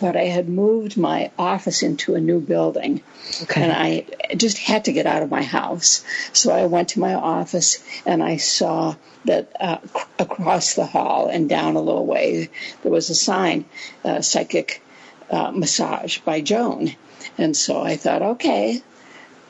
but 0.00 0.16
I 0.16 0.24
had 0.24 0.48
moved 0.48 0.96
my 0.96 1.30
office 1.38 1.82
into 1.82 2.14
a 2.14 2.20
new 2.20 2.40
building. 2.40 3.02
Okay. 3.42 3.62
And 3.62 3.72
I 3.72 4.34
just 4.36 4.58
had 4.58 4.84
to 4.84 4.92
get 4.92 5.06
out 5.06 5.22
of 5.22 5.30
my 5.30 5.42
house. 5.42 6.04
So 6.32 6.52
I 6.52 6.66
went 6.66 6.90
to 6.90 7.00
my 7.00 7.14
office 7.14 7.82
and 8.06 8.22
I 8.22 8.36
saw 8.36 8.94
that 9.24 9.50
uh, 9.58 9.78
across 10.20 10.74
the 10.74 10.86
hall 10.86 11.28
and 11.28 11.48
down 11.48 11.74
a 11.74 11.80
little 11.80 12.06
way, 12.06 12.48
there 12.82 12.92
was 12.92 13.10
a 13.10 13.14
sign, 13.14 13.64
uh, 14.04 14.20
psychic 14.20 14.82
uh, 15.30 15.50
massage 15.50 16.18
by 16.18 16.40
Joan. 16.40 16.94
And 17.38 17.56
so 17.56 17.82
I 17.82 17.96
thought, 17.96 18.22
okay, 18.22 18.82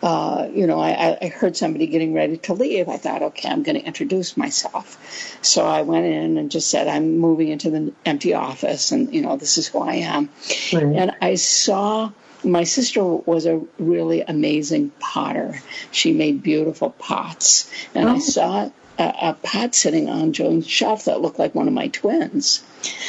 uh, 0.03 0.49
you 0.53 0.67
know, 0.67 0.79
I, 0.81 1.17
I 1.21 1.29
heard 1.29 1.57
somebody 1.57 1.87
getting 1.87 2.13
ready 2.15 2.37
to 2.39 2.55
leave. 2.55 2.89
I 2.89 2.97
thought, 2.97 3.23
okay, 3.23 3.49
I'm 3.49 3.63
going 3.63 3.79
to 3.79 3.85
introduce 3.85 4.37
myself. 4.37 5.39
So 5.43 5.67
I 5.67 5.83
went 5.83 6.07
in 6.07 6.39
and 6.39 6.51
just 6.51 6.71
said, 6.71 6.87
I'm 6.87 7.19
moving 7.19 7.49
into 7.49 7.71
the 7.71 7.93
empty 8.05 8.35
office, 8.35 8.93
and 8.93 9.15
you 9.15 9.23
know, 9.23 9.37
this 9.37 9.59
is 9.59 9.67
who 9.69 9.81
I 9.81 9.95
am. 9.95 10.29
Right. 10.73 10.85
And 10.85 11.13
I 11.23 11.37
saw 11.37 12.11
my 12.45 12.65
sister 12.65 13.03
was 13.03 13.47
a 13.47 13.61
really 13.79 14.21
amazing 14.21 14.91
potter. 15.01 15.61
She 15.91 16.13
made 16.13 16.43
beautiful 16.43 16.91
pots, 16.91 17.71
and 17.95 18.09
Oh. 18.09 18.15
I 18.15 18.19
saw 18.19 18.71
a, 18.99 19.15
a 19.23 19.37
pot 19.43 19.75
sitting 19.75 20.09
on 20.09 20.33
Joan's 20.33 20.69
shelf 20.69 21.07
that 21.07 21.21
looked 21.21 21.39
like 21.39 21.55
one 21.55 21.69
of 21.69 21.75
my 21.75 21.89
twins. 21.89 22.63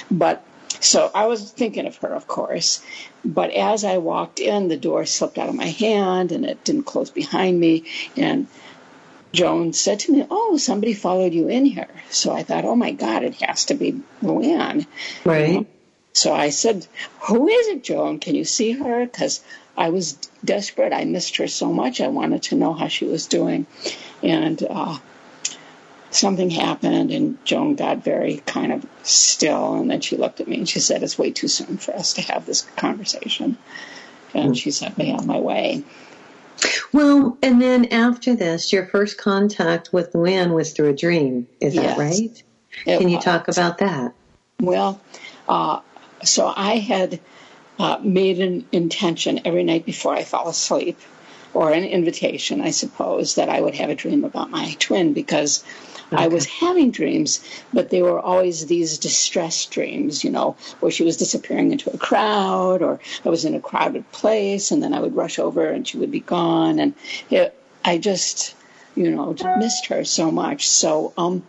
But 0.10 0.44
so 0.80 1.12
I 1.14 1.28
was 1.28 1.52
thinking 1.52 1.86
of 1.86 1.98
her, 1.98 2.14
of 2.14 2.28
course. 2.28 2.84
But 3.24 3.52
as 3.52 3.84
I 3.84 3.98
walked 3.98 4.40
in, 4.40 4.68
the 4.68 4.78
door 4.78 5.06
slipped 5.06 5.38
out 5.38 5.50
of 5.50 5.56
my 5.56 5.66
hand 5.68 6.32
and 6.32 6.46
it 6.46 6.64
didn't 6.64 6.84
close 6.84 7.10
behind 7.10 7.60
me. 7.60 7.86
And 8.16 8.48
Joan 9.34 9.74
said 9.74 10.00
to 10.02 10.12
me, 10.12 10.26
Oh, 10.30 10.58
somebody 10.58 10.94
followed 10.94 11.34
you 11.34 11.48
in 11.48 11.66
here. 11.66 11.90
So 12.10 12.32
I 12.34 12.44
thought, 12.44 12.66
Oh 12.66 12.76
my 12.76 12.92
God, 12.92 13.24
it 13.24 13.36
has 13.42 13.66
to 13.66 13.74
be 13.74 14.02
Luann. 14.22 14.86
Right. 15.26 15.68
So 16.14 16.34
I 16.34 16.50
said, 16.50 16.88
Who 17.22 17.48
is 17.48 17.68
it, 17.68 17.84
Joan? 17.84 18.20
Can 18.20 18.36
you 18.36 18.46
see 18.46 18.72
her? 18.72 19.06
Because 19.06 19.44
I 19.78 19.90
was 19.90 20.14
desperate. 20.44 20.94
I 20.94 21.06
missed 21.06 21.38
her 21.38 21.48
so 21.48 21.72
much. 21.72 22.02
I 22.02 22.08
wanted 22.08 22.44
to 22.44 22.56
know 22.56 22.74
how 22.74 22.88
she 22.88 23.06
was 23.06 23.28
doing. 23.28 23.68
And 24.24 24.66
uh, 24.68 24.98
something 26.12 26.50
happened, 26.50 27.12
and 27.12 27.44
Joan 27.46 27.76
got 27.76 28.04
very 28.04 28.38
kind 28.46 28.72
of 28.72 28.86
still. 29.04 29.76
And 29.76 29.90
then 29.90 30.02
she 30.02 30.18
looked 30.18 30.40
at 30.40 30.48
me 30.48 30.58
and 30.58 30.70
she 30.70 30.80
said, 30.80 31.04
It's 31.04 31.18
way 31.18 31.32
too 31.32 31.48
soon 31.48 31.78
for 31.78 31.94
us 31.96 32.14
to 32.14 32.22
have 32.22 32.46
this 32.46 32.62
conversation. 32.62 33.58
And 34.34 34.58
she 34.58 34.72
sent 34.72 34.98
me 34.98 35.12
on 35.12 35.26
my 35.26 35.40
way. 35.40 35.84
Well, 36.92 37.38
and 37.42 37.62
then 37.62 37.86
after 37.86 38.36
this, 38.36 38.74
your 38.74 38.88
first 38.88 39.18
contact 39.18 39.94
with 39.94 40.14
Luann 40.14 40.54
was 40.54 40.74
through 40.74 40.90
a 40.90 40.96
dream. 40.96 41.48
Is 41.60 41.76
that 41.76 41.98
right? 41.98 42.44
Can 42.86 43.10
you 43.10 43.18
was. 43.18 43.26
talk 43.26 43.48
about 43.48 43.80
that? 43.80 44.14
Well, 44.60 45.00
uh, 45.48 45.82
so 46.24 46.52
I 46.56 46.78
had 46.78 47.20
uh, 47.80 48.00
made 48.02 48.40
an 48.40 48.68
intention 48.72 49.42
every 49.46 49.64
night 49.64 49.86
before 49.86 50.14
I 50.16 50.24
fell 50.24 50.48
asleep, 50.48 51.00
or 51.54 51.72
an 51.72 51.84
invitation, 51.84 52.62
I 52.62 52.72
suppose, 52.72 53.36
that 53.36 53.50
I 53.50 53.62
would 53.62 53.76
have 53.76 53.90
a 53.90 53.96
dream 53.96 54.24
about 54.24 54.50
my 54.50 54.76
twin 54.80 55.14
because 55.14 55.64
I 56.12 56.28
was 56.28 56.46
having 56.46 56.92
dreams, 56.92 57.44
but 57.74 57.90
they 57.90 58.02
were 58.02 58.20
always 58.20 58.66
these 58.66 58.98
distress 58.98 59.66
dreams, 59.66 60.24
you 60.24 60.30
know, 60.30 60.56
where 60.80 60.92
she 60.92 61.04
was 61.04 61.18
disappearing 61.18 61.72
into 61.72 61.94
a 61.94 61.98
crowd, 61.98 62.82
or 62.82 63.00
I 63.26 63.30
was 63.30 63.46
in 63.46 63.56
a 63.56 63.60
crowded 63.60 64.10
place, 64.12 64.72
and 64.72 64.82
then 64.82 64.94
I 64.94 65.00
would 65.00 65.16
rush 65.16 65.40
over 65.40 65.68
and 65.68 65.88
she 65.88 65.98
would 65.98 66.12
be 66.12 66.22
gone, 66.22 66.80
and 66.80 66.94
it, 67.30 67.54
I 67.84 67.98
just, 67.98 68.56
you 68.96 69.12
know, 69.12 69.36
missed 69.58 69.88
her 69.88 70.06
so 70.06 70.32
much. 70.32 70.68
So, 70.68 71.14
um, 71.18 71.44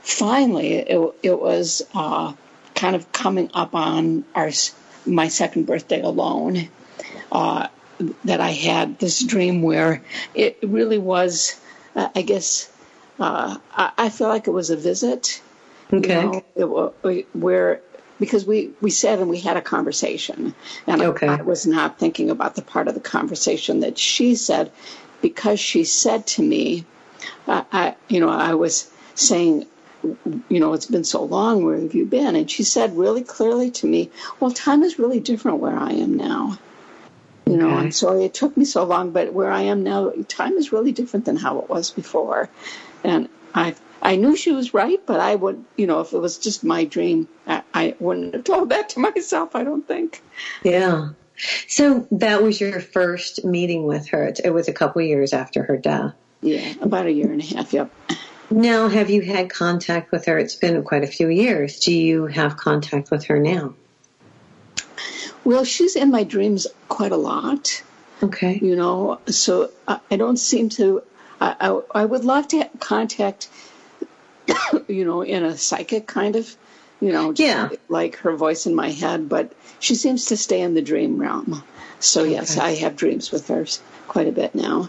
finally, 0.00 0.74
it, 0.74 1.14
it 1.22 1.38
was 1.38 1.82
uh, 1.94 2.32
kind 2.74 2.96
of 2.96 3.12
coming 3.12 3.50
up 3.54 3.74
on 3.74 4.24
our 4.34 4.50
my 5.04 5.28
second 5.28 5.66
birthday 5.66 6.00
alone 6.00 6.68
uh, 7.30 7.68
that 8.24 8.40
I 8.40 8.50
had 8.50 8.98
this 8.98 9.22
dream 9.22 9.62
where 9.62 10.02
it 10.34 10.58
really 10.62 10.98
was, 10.98 11.58
uh, 11.94 12.08
I 12.14 12.22
guess, 12.22 12.70
uh, 13.18 13.56
I, 13.72 13.92
I 13.98 14.08
feel 14.08 14.28
like 14.28 14.46
it 14.46 14.52
was 14.52 14.70
a 14.70 14.76
visit. 14.76 15.40
you 15.90 16.08
know, 16.08 16.44
it, 16.54 17.26
where 17.34 17.80
because 18.18 18.46
we 18.46 18.70
we 18.80 18.90
sat 18.90 19.18
and 19.18 19.28
we 19.28 19.40
had 19.40 19.56
a 19.56 19.62
conversation, 19.62 20.54
and 20.86 21.02
Okay. 21.02 21.28
I, 21.28 21.38
I 21.38 21.42
was 21.42 21.66
not 21.66 21.98
thinking 21.98 22.30
about 22.30 22.54
the 22.56 22.62
part 22.62 22.88
of 22.88 22.94
the 22.94 23.00
conversation 23.00 23.80
that 23.80 23.98
she 23.98 24.34
said, 24.34 24.70
because 25.22 25.60
she 25.60 25.84
said 25.84 26.26
to 26.28 26.42
me, 26.42 26.84
I, 27.46 27.64
I 27.72 27.94
you 28.08 28.20
know, 28.20 28.28
I 28.30 28.54
was 28.54 28.90
saying, 29.14 29.66
you 30.48 30.60
know, 30.60 30.72
it's 30.72 30.86
been 30.86 31.04
so 31.04 31.22
long. 31.24 31.64
Where 31.64 31.80
have 31.80 31.94
you 31.94 32.04
been? 32.06 32.36
And 32.36 32.50
she 32.50 32.62
said 32.62 32.96
really 32.96 33.22
clearly 33.22 33.70
to 33.72 33.86
me, 33.86 34.10
well, 34.40 34.50
time 34.50 34.82
is 34.82 34.98
really 34.98 35.20
different 35.20 35.58
where 35.58 35.76
I 35.78 35.92
am 35.92 36.16
now. 36.16 36.58
You 37.46 37.56
know, 37.56 37.72
Okay. 37.72 37.76
I'm 37.76 37.92
sorry 37.92 38.24
it 38.24 38.34
took 38.34 38.56
me 38.56 38.64
so 38.64 38.84
long, 38.84 39.12
but 39.12 39.32
where 39.32 39.50
I 39.50 39.62
am 39.62 39.84
now, 39.84 40.12
time 40.26 40.54
is 40.54 40.72
really 40.72 40.92
different 40.92 41.26
than 41.26 41.36
how 41.36 41.60
it 41.60 41.68
was 41.68 41.90
before. 41.92 42.48
And 43.04 43.28
I, 43.54 43.74
I 44.02 44.16
knew 44.16 44.36
she 44.36 44.52
was 44.52 44.74
right, 44.74 45.00
but 45.06 45.20
I 45.20 45.34
would, 45.34 45.64
you 45.76 45.86
know, 45.86 46.00
if 46.00 46.12
it 46.12 46.18
was 46.18 46.38
just 46.38 46.64
my 46.64 46.84
dream, 46.84 47.28
I, 47.46 47.62
I 47.72 47.94
wouldn't 47.98 48.34
have 48.34 48.44
told 48.44 48.70
that 48.70 48.90
to 48.90 49.00
myself. 49.14 49.54
I 49.56 49.64
don't 49.64 49.86
think. 49.86 50.22
Yeah. 50.62 51.10
So 51.68 52.06
that 52.12 52.42
was 52.42 52.60
your 52.60 52.80
first 52.80 53.44
meeting 53.44 53.84
with 53.84 54.08
her. 54.08 54.32
It 54.42 54.50
was 54.50 54.68
a 54.68 54.72
couple 54.72 55.02
years 55.02 55.32
after 55.32 55.62
her 55.64 55.76
death. 55.76 56.14
Yeah, 56.40 56.74
about 56.80 57.06
a 57.06 57.12
year 57.12 57.30
and 57.30 57.42
a 57.42 57.44
half. 57.44 57.72
Yep. 57.72 57.90
Now, 58.50 58.88
have 58.88 59.10
you 59.10 59.22
had 59.22 59.50
contact 59.50 60.12
with 60.12 60.26
her? 60.26 60.38
It's 60.38 60.54
been 60.54 60.82
quite 60.84 61.02
a 61.02 61.08
few 61.08 61.28
years. 61.28 61.80
Do 61.80 61.92
you 61.92 62.26
have 62.26 62.56
contact 62.56 63.10
with 63.10 63.24
her 63.24 63.38
now? 63.38 63.74
Well, 65.44 65.64
she's 65.64 65.96
in 65.96 66.10
my 66.10 66.24
dreams 66.24 66.66
quite 66.88 67.12
a 67.12 67.16
lot. 67.16 67.82
Okay. 68.22 68.58
you 68.62 68.76
know 68.76 69.20
so 69.26 69.70
i, 69.86 70.00
I 70.10 70.16
don't 70.16 70.38
seem 70.38 70.70
to 70.70 71.02
I, 71.40 71.56
I, 71.60 71.80
I 72.02 72.04
would 72.04 72.24
love 72.24 72.48
to 72.48 72.68
contact 72.80 73.48
you 74.88 75.04
know 75.04 75.22
in 75.22 75.44
a 75.44 75.56
psychic 75.56 76.06
kind 76.06 76.36
of 76.36 76.56
you 77.00 77.12
know 77.12 77.32
just 77.32 77.48
Yeah. 77.48 77.68
like 77.88 78.16
her 78.18 78.36
voice 78.36 78.66
in 78.66 78.74
my 78.74 78.90
head 78.90 79.28
but 79.28 79.52
she 79.80 79.94
seems 79.94 80.26
to 80.26 80.36
stay 80.36 80.60
in 80.60 80.74
the 80.74 80.82
dream 80.82 81.18
realm. 81.18 81.62
So 81.98 82.24
yes 82.24 82.58
i 82.58 82.74
have 82.76 82.96
dreams 82.96 83.32
with 83.32 83.48
her 83.48 83.66
quite 84.08 84.28
a 84.28 84.32
bit 84.32 84.54
now 84.54 84.88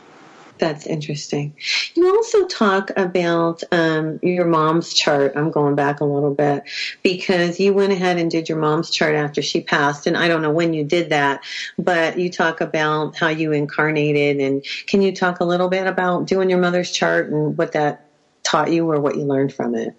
That's 0.59 0.87
interesting. 0.87 1.55
You 1.93 2.15
also 2.15 2.47
talk 2.47 2.91
about 2.95 3.63
um, 3.71 4.19
your 4.23 4.45
mom's 4.45 4.93
chart. 4.93 5.33
I'm 5.35 5.51
going 5.51 5.75
back 5.75 5.99
a 5.99 6.05
little 6.05 6.33
bit 6.33 6.63
because 7.03 7.59
you 7.59 7.73
went 7.73 7.93
ahead 7.93 8.17
and 8.17 8.31
did 8.31 8.49
your 8.49 8.57
mom's 8.57 8.89
chart 8.89 9.15
after 9.15 9.41
she 9.41 9.61
passed, 9.61 10.07
and 10.07 10.17
I 10.17 10.27
don't 10.27 10.41
know 10.41 10.51
when 10.51 10.73
you 10.73 10.83
did 10.83 11.09
that, 11.09 11.43
but 11.77 12.17
you 12.17 12.31
talk 12.31 12.61
about 12.61 13.15
how 13.15 13.29
you 13.29 13.51
incarnated. 13.51 14.39
And 14.39 14.65
can 14.87 15.01
you 15.01 15.15
talk 15.15 15.39
a 15.39 15.45
little 15.45 15.69
bit 15.69 15.85
about 15.85 16.25
doing 16.25 16.49
your 16.49 16.59
mother's 16.59 16.91
chart 16.91 17.29
and 17.29 17.57
what 17.57 17.73
that 17.73 18.05
taught 18.43 18.71
you 18.71 18.89
or 18.89 18.99
what 18.99 19.15
you 19.15 19.23
learned 19.23 19.53
from 19.53 19.75
it? 19.75 19.93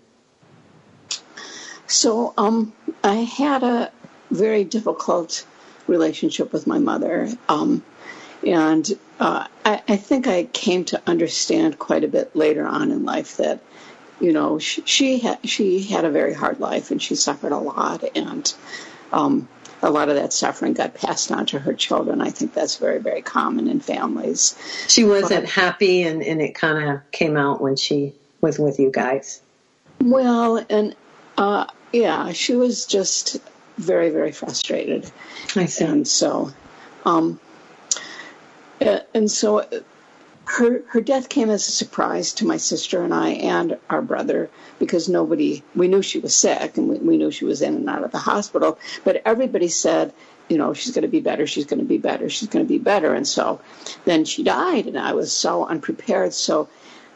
So 1.86 2.34
um, 2.36 2.72
I 3.02 3.14
had 3.14 3.62
a 3.62 3.90
very 4.30 4.64
difficult 4.64 5.46
relationship 5.86 6.52
with 6.52 6.66
my 6.66 6.78
mother, 6.78 7.28
um, 7.48 7.82
and 8.52 8.98
uh, 9.20 9.46
I, 9.64 9.82
I 9.88 9.96
think 9.96 10.26
I 10.26 10.44
came 10.44 10.84
to 10.86 11.02
understand 11.06 11.78
quite 11.78 12.04
a 12.04 12.08
bit 12.08 12.34
later 12.34 12.66
on 12.66 12.90
in 12.90 13.04
life 13.04 13.36
that 13.36 13.60
you 14.20 14.32
know 14.32 14.58
she 14.58 14.82
she 14.84 15.18
had 15.18 15.38
she 15.48 15.82
had 15.82 16.04
a 16.04 16.10
very 16.10 16.34
hard 16.34 16.58
life 16.58 16.90
and 16.90 17.00
she 17.00 17.14
suffered 17.14 17.52
a 17.52 17.58
lot 17.58 18.04
and 18.16 18.52
um, 19.12 19.48
a 19.82 19.90
lot 19.90 20.08
of 20.08 20.16
that 20.16 20.32
suffering 20.32 20.72
got 20.72 20.94
passed 20.94 21.30
on 21.30 21.46
to 21.46 21.58
her 21.58 21.72
children. 21.74 22.20
I 22.20 22.30
think 22.30 22.54
that's 22.54 22.76
very 22.76 22.98
very 22.98 23.22
common 23.22 23.68
in 23.68 23.80
families. 23.80 24.56
She 24.88 25.04
wasn't 25.04 25.46
happy, 25.46 26.02
and, 26.02 26.22
and 26.22 26.40
it 26.40 26.54
kind 26.54 26.90
of 26.90 27.10
came 27.10 27.36
out 27.36 27.60
when 27.60 27.76
she 27.76 28.14
was 28.40 28.58
with 28.58 28.78
you 28.78 28.90
guys. 28.90 29.40
Well, 30.00 30.64
and 30.68 30.96
uh, 31.36 31.66
yeah, 31.92 32.32
she 32.32 32.56
was 32.56 32.86
just 32.86 33.36
very 33.76 34.10
very 34.10 34.32
frustrated. 34.32 35.10
I 35.54 35.66
see. 35.66 35.84
and 35.84 36.08
so 36.08 36.52
um 37.04 37.38
and 38.80 39.30
so 39.30 39.58
uh, 39.60 39.80
her 40.44 40.82
her 40.88 41.00
death 41.00 41.28
came 41.28 41.50
as 41.50 41.68
a 41.68 41.72
surprise 41.72 42.32
to 42.34 42.46
my 42.46 42.56
sister 42.56 43.02
and 43.02 43.12
I 43.12 43.30
and 43.30 43.76
our 43.90 44.00
brother 44.00 44.48
because 44.78 45.08
nobody 45.08 45.62
we 45.74 45.88
knew 45.88 46.00
she 46.02 46.18
was 46.20 46.34
sick 46.34 46.76
and 46.78 46.88
we, 46.88 46.96
we 46.98 47.16
knew 47.18 47.30
she 47.30 47.44
was 47.44 47.60
in 47.60 47.74
and 47.74 47.88
out 47.88 48.02
of 48.04 48.12
the 48.12 48.18
hospital 48.18 48.78
but 49.04 49.20
everybody 49.26 49.68
said 49.68 50.12
you 50.48 50.56
know 50.56 50.72
she's 50.72 50.94
going 50.94 51.02
to 51.02 51.08
be 51.08 51.20
better 51.20 51.46
she's 51.46 51.66
going 51.66 51.80
to 51.80 51.84
be 51.84 51.98
better 51.98 52.30
she's 52.30 52.48
going 52.48 52.64
to 52.64 52.68
be 52.68 52.78
better. 52.78 53.12
And 53.12 53.26
so 53.28 53.60
then 54.06 54.24
she 54.24 54.42
died 54.42 54.86
and 54.86 54.98
I 54.98 55.12
was 55.12 55.32
so 55.32 55.66
unprepared. 55.66 56.32
So 56.32 56.68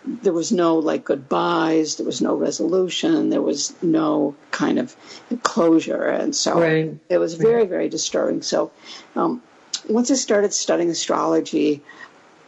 there 0.05 0.33
was 0.33 0.51
no 0.53 0.77
like 0.79 1.05
goodbyes 1.05 1.97
there 1.97 2.05
was 2.05 2.21
no 2.21 2.35
resolution 2.35 3.31
there 3.31 3.41
was 3.41 3.73
no 3.83 4.35
kind 4.51 4.79
of 4.79 4.95
closure. 5.43 6.05
And 6.05 6.37
so 6.37 6.61
Right. 6.61 6.99
it 7.09 7.17
was 7.19 7.35
very 7.35 7.65
very 7.67 7.89
disturbing. 7.89 8.43
So 8.43 8.73
um, 9.17 9.43
once 9.89 10.11
i 10.11 10.15
started 10.15 10.53
studying 10.53 10.91
astrology 10.91 11.83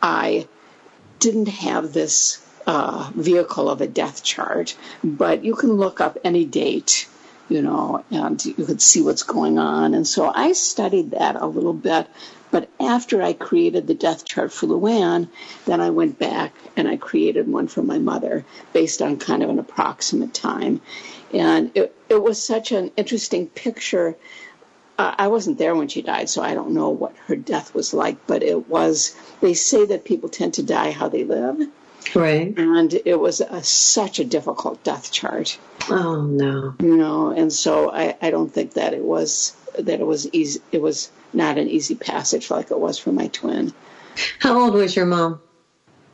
i 0.03 0.47
didn't 1.19 1.49
have 1.49 1.93
this 1.93 2.45
uh, 2.67 3.11
vehicle 3.15 3.69
of 3.69 3.81
a 3.81 3.87
death 3.87 4.23
chart, 4.23 4.77
but 5.03 5.45
you 5.45 5.55
can 5.55 5.73
look 5.73 6.01
up 6.01 6.19
any 6.25 6.45
date, 6.45 7.09
you 7.49 7.63
know, 7.63 8.05
and 8.11 8.45
you 8.45 8.55
could 8.55 8.81
see 8.81 9.03
what's 9.03 9.23
going 9.23 9.59
on. 9.59 9.95
And 9.95 10.07
so 10.07 10.31
I 10.35 10.53
studied 10.53 11.13
that 11.13 11.37
a 11.37 11.47
little 11.47 11.73
bit. 11.73 12.07
But 12.51 12.69
after 12.79 13.21
I 13.21 13.33
created 13.33 13.87
the 13.87 13.95
death 13.95 14.25
chart 14.25 14.53
for 14.53 14.67
Luann, 14.67 15.29
then 15.67 15.81
I 15.81 15.91
went 15.91 16.19
back 16.19 16.55
and 16.77 16.87
I 16.87 16.97
created 16.97 17.49
one 17.49 17.67
for 17.67 17.83
my 17.83 17.99
mother 17.99 18.45
based 18.73 19.03
on 19.03 19.17
kind 19.17 19.43
of 19.43 19.51
an 19.51 19.59
approximate 19.59 20.33
time. 20.33 20.81
And 21.33 21.73
it, 21.75 21.97
it 22.09 22.23
was 22.23 22.43
such 22.43 22.71
an 22.71 22.93
interesting 22.97 23.49
picture. 23.49 24.17
Uh, 24.97 25.15
I 25.19 25.29
wasn't 25.29 25.59
there 25.59 25.75
when 25.75 25.89
she 25.89 26.03
died, 26.03 26.29
so 26.29 26.43
I 26.43 26.55
don't 26.55 26.71
know 26.71 26.91
what 26.91 27.17
her 27.27 27.37
death 27.37 27.75
was 27.75 27.93
like, 27.93 28.27
but 28.27 28.43
it 28.43 28.69
was, 28.69 29.17
they 29.41 29.55
say 29.55 29.87
that 29.87 30.05
people 30.05 30.29
tend 30.29 30.55
to 30.55 30.63
die 30.63 30.93
how 30.93 31.09
they 31.09 31.25
live. 31.25 31.59
Right. 32.15 32.57
And 32.57 32.93
it 33.05 33.19
was 33.19 33.41
a, 33.41 33.63
such 33.63 34.19
a 34.19 34.25
difficult 34.25 34.85
death 34.85 35.11
chart. 35.11 35.59
Oh 35.89 36.23
no. 36.23 36.75
You 36.81 36.97
know, 36.97 37.31
and 37.31 37.53
so 37.53 37.91
I, 37.91 38.17
I 38.21 38.31
don't 38.31 38.53
think 38.53 38.75
that 38.75 38.93
it 38.93 39.03
was 39.03 39.57
that 39.79 40.01
it 40.01 40.07
was 40.07 40.33
easy 40.33 40.61
it 40.71 40.81
was 40.81 41.11
not 41.33 41.59
an 41.59 41.69
easy 41.69 41.95
passage 41.95 42.51
like 42.51 42.71
it 42.71 42.79
was 42.79 42.99
for 42.99 43.11
my 43.11 43.29
twin. 43.29 43.73
How 44.39 44.61
old 44.61 44.75
was 44.75 44.95
your 44.95 45.07
mom? 45.07 45.41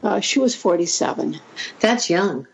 Uh, 0.03 0.21
she 0.21 0.39
was 0.39 0.55
47. 0.55 1.39
That's 1.81 2.09
young. 2.09 2.47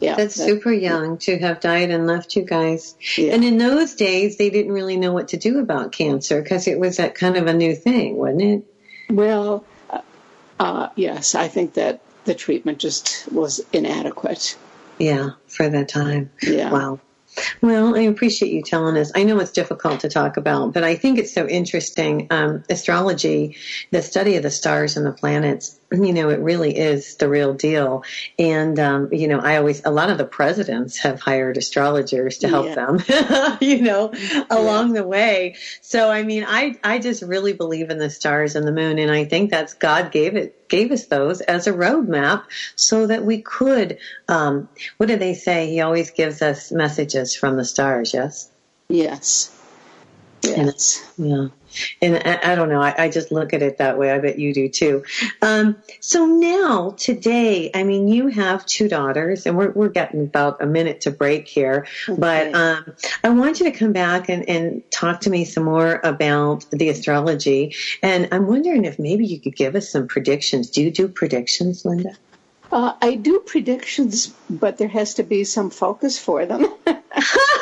Yeah. 0.00 0.16
That's 0.16 0.36
that- 0.36 0.46
super 0.46 0.72
young 0.72 1.18
to 1.18 1.38
have 1.38 1.60
died 1.60 1.90
and 1.90 2.06
left 2.06 2.34
you 2.34 2.42
guys. 2.42 2.96
Yeah. 3.16 3.34
And 3.34 3.44
in 3.44 3.58
those 3.58 3.94
days, 3.94 4.38
they 4.38 4.50
didn't 4.50 4.72
really 4.72 4.96
know 4.96 5.12
what 5.12 5.28
to 5.28 5.36
do 5.36 5.58
about 5.58 5.92
cancer 5.92 6.42
because 6.42 6.66
it 6.66 6.80
was 6.80 6.96
that 6.96 7.14
kind 7.14 7.36
of 7.36 7.46
a 7.46 7.52
new 7.54 7.76
thing, 7.76 8.16
wasn't 8.16 8.42
it? 8.42 8.64
Well, 9.10 9.64
uh, 9.90 10.00
uh, 10.58 10.88
yes, 10.96 11.34
I 11.34 11.48
think 11.48 11.74
that 11.74 12.00
the 12.24 12.34
treatment 12.34 12.78
just 12.78 13.30
was 13.30 13.60
inadequate. 13.72 14.56
Yeah, 14.98 15.30
for 15.46 15.68
that 15.68 15.88
time. 15.88 16.30
Yeah. 16.42 16.70
Wow. 16.70 17.00
Well, 17.62 17.96
I 17.96 18.02
appreciate 18.02 18.52
you 18.52 18.62
telling 18.62 18.96
us. 18.96 19.12
I 19.14 19.22
know 19.22 19.38
it's 19.38 19.52
difficult 19.52 20.00
to 20.00 20.08
talk 20.08 20.36
about, 20.36 20.74
but 20.74 20.82
I 20.84 20.96
think 20.96 21.18
it's 21.18 21.32
so 21.32 21.46
interesting. 21.46 22.26
Um, 22.30 22.64
astrology, 22.68 23.56
the 23.90 24.02
study 24.02 24.36
of 24.36 24.42
the 24.42 24.50
stars 24.50 24.96
and 24.96 25.06
the 25.06 25.12
planets, 25.12 25.78
you 25.92 26.12
know, 26.12 26.28
it 26.30 26.40
really 26.40 26.76
is 26.76 27.16
the 27.16 27.28
real 27.28 27.54
deal. 27.54 28.04
And, 28.38 28.78
um, 28.78 29.08
you 29.12 29.26
know, 29.26 29.40
I 29.40 29.56
always, 29.56 29.82
a 29.84 29.90
lot 29.90 30.10
of 30.10 30.18
the 30.18 30.24
presidents 30.24 30.98
have 30.98 31.20
hired 31.20 31.56
astrologers 31.56 32.38
to 32.38 32.48
help 32.48 32.66
Yeah. 32.66 32.74
them, 32.74 33.58
you 33.60 33.80
know, 33.80 34.12
along 34.50 34.92
the 34.92 35.04
way. 35.04 35.56
So, 35.80 36.10
I 36.10 36.22
mean, 36.22 36.44
I, 36.46 36.76
I 36.84 36.98
just 36.98 37.22
really 37.22 37.54
believe 37.54 37.90
in 37.90 37.98
the 37.98 38.10
stars 38.10 38.54
and 38.54 38.66
the 38.66 38.72
moon. 38.72 38.98
And 38.98 39.10
I 39.10 39.24
think 39.24 39.50
that's 39.50 39.74
God 39.74 40.12
gave 40.12 40.36
it, 40.36 40.54
gave 40.68 40.92
us 40.92 41.06
those 41.06 41.40
as 41.40 41.66
a 41.66 41.72
roadmap 41.72 42.44
so 42.76 43.06
that 43.08 43.24
we 43.24 43.42
could, 43.42 43.98
um, 44.28 44.68
what 44.98 45.06
do 45.06 45.16
they 45.16 45.34
say? 45.34 45.70
He 45.70 45.80
always 45.80 46.10
gives 46.10 46.40
us 46.40 46.70
messages 46.70 47.34
from 47.34 47.56
the 47.56 47.64
stars. 47.64 48.14
Yes. 48.14 48.50
Yes. 48.88 49.59
Yes. 50.42 51.06
Yeah. 51.16 51.48
And 52.02 52.16
I, 52.16 52.52
I 52.52 52.54
don't 52.54 52.68
know. 52.68 52.80
I, 52.80 53.04
I 53.04 53.08
just 53.08 53.30
look 53.30 53.52
at 53.52 53.62
it 53.62 53.78
that 53.78 53.98
way. 53.98 54.10
I 54.10 54.18
bet 54.18 54.38
you 54.38 54.52
do 54.52 54.68
too. 54.68 55.04
Um, 55.40 55.76
so 56.00 56.26
now 56.26 56.94
today, 56.98 57.70
I 57.74 57.84
mean, 57.84 58.08
you 58.08 58.28
have 58.28 58.66
two 58.66 58.88
daughters 58.88 59.46
and 59.46 59.56
we're, 59.56 59.70
we're 59.70 59.88
getting 59.88 60.22
about 60.22 60.62
a 60.62 60.66
minute 60.66 61.02
to 61.02 61.10
break 61.10 61.46
here, 61.46 61.86
but, 62.08 62.54
um, 62.54 62.92
I 63.22 63.28
want 63.30 63.60
you 63.60 63.70
to 63.70 63.78
come 63.78 63.92
back 63.92 64.28
and, 64.28 64.48
and 64.48 64.82
talk 64.90 65.20
to 65.22 65.30
me 65.30 65.44
some 65.44 65.64
more 65.64 66.00
about 66.02 66.66
the 66.70 66.88
astrology. 66.88 67.74
And 68.02 68.28
I'm 68.32 68.46
wondering 68.46 68.84
if 68.84 68.98
maybe 68.98 69.26
you 69.26 69.40
could 69.40 69.56
give 69.56 69.76
us 69.76 69.90
some 69.90 70.08
predictions. 70.08 70.70
Do 70.70 70.82
you 70.82 70.90
do 70.90 71.08
predictions, 71.08 71.84
Linda? 71.84 72.16
Uh, 72.72 72.94
I 73.02 73.16
do 73.16 73.40
predictions, 73.40 74.28
but 74.48 74.78
there 74.78 74.88
has 74.88 75.14
to 75.14 75.24
be 75.24 75.42
some 75.44 75.70
focus 75.70 76.18
for 76.18 76.46
them. 76.46 76.66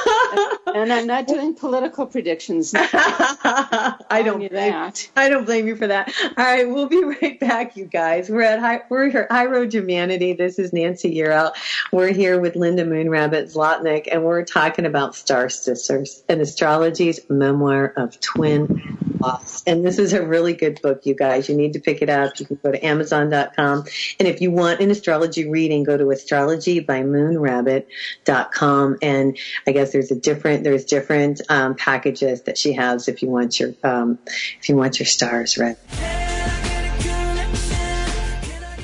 and 0.82 0.92
I'm 0.92 1.06
not 1.06 1.26
doing 1.26 1.54
political 1.54 2.06
predictions. 2.06 2.72
I 2.76 4.22
don't 4.24 4.38
blame 4.38 4.50
that. 4.52 5.10
I 5.16 5.28
don't 5.28 5.44
blame 5.44 5.66
you 5.66 5.76
for 5.76 5.86
that. 5.86 6.12
All 6.36 6.44
right, 6.44 6.68
we'll 6.68 6.88
be 6.88 7.02
right 7.22 7.38
back, 7.38 7.76
you 7.76 7.84
guys. 7.84 8.28
We're 8.28 8.42
at 8.42 8.58
High, 8.58 8.82
we're 8.88 9.10
here 9.10 9.26
at 9.28 9.32
High 9.32 9.46
Road 9.46 9.72
Humanity. 9.72 10.32
This 10.32 10.58
is 10.58 10.72
Nancy 10.72 11.14
Yearout. 11.14 11.52
We're 11.92 12.12
here 12.12 12.40
with 12.40 12.56
Linda 12.56 12.84
Moonrabbit 12.84 13.54
Zlotnick, 13.54 14.08
and 14.10 14.24
we're 14.24 14.44
talking 14.44 14.86
about 14.86 15.14
Star 15.14 15.48
Sisters 15.48 16.22
and 16.28 16.40
astrology's 16.40 17.20
memoir 17.28 17.92
of 17.96 18.18
twin 18.20 19.07
loss. 19.20 19.62
And 19.66 19.84
this 19.84 19.98
is 19.98 20.12
a 20.12 20.24
really 20.26 20.54
good 20.54 20.80
book, 20.82 21.02
you 21.04 21.14
guys. 21.14 21.48
You 21.48 21.56
need 21.56 21.72
to 21.74 21.80
pick 21.80 22.02
it 22.02 22.10
up. 22.10 22.38
You 22.38 22.46
can 22.46 22.58
go 22.62 22.70
to 22.72 22.84
Amazon.com, 22.84 23.84
and 24.18 24.28
if 24.28 24.40
you 24.40 24.50
want 24.50 24.80
an 24.80 24.90
astrology 24.90 25.48
reading, 25.48 25.84
go 25.84 25.96
to 25.96 26.04
astrologybymoonrabbit.com. 26.04 28.98
And 29.02 29.38
I 29.66 29.72
guess 29.72 29.92
there's 29.92 30.10
a 30.10 30.16
different 30.16 30.64
there's 30.64 30.84
different 30.84 31.40
um, 31.48 31.74
packages 31.74 32.42
that 32.42 32.58
she 32.58 32.74
has 32.74 33.08
if 33.08 33.22
you 33.22 33.28
want 33.28 33.60
your 33.60 33.72
um, 33.82 34.18
if 34.60 34.68
you 34.68 34.76
want 34.76 34.98
your 34.98 35.06
stars 35.06 35.56
read. 35.58 35.76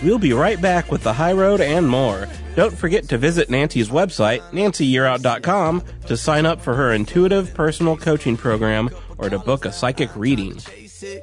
We'll 0.03 0.18
be 0.18 0.32
right 0.35 0.61
back 0.61 0.91
with 0.93 1.03
the 1.03 1.14
high 1.14 1.32
road 1.32 1.62
and 1.62 1.89
more. 1.89 2.28
Don't 2.57 2.76
forget 2.76 3.09
to 3.09 3.18
visit 3.18 3.49
Nancy's 3.49 3.89
website, 3.89 4.41
nancyyearout.com, 4.53 5.82
to 6.07 6.16
sign 6.16 6.47
up 6.47 6.61
for 6.61 6.74
her 6.74 6.93
intuitive 6.93 7.55
personal 7.55 7.97
coaching 7.97 8.37
program 8.37 8.91
or 9.25 9.31
to 9.31 9.39
book 9.39 9.64
a 9.64 9.72
psychic 9.72 10.14
reading. 10.14 10.59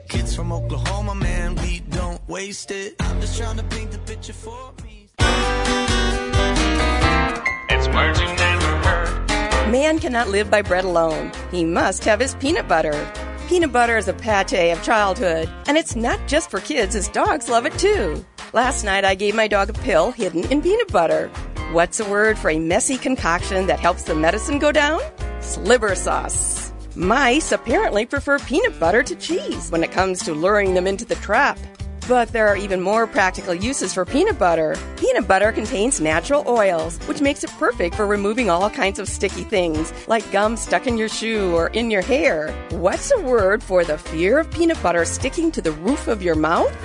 Kids 0.10 0.36
from 0.36 0.52
Oklahoma, 0.52 1.14
man, 1.14 1.56
we 1.58 1.82
don't 1.92 2.20
waste 2.28 2.72
it. 2.72 2.96
I'm 3.00 3.22
just 3.22 3.38
trying 3.38 3.58
to 3.58 3.64
paint 3.64 3.92
the 3.92 4.00
picture 4.00 4.34
for 4.34 4.74
me. 4.84 5.10
It's 7.70 7.88
words 7.90 8.20
you 8.20 8.26
never 8.26 8.78
heard. 8.88 9.72
Man 9.72 10.00
cannot 10.00 10.30
live 10.30 10.50
by 10.50 10.64
bread 10.64 10.84
alone. 10.84 11.32
He 11.52 11.64
must 11.64 12.04
have 12.06 12.20
his 12.20 12.34
peanut 12.36 12.68
butter. 12.68 13.12
Peanut 13.48 13.72
butter 13.72 13.98
is 13.98 14.08
a 14.08 14.14
pate 14.14 14.72
of 14.72 14.82
childhood, 14.82 15.48
and 15.68 15.78
it's 15.78 15.96
not 15.96 16.28
just 16.28 16.50
for 16.50 16.60
kids, 16.60 16.96
as 16.96 17.08
dogs 17.08 17.50
love 17.50 17.68
it 17.68 17.78
too. 17.78 18.26
Last 18.54 18.84
night 18.84 19.06
I 19.06 19.14
gave 19.14 19.36
my 19.36 19.48
dog 19.48 19.70
a 19.70 19.74
pill 19.74 20.12
hidden 20.12 20.44
in 20.52 20.62
peanut 20.62 20.92
butter. 20.92 21.28
What's 21.72 22.00
a 22.00 22.10
word 22.10 22.40
for 22.40 22.50
a 22.50 22.60
messy 22.60 22.98
concoction 22.98 23.68
that 23.68 23.80
helps 23.80 24.04
the 24.04 24.16
medicine 24.16 24.58
go 24.58 24.72
down? 24.72 25.00
Sliver 25.42 25.96
sauce. 25.96 26.61
Mice 26.96 27.54
apparently 27.54 28.06
prefer 28.06 28.38
peanut 28.40 28.78
butter 28.78 29.02
to 29.02 29.16
cheese 29.16 29.72
when 29.72 29.82
it 29.82 29.94
comes 29.94 30.22
to 30.24 30.34
luring 30.34 30.74
them 30.74 30.88
into 30.88 31.06
the 31.06 31.16
trap. 31.16 31.58
But 32.06 32.34
there 32.34 32.50
are 32.50 32.58
even 32.58 32.82
more 32.82 33.08
practical 33.08 33.54
uses 33.54 33.94
for 33.94 34.04
peanut 34.04 34.38
butter. 34.38 34.76
Peanut 34.98 35.26
butter 35.26 35.54
contains 35.54 36.02
natural 36.02 36.44
oils, 36.48 36.98
which 37.08 37.22
makes 37.22 37.46
it 37.46 37.50
perfect 37.52 37.96
for 37.96 38.06
removing 38.06 38.50
all 38.50 38.70
kinds 38.70 39.00
of 39.00 39.08
sticky 39.08 39.44
things, 39.44 39.94
like 40.08 40.30
gum 40.34 40.58
stuck 40.58 40.86
in 40.86 40.98
your 40.98 41.08
shoe 41.08 41.56
or 41.56 41.68
in 41.68 41.90
your 41.90 42.02
hair. 42.02 42.52
What's 42.72 43.14
a 43.14 43.22
word 43.22 43.64
for 43.64 43.86
the 43.86 43.98
fear 43.98 44.40
of 44.40 44.52
peanut 44.52 44.84
butter 44.84 45.06
sticking 45.06 45.50
to 45.52 45.62
the 45.62 45.72
roof 45.72 46.10
of 46.10 46.22
your 46.22 46.36
mouth? 46.36 46.76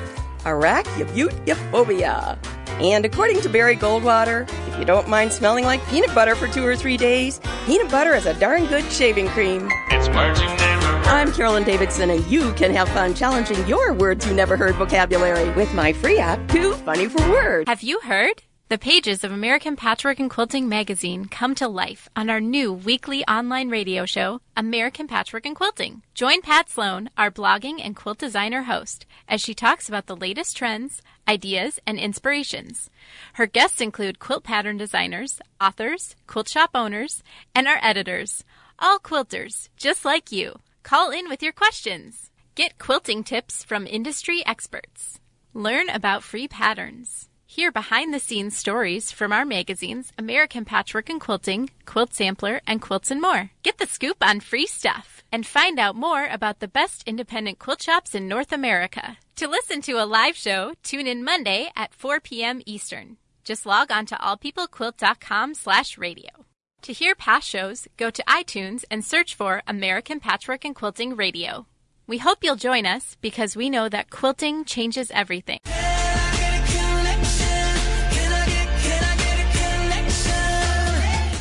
Arachibutyrophobia. 0.44 2.38
And 2.80 3.04
according 3.04 3.40
to 3.40 3.48
Barry 3.48 3.74
Goldwater, 3.74 4.48
if 4.68 4.78
you 4.78 4.84
don't 4.84 5.08
mind 5.08 5.32
smelling 5.32 5.64
like 5.64 5.84
peanut 5.88 6.14
butter 6.14 6.36
for 6.36 6.46
two 6.46 6.64
or 6.64 6.76
three 6.76 6.98
days, 6.98 7.40
peanut 7.64 7.90
butter 7.90 8.14
is 8.14 8.26
a 8.26 8.38
darn 8.38 8.66
good 8.66 8.84
shaving 8.92 9.28
cream. 9.28 9.68
It's 9.96 10.10
words 10.10 10.42
you 10.42 10.46
never 10.46 10.86
heard. 10.88 11.06
I'm 11.06 11.32
Carolyn 11.32 11.64
Davidson, 11.64 12.10
and 12.10 12.22
you 12.26 12.52
can 12.52 12.70
have 12.74 12.86
fun 12.90 13.14
challenging 13.14 13.66
your 13.66 13.94
words 13.94 14.26
you 14.26 14.34
never 14.34 14.54
heard 14.54 14.74
vocabulary 14.74 15.48
with 15.52 15.72
my 15.72 15.94
free 15.94 16.18
app, 16.18 16.46
Too 16.48 16.74
Funny 16.74 17.08
for 17.08 17.26
Words. 17.30 17.66
Have 17.66 17.82
you 17.82 18.00
heard? 18.00 18.42
The 18.68 18.76
pages 18.76 19.24
of 19.24 19.32
American 19.32 19.74
Patchwork 19.74 20.18
and 20.18 20.28
Quilting 20.28 20.68
magazine 20.68 21.26
come 21.26 21.54
to 21.54 21.66
life 21.66 22.10
on 22.14 22.28
our 22.28 22.40
new 22.40 22.74
weekly 22.74 23.24
online 23.26 23.70
radio 23.70 24.04
show, 24.04 24.42
American 24.54 25.08
Patchwork 25.08 25.46
and 25.46 25.56
Quilting. 25.56 26.02
Join 26.14 26.42
Pat 26.42 26.68
Sloan, 26.68 27.08
our 27.16 27.30
blogging 27.30 27.80
and 27.82 27.96
quilt 27.96 28.18
designer 28.18 28.64
host, 28.64 29.06
as 29.28 29.40
she 29.40 29.54
talks 29.54 29.88
about 29.88 30.08
the 30.08 30.16
latest 30.16 30.58
trends, 30.58 31.00
ideas, 31.26 31.78
and 31.86 31.98
inspirations. 31.98 32.90
Her 33.34 33.46
guests 33.46 33.80
include 33.80 34.18
quilt 34.18 34.44
pattern 34.44 34.76
designers, 34.76 35.40
authors, 35.58 36.16
quilt 36.26 36.48
shop 36.48 36.70
owners, 36.74 37.22
and 37.54 37.66
our 37.66 37.78
editors, 37.80 38.44
all 38.78 38.98
quilters, 38.98 39.68
just 39.76 40.04
like 40.04 40.32
you. 40.32 40.60
Call 40.82 41.10
in 41.10 41.28
with 41.28 41.42
your 41.42 41.52
questions. 41.52 42.30
Get 42.54 42.78
quilting 42.78 43.24
tips 43.24 43.64
from 43.64 43.86
industry 43.86 44.44
experts. 44.46 45.20
Learn 45.52 45.88
about 45.88 46.22
free 46.22 46.48
patterns. 46.48 47.28
Hear 47.46 47.70
behind 47.70 48.12
the 48.12 48.18
scenes 48.18 48.56
stories 48.56 49.12
from 49.12 49.32
our 49.32 49.44
magazines 49.44 50.12
American 50.18 50.64
Patchwork 50.64 51.08
and 51.08 51.20
Quilting, 51.20 51.70
Quilt 51.84 52.12
Sampler, 52.12 52.60
and 52.66 52.82
Quilts 52.82 53.10
and 53.10 53.20
More. 53.20 53.50
Get 53.62 53.78
the 53.78 53.86
scoop 53.86 54.16
on 54.20 54.40
free 54.40 54.66
stuff 54.66 55.22
and 55.32 55.46
find 55.46 55.78
out 55.78 55.96
more 55.96 56.26
about 56.26 56.60
the 56.60 56.68
best 56.68 57.02
independent 57.06 57.58
quilt 57.58 57.82
shops 57.82 58.14
in 58.14 58.28
North 58.28 58.52
America. 58.52 59.18
To 59.36 59.48
listen 59.48 59.80
to 59.82 60.02
a 60.02 60.06
live 60.06 60.36
show, 60.36 60.74
tune 60.82 61.06
in 61.06 61.24
Monday 61.24 61.70
at 61.76 61.94
4 61.94 62.20
p.m. 62.20 62.62
Eastern. 62.66 63.16
Just 63.44 63.66
log 63.66 63.92
on 63.92 64.06
to 64.06 64.16
allpeoplequilt.com 64.16 65.54
slash 65.54 65.96
radio. 65.96 66.45
To 66.86 66.92
hear 66.92 67.16
past 67.16 67.48
shows, 67.48 67.88
go 67.96 68.10
to 68.10 68.22
iTunes 68.28 68.84
and 68.92 69.04
search 69.04 69.34
for 69.34 69.60
American 69.66 70.20
Patchwork 70.20 70.64
and 70.64 70.72
Quilting 70.72 71.16
Radio. 71.16 71.66
We 72.06 72.18
hope 72.18 72.44
you'll 72.44 72.54
join 72.54 72.86
us 72.86 73.16
because 73.20 73.56
we 73.56 73.68
know 73.70 73.88
that 73.88 74.08
quilting 74.08 74.64
changes 74.64 75.10
everything. 75.10 75.58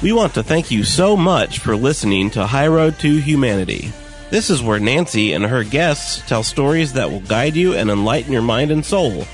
We 0.01 0.11
want 0.13 0.33
to 0.33 0.41
thank 0.41 0.71
you 0.71 0.83
so 0.83 1.15
much 1.15 1.59
for 1.59 1.75
listening 1.75 2.31
to 2.31 2.47
High 2.47 2.67
Road 2.67 2.97
to 3.01 3.17
Humanity. 3.17 3.91
This 4.31 4.49
is 4.49 4.63
where 4.63 4.79
Nancy 4.79 5.33
and 5.33 5.45
her 5.45 5.63
guests 5.63 6.27
tell 6.27 6.41
stories 6.41 6.93
that 6.93 7.11
will 7.11 7.19
guide 7.19 7.55
you 7.55 7.75
and 7.75 7.91
enlighten 7.91 8.33
your 8.33 8.41
mind 8.41 8.71
and 8.71 8.83
soul. 8.83 9.25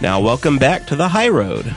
Now, 0.00 0.20
welcome 0.20 0.58
back 0.58 0.86
to 0.86 0.94
the 0.94 1.08
High 1.08 1.30
Road. 1.30 1.74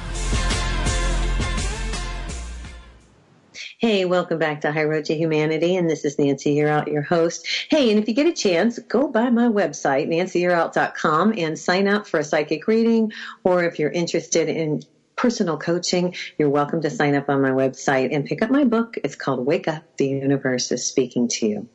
Hey, 3.80 4.04
welcome 4.04 4.40
back 4.40 4.60
to 4.62 4.74
High 4.74 4.84
Road 4.84 5.06
to 5.06 5.16
Humanity, 5.16 5.78
and 5.78 5.90
this 5.90 6.04
is 6.04 6.20
Nancy 6.20 6.54
Yearout, 6.54 6.92
your 6.92 7.02
host. 7.02 7.48
Hey, 7.70 7.90
and 7.90 7.98
if 7.98 8.10
you 8.10 8.14
get 8.14 8.28
a 8.28 8.34
chance, 8.34 8.78
go 8.78 9.08
by 9.08 9.30
my 9.30 9.48
website, 9.48 10.10
nancyyearout.com, 10.10 11.36
and 11.38 11.58
sign 11.58 11.88
up 11.88 12.06
for 12.06 12.20
a 12.20 12.24
psychic 12.26 12.68
reading, 12.68 13.14
or 13.46 13.64
if 13.64 13.80
you're 13.80 13.90
interested 13.90 14.50
in 14.50 14.84
personal 15.16 15.58
coaching, 15.58 16.14
you're 16.38 16.50
welcome 16.50 16.82
to 16.82 16.90
sign 16.90 17.16
up 17.16 17.30
on 17.30 17.42
my 17.42 17.52
website 17.52 18.14
and 18.14 18.26
pick 18.26 18.42
up 18.42 18.52
my 18.52 18.66
book. 18.66 18.98
It's 19.02 19.16
called 19.16 19.46
Wake 19.46 19.70
Up, 19.70 19.84
the 19.96 20.10
Universe 20.10 20.74
is 20.74 20.86
Speaking 20.86 21.30
to 21.30 21.48
You. 21.48 21.70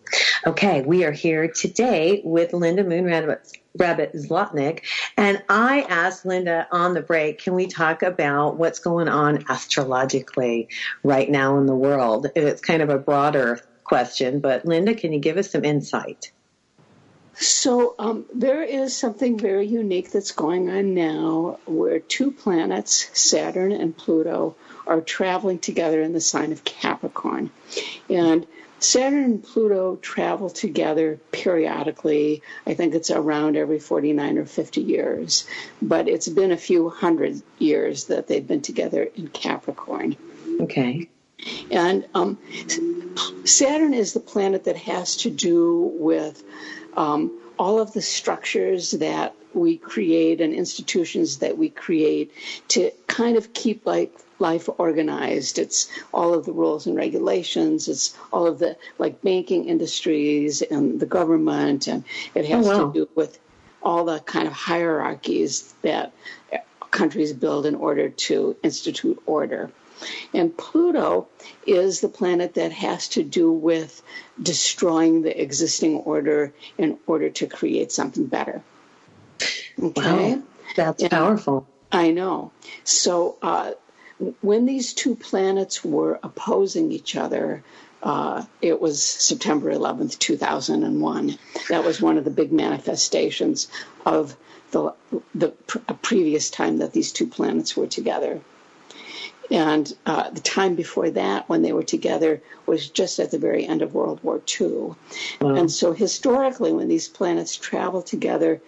Okay, 0.46 0.82
we 0.82 1.04
are 1.04 1.12
here 1.12 1.48
today 1.48 2.20
with 2.22 2.52
Linda 2.52 2.84
Moon 2.84 3.06
Rabbit 3.06 4.12
Zlotnick. 4.12 4.80
And 5.16 5.42
I 5.48 5.82
asked 5.82 6.26
Linda 6.26 6.66
on 6.72 6.94
the 6.94 7.00
break, 7.00 7.38
can 7.38 7.54
we 7.54 7.66
talk 7.66 8.02
about 8.02 8.56
what's 8.56 8.80
going 8.80 9.08
on 9.08 9.44
astrologically 9.48 10.68
right 11.02 11.30
now 11.30 11.58
in 11.58 11.66
the 11.66 11.74
world? 11.74 12.26
It's 12.34 12.60
kind 12.60 12.82
of 12.82 12.90
a 12.90 12.98
broader 12.98 13.60
question, 13.84 14.40
but 14.40 14.66
Linda, 14.66 14.94
can 14.94 15.12
you 15.12 15.20
give 15.20 15.36
us 15.36 15.52
some 15.52 15.64
insight? 15.64 16.32
So 17.36 17.94
um, 17.98 18.26
there 18.32 18.62
is 18.62 18.96
something 18.96 19.38
very 19.38 19.66
unique 19.66 20.10
that's 20.10 20.32
going 20.32 20.70
on 20.70 20.94
now 20.94 21.58
where 21.66 21.98
two 21.98 22.30
planets, 22.30 23.10
Saturn 23.18 23.72
and 23.72 23.96
Pluto, 23.96 24.56
are 24.86 25.00
traveling 25.00 25.58
together 25.58 26.00
in 26.00 26.12
the 26.12 26.20
sign 26.20 26.52
of 26.52 26.64
Capricorn. 26.64 27.50
And 28.08 28.46
Saturn 28.84 29.24
and 29.24 29.42
Pluto 29.42 29.96
travel 29.96 30.50
together 30.50 31.18
periodically. 31.32 32.42
I 32.66 32.74
think 32.74 32.94
it's 32.94 33.10
around 33.10 33.56
every 33.56 33.78
49 33.78 34.38
or 34.38 34.44
50 34.44 34.82
years, 34.82 35.46
but 35.80 36.08
it's 36.08 36.28
been 36.28 36.52
a 36.52 36.56
few 36.56 36.90
hundred 36.90 37.42
years 37.58 38.04
that 38.04 38.26
they've 38.28 38.46
been 38.46 38.62
together 38.62 39.08
in 39.16 39.28
Capricorn. 39.28 40.16
Okay. 40.60 41.08
And 41.70 42.06
um, 42.14 42.38
Saturn 43.44 43.94
is 43.94 44.12
the 44.12 44.20
planet 44.20 44.64
that 44.64 44.76
has 44.76 45.16
to 45.18 45.30
do 45.30 45.92
with 45.98 46.42
um, 46.96 47.38
all 47.58 47.80
of 47.80 47.92
the 47.92 48.02
structures 48.02 48.92
that 48.92 49.34
we 49.52 49.76
create 49.76 50.40
and 50.40 50.52
institutions 50.52 51.38
that 51.38 51.56
we 51.56 51.70
create 51.70 52.32
to 52.68 52.90
kind 53.06 53.36
of 53.36 53.52
keep 53.52 53.86
like 53.86 54.12
life 54.38 54.68
organized. 54.78 55.58
It's 55.58 55.88
all 56.12 56.34
of 56.34 56.44
the 56.44 56.52
rules 56.52 56.86
and 56.86 56.96
regulations. 56.96 57.88
It's 57.88 58.16
all 58.32 58.46
of 58.46 58.58
the 58.58 58.76
like 58.98 59.22
banking 59.22 59.68
industries 59.68 60.62
and 60.62 61.00
the 61.00 61.06
government, 61.06 61.86
and 61.86 62.04
it 62.34 62.46
has 62.46 62.66
oh, 62.66 62.70
wow. 62.70 62.86
to 62.86 62.92
do 62.92 63.08
with 63.14 63.38
all 63.82 64.04
the 64.04 64.18
kind 64.20 64.46
of 64.46 64.52
hierarchies 64.52 65.74
that 65.82 66.12
countries 66.90 67.32
build 67.32 67.66
in 67.66 67.74
order 67.74 68.08
to 68.08 68.56
institute 68.62 69.20
order. 69.26 69.70
And 70.32 70.56
Pluto 70.56 71.28
is 71.66 72.00
the 72.00 72.08
planet 72.08 72.54
that 72.54 72.72
has 72.72 73.08
to 73.10 73.22
do 73.22 73.50
with 73.50 74.02
destroying 74.40 75.22
the 75.22 75.40
existing 75.40 75.96
order 75.98 76.52
in 76.78 76.98
order 77.06 77.30
to 77.30 77.46
create 77.46 77.92
something 77.92 78.26
better. 78.26 78.62
Okay. 79.80 80.34
Wow, 80.34 80.42
that's 80.76 81.02
and 81.02 81.10
powerful. 81.10 81.66
I 81.90 82.10
know. 82.10 82.52
So 82.84 83.36
uh, 83.42 83.72
when 84.42 84.66
these 84.66 84.92
two 84.92 85.14
planets 85.16 85.84
were 85.84 86.18
opposing 86.22 86.92
each 86.92 87.16
other, 87.16 87.62
uh, 88.02 88.44
it 88.60 88.80
was 88.80 89.02
September 89.02 89.72
11th, 89.72 90.18
2001. 90.18 91.38
That 91.70 91.84
was 91.84 92.00
one 92.00 92.18
of 92.18 92.24
the 92.24 92.30
big 92.30 92.52
manifestations 92.52 93.68
of 94.04 94.36
the, 94.70 94.92
the 95.34 95.48
pr- 95.48 95.78
previous 96.02 96.50
time 96.50 96.78
that 96.78 96.92
these 96.92 97.12
two 97.12 97.26
planets 97.26 97.76
were 97.76 97.86
together. 97.86 98.40
And 99.50 99.94
uh, 100.06 100.30
the 100.30 100.40
time 100.40 100.74
before 100.74 101.10
that, 101.10 101.48
when 101.48 101.62
they 101.62 101.72
were 101.72 101.82
together, 101.82 102.42
was 102.66 102.88
just 102.88 103.18
at 103.18 103.30
the 103.30 103.38
very 103.38 103.66
end 103.66 103.82
of 103.82 103.94
World 103.94 104.20
War 104.22 104.40
II. 104.60 104.94
Wow. 105.40 105.54
And 105.54 105.70
so, 105.70 105.92
historically, 105.92 106.72
when 106.72 106.88
these 106.88 107.08
planets 107.08 107.54
travel 107.56 108.00
together, 108.00 108.62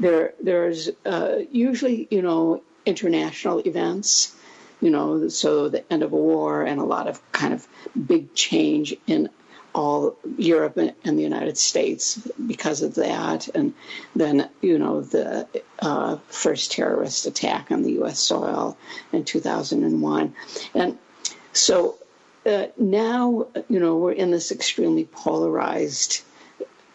there 0.00 0.34
there's 0.40 0.90
uh, 1.06 1.36
usually, 1.52 2.08
you 2.10 2.22
know, 2.22 2.62
international 2.84 3.60
events. 3.60 4.34
You 4.80 4.90
know, 4.90 5.28
so 5.28 5.68
the 5.68 5.90
end 5.92 6.02
of 6.02 6.12
a 6.12 6.16
war 6.16 6.62
and 6.62 6.80
a 6.80 6.84
lot 6.84 7.08
of 7.08 7.20
kind 7.32 7.52
of 7.52 7.66
big 8.06 8.34
change 8.34 8.94
in 9.06 9.28
all 9.74 10.16
Europe 10.36 10.76
and, 10.76 11.18
the 11.18 11.22
United 11.22 11.56
States 11.58 12.18
because 12.46 12.82
of 12.82 12.94
that. 12.96 13.48
And 13.54 13.74
then, 14.16 14.48
you 14.60 14.78
know, 14.78 15.00
the 15.02 15.46
uh, 15.80 16.16
first 16.28 16.72
terrorist 16.72 17.26
attack 17.26 17.70
on 17.70 17.82
the 17.82 17.92
U.S. 17.92 18.18
soil 18.18 18.76
in 19.12 19.24
2001. 19.24 20.34
And 20.74 20.98
so 21.52 21.98
uh, 22.46 22.66
now, 22.76 23.46
you 23.68 23.78
know, 23.80 23.96
we're 23.96 24.12
in 24.12 24.30
this 24.30 24.50
extremely 24.52 25.04
polarized. 25.04 26.22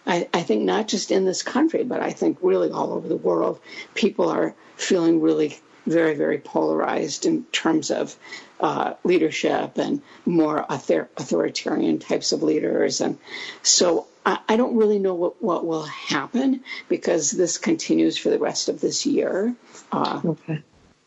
I, 0.06 0.28
I 0.34 0.42
think 0.44 0.64
not 0.64 0.88
just 0.88 1.12
in 1.12 1.26
this 1.26 1.44
country, 1.44 1.84
but 1.84 2.02
I 2.02 2.12
think 2.12 2.38
really 2.42 2.72
all 2.72 2.92
over 2.94 3.08
the 3.08 3.16
world, 3.16 3.60
people 3.94 4.30
are 4.30 4.56
feeling 4.76 5.22
really 5.22 5.58
very, 5.86 6.16
very 6.16 6.38
polarized 6.38 7.26
in 7.26 7.44
terms 7.46 7.92
of 7.92 8.16
uh, 8.60 8.94
leadership 9.04 9.78
and 9.78 10.02
more 10.26 10.72
author- 10.72 11.10
authoritarian 11.18 12.00
types 12.00 12.32
of 12.32 12.44
leaders. 12.44 13.02
And 13.02 13.18
so 13.62 14.08
I, 14.26 14.40
I 14.48 14.56
don't 14.56 14.78
really 14.78 15.00
know 15.00 15.14
what, 15.14 15.44
what 15.44 15.66
will 15.66 15.84
happen 15.84 16.64
because 16.88 17.32
this 17.32 17.58
continues 17.58 18.18
for 18.18 18.30
the 18.30 18.40
rest 18.40 18.70
of 18.70 18.80
this 18.80 19.06
year. 19.06 19.56
Uh, 19.92 20.22
okay. 20.24 20.64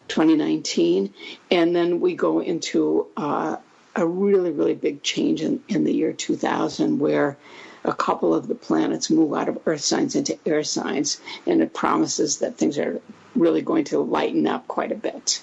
2019, 0.08 1.12
and 1.50 1.74
then 1.74 1.98
we 1.98 2.14
go 2.14 2.40
into 2.40 3.08
uh, 3.16 3.56
a 3.96 4.06
really, 4.06 4.52
really 4.52 4.74
big 4.74 5.02
change 5.02 5.42
in, 5.42 5.62
in 5.68 5.82
the 5.82 5.92
year 5.92 6.12
2000 6.12 7.00
where 7.00 7.36
a 7.84 7.92
couple 7.92 8.34
of 8.34 8.46
the 8.46 8.54
planets 8.54 9.10
move 9.10 9.32
out 9.34 9.48
of 9.48 9.58
earth 9.66 9.80
signs 9.80 10.14
into 10.14 10.38
air 10.46 10.62
signs, 10.62 11.20
and 11.46 11.62
it 11.62 11.72
promises 11.72 12.38
that 12.38 12.56
things 12.56 12.78
are 12.78 13.00
really 13.36 13.62
going 13.62 13.84
to 13.84 14.00
lighten 14.00 14.46
up 14.46 14.66
quite 14.68 14.92
a 14.92 14.96
bit. 14.96 15.42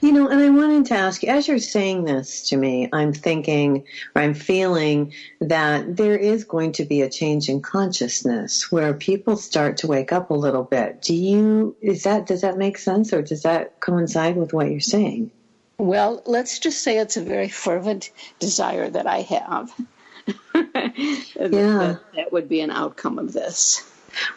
You 0.00 0.12
know, 0.12 0.28
and 0.28 0.40
I 0.40 0.50
wanted 0.50 0.86
to 0.86 0.94
ask 0.94 1.22
you, 1.22 1.30
as 1.30 1.48
you're 1.48 1.58
saying 1.58 2.04
this 2.04 2.50
to 2.50 2.56
me, 2.56 2.88
I'm 2.92 3.12
thinking, 3.12 3.84
or 4.14 4.22
I'm 4.22 4.34
feeling 4.34 5.12
that 5.40 5.96
there 5.96 6.16
is 6.16 6.44
going 6.44 6.72
to 6.72 6.84
be 6.84 7.02
a 7.02 7.10
change 7.10 7.48
in 7.48 7.60
consciousness 7.60 8.70
where 8.70 8.94
people 8.94 9.36
start 9.36 9.78
to 9.78 9.88
wake 9.88 10.12
up 10.12 10.30
a 10.30 10.34
little 10.34 10.62
bit. 10.62 11.02
Do 11.02 11.14
you, 11.14 11.76
is 11.80 12.04
that, 12.04 12.26
does 12.26 12.42
that 12.42 12.56
make 12.56 12.78
sense 12.78 13.12
or 13.12 13.22
does 13.22 13.42
that 13.42 13.80
coincide 13.80 14.36
with 14.36 14.52
what 14.52 14.70
you're 14.70 14.80
saying? 14.80 15.32
Well, 15.78 16.22
let's 16.26 16.60
just 16.60 16.82
say 16.82 16.98
it's 16.98 17.16
a 17.16 17.22
very 17.22 17.48
fervent 17.48 18.10
desire 18.38 18.88
that 18.88 19.06
I 19.06 19.22
have. 19.22 19.74
yeah. 20.54 21.12
That, 21.36 22.00
that 22.14 22.32
would 22.32 22.48
be 22.48 22.60
an 22.60 22.70
outcome 22.70 23.18
of 23.18 23.32
this. 23.32 23.88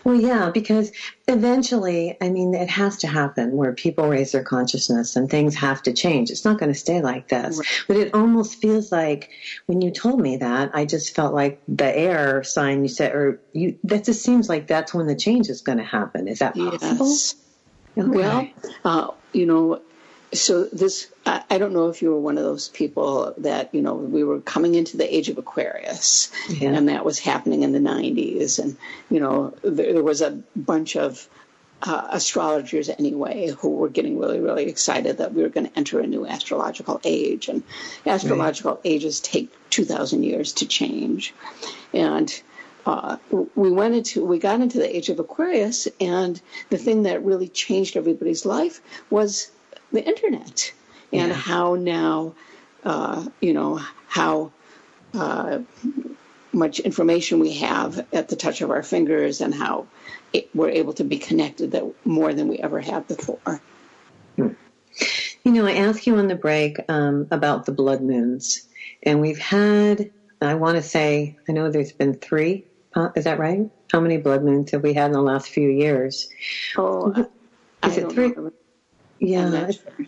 Well, 0.04 0.16
yeah, 0.16 0.50
because 0.50 0.92
eventually, 1.28 2.18
I 2.22 2.30
mean, 2.30 2.54
it 2.54 2.70
has 2.70 2.98
to 3.00 3.08
happen 3.08 3.52
where 3.52 3.74
people 3.74 4.08
raise 4.08 4.32
their 4.32 4.44
consciousness 4.44 5.16
and 5.16 5.30
things 5.30 5.56
have 5.56 5.82
to 5.84 5.94
change. 5.94 6.30
It's 6.30 6.46
not 6.46 6.60
going 6.60 6.72
to 6.72 6.78
stay 6.78 7.02
like 7.02 7.28
this. 7.28 7.58
Right. 7.58 7.84
But 7.88 7.98
it 7.98 8.14
almost 8.14 8.62
feels 8.62 8.92
like 8.92 9.30
when 9.66 9.82
you 9.82 9.92
told 9.92 10.20
me 10.20 10.38
that, 10.38 10.72
I 10.74 10.86
just 10.86 11.16
felt 11.16 11.34
like 11.34 11.62
the 11.68 11.96
air 11.98 12.44
sign 12.44 12.84
you 12.84 12.90
said, 12.90 13.14
or 13.14 13.40
you, 13.54 13.78
that 13.86 14.06
just 14.06 14.24
seems 14.24 14.50
like 14.50 14.68
that's 14.68 14.94
when 14.94 15.08
the 15.08 15.16
change 15.16 15.50
is 15.50 15.62
going 15.62 15.78
to 15.78 15.84
happen. 15.84 16.28
Is 16.28 16.40
that 16.40 16.56
possible? 16.56 17.08
Yes. 17.08 17.36
Okay. 17.98 18.10
Well, 18.10 18.48
uh, 18.86 19.08
you 19.34 19.46
know, 19.46 19.82
so 20.34 20.66
this 20.66 21.08
I, 21.26 21.44
I, 21.50 21.58
don't 21.58 21.74
know 21.74 21.90
if 21.90 22.02
you 22.02 22.12
were 22.12 22.20
one 22.20 22.38
of 22.38 22.44
those 22.44 22.70
people 22.70 23.34
that 23.40 23.74
you 23.74 23.82
know 23.82 23.96
we 23.96 24.24
were 24.24 24.40
coming 24.40 24.76
into 24.76 24.98
the 24.98 25.16
age 25.16 25.30
of 25.30 25.38
aquarius 25.38 26.32
yeah. 26.50 26.70
and 26.70 26.90
that 26.90 27.04
was 27.04 27.20
happening 27.20 27.64
in 27.64 27.74
the 27.74 27.80
90s 27.80 28.60
and 28.60 28.78
you 29.10 29.20
know 29.20 29.54
there, 29.62 29.94
there 29.94 30.04
was 30.04 30.22
a 30.22 30.32
bunch 30.56 30.96
of 30.96 31.28
uh, 31.84 32.08
astrologers 32.12 32.90
anyway 32.90 33.50
who 33.50 33.70
were 33.70 33.90
getting 33.90 34.20
really 34.20 34.40
really 34.40 34.66
excited 34.68 35.18
that 35.18 35.34
we 35.34 35.42
were 35.42 35.50
going 35.50 35.68
to 35.68 35.78
enter 35.78 36.00
a 36.00 36.08
new 36.08 36.26
astrological 36.26 37.02
age 37.04 37.50
and 37.50 37.64
astrological 38.06 38.74
right. 38.74 38.82
ages 38.86 39.20
take 39.20 39.52
2000 39.70 40.24
years 40.24 40.54
to 40.54 40.66
change 40.66 41.34
and 41.94 42.42
uh, 42.86 43.18
we 43.56 43.70
went 43.70 43.94
into 43.96 44.26
we 44.26 44.40
got 44.40 44.62
into 44.62 44.78
the 44.78 44.96
age 44.96 45.10
of 45.10 45.20
aquarius 45.20 45.88
and 46.00 46.42
the 46.70 46.78
thing 46.78 47.04
that 47.04 47.24
really 47.24 47.48
changed 47.48 47.98
everybody's 47.98 48.46
life 48.46 48.82
was 49.10 49.52
the 49.92 50.04
internet 50.04 50.72
and 51.14 51.30
yeah. 51.30 51.34
how 51.34 51.76
now, 51.76 52.34
uh, 52.84 53.26
you 53.42 53.54
know, 53.54 53.80
how 54.08 54.52
uh, 55.14 55.60
much 56.54 56.80
information 56.80 57.40
we 57.40 57.54
have 57.54 58.06
at 58.14 58.30
the 58.30 58.36
touch 58.36 58.62
of 58.62 58.72
our 58.72 58.84
fingers 58.84 59.42
and 59.42 59.54
how 59.54 59.88
it, 60.34 60.50
we're 60.54 60.70
able 60.70 60.94
to 60.94 61.04
be 61.04 61.18
connected 61.18 61.72
that 61.72 61.86
more 62.06 62.34
than 62.34 62.48
we 62.48 62.58
ever 62.60 62.80
have 62.80 63.08
before. 63.08 63.62
Hmm. 64.36 64.50
You 65.44 65.52
know, 65.52 65.66
I 65.66 65.74
asked 65.74 66.06
you 66.06 66.18
on 66.18 66.28
the 66.28 66.36
break 66.36 66.78
um, 66.90 67.28
about 67.32 67.66
the 67.66 67.72
blood 67.72 68.02
moons, 68.02 68.68
and 69.04 69.22
we've 69.22 69.40
had, 69.40 70.12
I 70.42 70.56
want 70.56 70.76
to 70.76 70.82
say, 70.82 71.38
I 71.48 71.52
know 71.52 71.72
there's 71.72 71.92
been 71.92 72.14
three. 72.14 72.66
Uh, 72.94 73.10
is 73.16 73.24
that 73.24 73.40
right? 73.40 73.70
How 73.92 74.00
many 74.00 74.18
blood 74.18 74.44
moons 74.44 74.72
have 74.72 74.84
we 74.84 74.94
had 74.94 75.08
in 75.08 75.14
the 75.14 75.22
last 75.22 75.50
few 75.50 75.70
years? 75.70 76.30
Oh, 76.78 77.12
is 77.12 77.26
I 77.82 77.92
it 77.92 78.02
don't 78.02 78.14
three? 78.14 78.34
Yeah, 79.22 79.70
sure. 79.70 80.08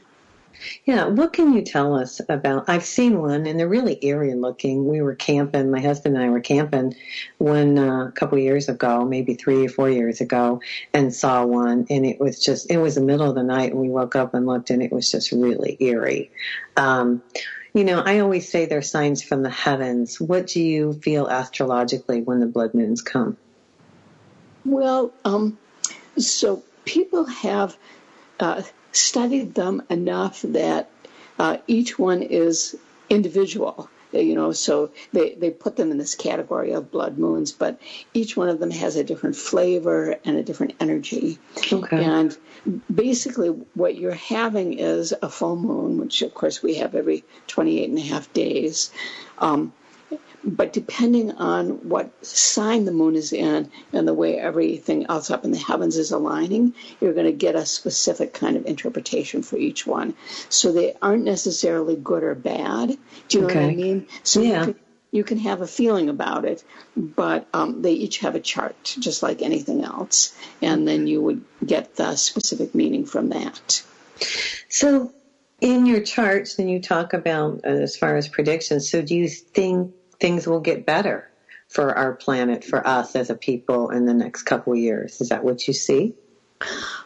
Yeah, 0.86 1.06
what 1.06 1.34
can 1.34 1.54
you 1.54 1.62
tell 1.62 1.96
us 1.96 2.20
about? 2.28 2.68
I've 2.68 2.86
seen 2.86 3.20
one, 3.20 3.46
and 3.46 3.60
they're 3.60 3.68
really 3.68 3.98
eerie 4.02 4.34
looking. 4.34 4.88
We 4.88 5.02
were 5.02 5.16
camping, 5.16 5.72
my 5.72 5.80
husband 5.80 6.16
and 6.16 6.26
I 6.26 6.30
were 6.30 6.40
camping 6.40 6.96
one 7.38 7.78
uh, 7.78 8.06
a 8.08 8.12
couple 8.12 8.38
years 8.40 8.70
ago, 8.70 9.06
maybe 9.06 9.36
three 9.36 9.66
or 9.66 9.70
four 9.70 9.90
years 9.90 10.20
ago, 10.20 10.62
and 10.94 11.14
saw 11.14 11.46
one, 11.46 11.86
and 11.90 12.06
it 12.06 12.20
was 12.20 12.44
just 12.44 12.72
it 12.72 12.78
was 12.78 12.96
the 12.96 13.02
middle 13.02 13.30
of 13.30 13.36
the 13.36 13.44
night, 13.44 13.72
and 13.72 13.80
we 13.80 13.90
woke 13.90 14.16
up 14.16 14.34
and 14.34 14.46
looked, 14.46 14.72
and 14.72 14.82
it 14.82 14.92
was 14.92 15.12
just 15.12 15.32
really 15.32 15.78
eerie. 15.80 16.32
Um, 16.76 17.22
you 17.74 17.84
know, 17.84 18.00
I 18.00 18.20
always 18.20 18.50
say 18.50 18.66
they're 18.66 18.82
signs 18.82 19.22
from 19.22 19.44
the 19.44 19.50
heavens. 19.50 20.20
What 20.20 20.48
do 20.48 20.62
you 20.62 20.94
feel 20.94 21.28
astrologically 21.28 22.22
when 22.22 22.40
the 22.40 22.46
blood 22.46 22.74
moons 22.74 23.02
come? 23.02 23.38
Well, 24.66 25.12
um, 25.26 25.58
so 26.18 26.64
people 26.86 27.26
have 27.26 27.76
uh, 28.40 28.62
studied 28.94 29.54
them 29.56 29.84
enough 29.90 30.42
that 30.44 30.90
uh, 31.40 31.58
each 31.68 32.00
one 32.00 32.22
is 32.22 32.76
individual. 33.10 33.90
You 34.12 34.36
know, 34.36 34.52
so 34.52 34.92
they, 35.12 35.34
they 35.34 35.50
put 35.50 35.76
them 35.76 35.90
in 35.90 35.98
this 35.98 36.14
category 36.14 36.74
of 36.74 36.92
blood 36.92 37.18
moons, 37.18 37.52
but 37.52 37.82
each 38.14 38.38
one 38.38 38.48
of 38.48 38.60
them 38.60 38.70
has 38.70 38.96
a 38.96 39.04
different 39.04 39.36
flavor 39.36 40.20
and 40.24 40.38
a 40.38 40.44
different 40.44 40.76
energy. 40.80 41.40
Okay. 41.72 42.04
And 42.04 42.38
basically, 42.94 43.48
what 43.74 43.96
you're 43.96 44.12
having 44.12 44.78
is 44.78 45.16
a 45.20 45.30
full 45.30 45.56
moon, 45.56 45.98
which 45.98 46.22
of 46.22 46.32
course 46.36 46.62
we 46.62 46.76
have 46.76 46.94
every 46.94 47.24
28 47.48 47.90
and 47.90 47.98
a 47.98 48.02
half 48.02 48.32
days. 48.34 48.92
Um, 49.40 49.74
but 50.44 50.74
depending 50.74 51.32
on 51.32 51.88
what 51.90 52.26
sign 52.26 52.86
the 52.86 52.92
moon 52.92 53.16
is 53.16 53.32
in 53.32 53.72
and 53.94 54.08
the 54.08 54.14
way 54.14 54.38
everything 54.38 55.06
else 55.08 55.32
up 55.32 55.46
in 55.46 55.52
the 55.52 55.58
heavens 55.58 55.98
is 55.98 56.12
aligning, 56.12 56.74
you're 57.00 57.14
going 57.14 57.26
to 57.26 57.32
get 57.32 57.56
a 57.56 57.66
specific 57.66 58.34
kind 58.34 58.58
of 58.58 58.66
interpretation 58.66 59.42
for 59.42 59.58
each 59.58 59.88
one. 59.88 60.16
So 60.50 60.72
they 60.72 60.96
aren't 61.02 61.24
necessarily 61.24 61.96
good 61.96 62.24
or 62.24 62.36
bad. 62.36 62.98
Do 63.30 63.38
you 63.38 63.42
know 63.42 63.48
what 63.48 63.58
I 63.58 63.76
mean? 63.76 64.08
So 64.24 64.42
Yeah. 64.42 64.60
you, 64.60 64.66
can, 64.66 64.76
you 65.12 65.24
can 65.24 65.38
have 65.40 65.62
a 65.62 65.68
feeling 65.68 66.10
about 66.10 66.44
it, 66.46 66.64
but 66.98 67.48
um, 67.54 67.82
they 67.82 67.94
each 67.94 68.20
have 68.20 68.36
a 68.36 68.40
chart, 68.40 68.96
just 69.00 69.24
like 69.24 69.42
anything 69.42 69.84
else. 69.84 70.36
And 70.62 70.88
then 70.88 71.08
you 71.08 71.22
would 71.22 71.44
get 71.66 71.96
the 71.96 72.16
specific 72.16 72.76
meaning 72.76 73.06
from 73.06 73.30
that. 73.30 73.84
So, 74.70 75.14
in 75.62 75.86
your 75.86 76.02
charts, 76.02 76.56
then 76.56 76.68
you 76.68 76.82
talk 76.82 77.14
about 77.14 77.62
uh, 77.64 77.70
as 77.70 77.96
far 77.96 78.18
as 78.18 78.28
predictions. 78.28 78.90
So, 78.90 79.02
do 79.02 79.16
you 79.16 79.30
think 79.30 79.94
things 80.24 80.48
will 80.48 80.62
get 80.62 80.86
better 80.86 81.30
for 81.68 81.98
our 81.98 82.14
planet, 82.14 82.64
for 82.64 82.88
us 82.88 83.14
as 83.14 83.30
a 83.30 83.36
people, 83.36 83.90
in 83.90 84.06
the 84.06 84.14
next 84.14 84.44
couple 84.44 84.72
of 84.72 84.80
years? 84.80 85.20
Is 85.20 85.30
that 85.30 85.44
what 85.44 85.68
you 85.68 85.74
see? 85.74 86.14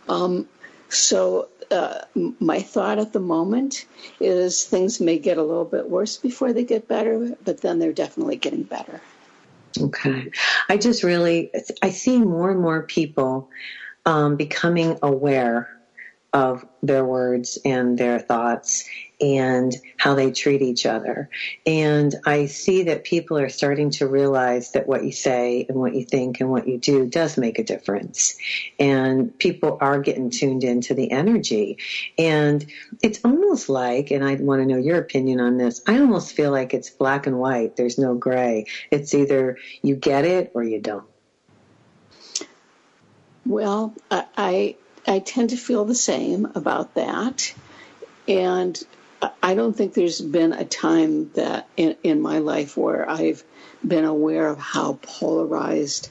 Um, 0.07 0.47
so 0.89 1.47
uh, 1.71 2.01
my 2.39 2.59
thought 2.59 2.99
at 2.99 3.13
the 3.13 3.19
moment 3.19 3.87
is 4.19 4.65
things 4.65 4.99
may 4.99 5.17
get 5.17 5.39
a 5.39 5.43
little 5.43 5.65
bit 5.65 5.89
worse 5.89 6.17
before 6.17 6.53
they 6.53 6.63
get 6.63 6.87
better, 6.87 7.35
but 7.43 7.59
then 7.59 7.79
they're 7.79 7.91
definitely 7.91 8.35
getting 8.35 8.61
better. 8.61 9.01
Okay. 9.81 10.29
I 10.69 10.77
just 10.77 11.01
really, 11.01 11.49
I 11.81 11.89
see 11.89 12.19
more 12.19 12.51
and 12.51 12.61
more 12.61 12.83
people 12.83 13.49
um, 14.05 14.35
becoming 14.35 14.99
aware 15.01 15.69
of 16.33 16.63
their 16.83 17.03
words 17.03 17.57
and 17.65 17.97
their 17.97 18.19
thoughts 18.19 18.87
and 19.19 19.75
how 19.97 20.13
they 20.13 20.31
treat 20.31 20.61
each 20.61 20.85
other. 20.85 21.29
And 21.65 22.13
I 22.25 22.45
see 22.45 22.83
that 22.83 23.03
people 23.03 23.37
are 23.37 23.49
starting 23.49 23.89
to 23.91 24.07
realize 24.07 24.71
that 24.71 24.87
what 24.87 25.03
you 25.03 25.11
say 25.11 25.65
and 25.67 25.77
what 25.79 25.95
you 25.95 26.05
think 26.05 26.39
and 26.39 26.51
what 26.51 26.67
you 26.67 26.77
do 26.77 27.07
does 27.07 27.37
make 27.37 27.57
a 27.57 27.63
difference. 27.63 28.37
And 28.79 29.37
people 29.39 29.77
are 29.81 29.99
getting 29.99 30.29
tuned 30.29 30.63
into 30.63 30.93
the 30.93 31.11
energy. 31.11 31.77
And 32.17 32.65
it's 33.01 33.19
almost 33.25 33.69
like, 33.69 34.11
and 34.11 34.23
I 34.23 34.35
want 34.35 34.61
to 34.61 34.67
know 34.67 34.77
your 34.77 34.97
opinion 34.97 35.39
on 35.39 35.57
this, 35.57 35.81
I 35.87 35.99
almost 35.99 36.35
feel 36.35 36.51
like 36.51 36.73
it's 36.73 36.89
black 36.89 37.25
and 37.25 37.39
white. 37.39 37.75
There's 37.75 37.97
no 37.97 38.13
gray. 38.13 38.65
It's 38.91 39.15
either 39.15 39.57
you 39.81 39.95
get 39.95 40.25
it 40.25 40.51
or 40.53 40.63
you 40.63 40.79
don't. 40.79 41.05
Well, 43.45 43.95
I, 44.11 44.75
I 45.07 45.19
tend 45.19 45.51
to 45.51 45.57
feel 45.57 45.85
the 45.85 45.95
same 45.95 46.51
about 46.53 46.95
that, 46.95 47.53
and 48.27 48.77
I- 49.21 49.55
don't 49.55 49.75
think 49.75 49.93
there's 49.93 50.21
been 50.21 50.53
a 50.53 50.65
time 50.65 51.31
that 51.33 51.67
in, 51.77 51.95
in 52.03 52.21
my 52.21 52.39
life 52.39 52.77
where 52.77 53.09
I've 53.09 53.43
been 53.85 54.05
aware 54.05 54.47
of 54.47 54.59
how 54.59 54.99
polarized 55.01 56.09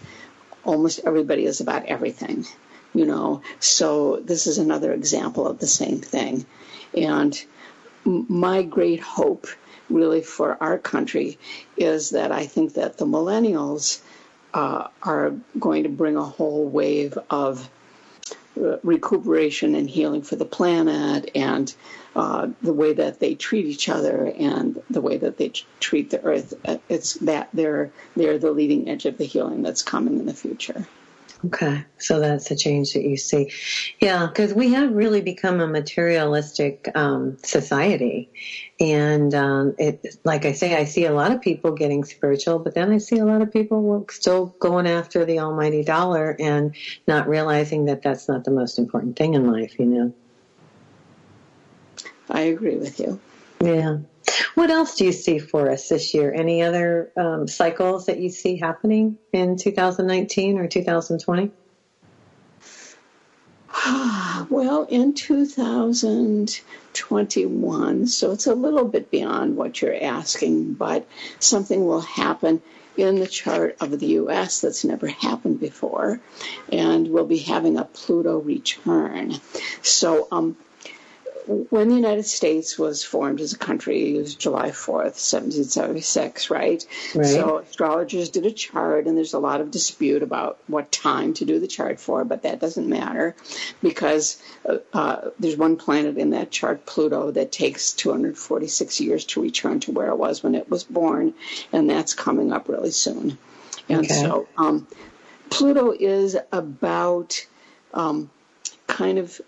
almost 0.65 1.01
everybody 1.05 1.45
is 1.45 1.61
about 1.61 1.87
everything. 1.87 2.47
You 2.95 3.05
know, 3.07 3.43
so 3.61 4.17
this 4.17 4.47
is 4.47 4.59
another 4.59 4.93
example 4.93 5.47
of 5.47 5.59
the 5.59 5.67
same 5.67 6.01
thing, 6.01 6.47
and 6.97 7.39
my 8.07 8.63
great 8.63 9.01
hope 9.01 9.47
really 9.91 10.23
for 10.23 10.57
our 10.63 10.79
country 10.79 11.39
is 11.77 12.11
that 12.11 12.33
I 12.33 12.47
think 12.47 12.75
that 12.75 12.97
the 12.99 13.05
millennials 13.07 14.01
uh, 14.55 14.89
are 15.03 15.35
going 15.59 15.83
to 15.83 15.89
bring 15.89 16.17
a 16.17 16.25
whole 16.25 16.65
wave 16.65 17.19
of 17.31 17.69
recuperation 18.83 19.75
and 19.75 19.89
healing 19.89 20.23
for 20.23 20.37
the 20.37 20.45
planet 20.45 21.31
and 21.35 21.75
uh, 22.15 22.49
the 22.63 22.73
way 22.73 22.95
that 22.95 23.21
they 23.21 23.35
treat 23.35 23.67
each 23.67 23.89
other 23.89 24.33
and 24.39 24.83
the 24.89 25.01
way 25.01 25.19
that 25.19 25.37
they 25.37 25.53
treat 25.81 26.11
the 26.11 26.23
earth. 26.23 26.55
Uh, 26.65 26.79
It's 26.89 27.15
that 27.15 27.51
they're 27.53 27.91
they're 28.17 28.39
the 28.39 28.53
leading 28.53 28.89
edge 28.89 29.07
of 29.07 29.19
the 29.19 29.25
healing 29.25 29.63
that's 29.63 29.83
coming 29.83 30.19
in 30.19 30.27
the 30.27 30.35
future. 30.35 30.87
Okay, 31.47 31.85
so 31.99 32.19
that's 32.19 32.51
a 32.51 32.57
change 32.57 32.95
that 32.95 33.03
you 33.03 33.17
see. 33.17 33.53
Yeah, 34.01 34.27
because 34.27 34.53
we 34.53 34.73
have 34.73 34.93
really 34.93 35.21
become 35.21 35.61
a 35.61 35.67
materialistic 35.69 36.91
um, 36.97 37.37
society, 37.45 38.29
and 38.81 39.33
um, 39.33 39.75
it, 39.79 40.05
like 40.25 40.45
I 40.45 40.53
say, 40.53 40.75
I 40.75 40.85
see 40.85 41.05
a 41.05 41.13
lot 41.13 41.31
of 41.31 41.41
people 41.41 41.73
getting 41.73 42.03
spiritual, 42.03 42.59
but 42.59 42.75
then 42.75 42.91
I 42.91 42.99
see 42.99 43.19
a 43.19 43.25
lot 43.25 43.43
of 43.43 43.53
people 43.53 44.05
still 44.11 44.57
going 44.59 44.89
after 44.89 45.25
the 45.25 45.39
almighty 45.39 45.85
dollar 45.85 46.35
and 46.41 46.75
not 47.07 47.29
realizing 47.29 47.85
that 47.85 48.03
that's 48.03 48.29
not 48.29 48.45
the 48.45 48.51
most 48.51 48.79
important 48.79 49.17
thing 49.17 49.35
in 49.35 49.53
life. 49.53 49.79
You 49.79 49.87
know. 49.87 50.15
I 52.29 52.41
agree 52.41 52.77
with 52.77 52.99
you. 52.99 53.21
Yeah. 53.63 53.99
What 54.55 54.71
else 54.71 54.97
do 54.97 55.05
you 55.05 55.13
see 55.13 55.39
for 55.39 55.71
us 55.71 55.89
this 55.89 56.15
year? 56.15 56.33
Any 56.33 56.63
other 56.63 57.11
um, 57.17 57.49
cycles 57.49 58.07
that 58.07 58.19
you 58.19 58.31
see 58.31 58.57
happening 58.57 59.19
in 59.33 59.57
2019 59.57 60.59
or 60.59 60.69
2020? 60.69 61.51
Well, 64.49 64.85
in 64.85 65.13
2021, 65.15 68.07
so 68.07 68.31
it's 68.31 68.47
a 68.47 68.55
little 68.55 68.85
bit 68.85 69.11
beyond 69.11 69.57
what 69.57 69.83
you're 69.83 70.01
asking, 70.01 70.75
but 70.75 71.05
something 71.41 71.85
will 71.85 72.03
happen 72.03 72.63
in 72.97 73.19
the 73.19 73.27
chart 73.27 73.77
of 73.81 73.99
the 73.99 74.07
U.S. 74.07 74.61
that's 74.61 74.85
never 74.85 75.09
happened 75.09 75.59
before, 75.61 76.21
and 76.71 77.09
we'll 77.09 77.27
be 77.27 77.39
having 77.39 77.77
a 77.77 77.85
Pluto 77.85 78.39
return. 78.39 79.35
So, 79.83 80.29
um, 80.31 80.57
when 81.47 81.89
the 81.89 81.95
United 81.95 82.25
States 82.25 82.77
was 82.79 83.05
formed 83.05 83.41
as 83.41 83.53
a 83.53 83.59
country, 83.59 84.17
it 84.17 84.19
was 84.19 84.35
July 84.35 84.71
4th, 84.71 85.15
1776, 85.15 86.51
right? 86.51 86.85
Right. 87.15 87.25
So 87.25 87.59
astrologers 87.59 88.31
did 88.31 88.47
a 88.47 88.51
chart, 88.51 89.07
and 89.07 89.17
there's 89.17 89.35
a 89.35 89.39
lot 89.39 89.61
of 89.61 89.71
dispute 89.71 90.23
about 90.23 90.59
what 90.67 90.91
time 90.91 91.35
to 91.35 91.45
do 91.45 91.61
the 91.61 91.69
chart 91.69 92.01
for, 92.01 92.25
but 92.25 92.43
that 92.43 92.59
doesn't 92.59 92.89
matter 92.89 93.37
because 93.81 94.43
uh, 94.69 94.79
uh, 94.93 95.31
there's 95.39 95.57
one 95.57 95.77
planet 95.77 96.19
in 96.19 96.31
that 96.31 96.51
chart, 96.51 96.85
Pluto, 96.85 97.31
that 97.31 97.53
takes 97.53 97.93
246 97.93 99.01
years 99.01 99.25
to 99.27 99.43
return 99.43 99.79
to 99.81 99.93
where 99.93 100.09
it 100.09 100.19
was 100.19 100.43
when 100.43 100.57
it 100.57 100.69
was 100.69 100.83
born, 100.83 101.33
and 101.73 101.89
that's 101.89 102.15
coming 102.15 102.53
up 102.53 102.69
really 102.69 102.91
soon. 102.91 103.39
And 103.89 104.05
Okay. 104.05 104.15
so 104.15 104.49
um, 104.57 104.89
Pluto 105.49 105.93
is 105.93 106.37
about 106.53 107.47
um, 107.95 108.31
kind 108.89 109.19
of 109.19 109.41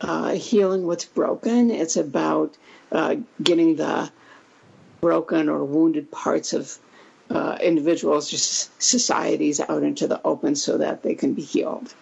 uh, 0.00 0.30
healing 0.30 0.86
what's 0.86 1.04
broken. 1.04 1.70
It's 1.70 1.96
about 1.96 2.56
uh, 2.92 3.16
getting 3.42 3.76
the 3.76 4.10
broken 5.00 5.48
or 5.48 5.64
wounded 5.64 6.10
parts 6.10 6.52
of 6.52 6.78
uh, 7.30 7.58
individuals, 7.60 8.30
just 8.30 8.82
societies, 8.82 9.60
out 9.60 9.82
into 9.82 10.06
the 10.06 10.20
open 10.24 10.54
so 10.56 10.78
that 10.78 11.02
they 11.02 11.14
can 11.14 11.34
be 11.34 11.42
healed. 11.42 11.92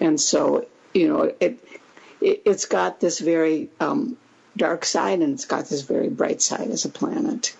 And 0.00 0.20
so, 0.20 0.66
you 0.94 1.08
know, 1.08 1.22
it, 1.22 1.60
it 2.20 2.42
it's 2.44 2.66
got 2.66 3.00
this 3.00 3.18
very 3.18 3.68
um, 3.80 4.16
dark 4.56 4.84
side 4.84 5.20
and 5.20 5.34
it's 5.34 5.44
got 5.44 5.66
this 5.66 5.82
very 5.82 6.08
bright 6.08 6.40
side 6.40 6.70
as 6.70 6.84
a 6.84 6.88
planet. 6.88 7.56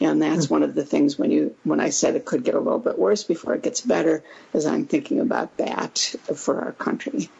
And 0.00 0.20
that's 0.20 0.50
one 0.50 0.62
of 0.62 0.74
the 0.74 0.84
things 0.84 1.18
when 1.18 1.30
you 1.30 1.54
when 1.64 1.80
I 1.80 1.88
said 1.90 2.16
it 2.16 2.26
could 2.26 2.44
get 2.44 2.54
a 2.54 2.60
little 2.60 2.78
bit 2.78 2.98
worse 2.98 3.24
before 3.24 3.54
it 3.54 3.62
gets 3.62 3.80
better, 3.80 4.22
is 4.52 4.66
I'm 4.66 4.86
thinking 4.86 5.20
about 5.20 5.56
that 5.56 5.98
for 6.34 6.60
our 6.60 6.72
country. 6.72 7.30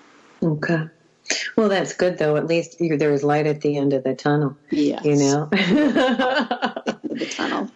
Okay. 0.43 0.89
Well, 1.57 1.69
that's 1.69 1.95
good 1.95 2.19
though. 2.19 2.37
At 2.37 2.47
least 2.47 2.81
you, 2.81 2.97
there 2.97 3.13
is 3.13 3.25
light 3.25 3.47
at 3.47 3.61
the 3.61 3.77
end 3.77 3.93
of 3.93 4.05
the 4.05 4.15
tunnel. 4.15 4.57
Yes. 4.71 5.05
You 5.05 5.17
know. 5.17 5.47
the 5.51 7.29
tunnel. 7.31 7.71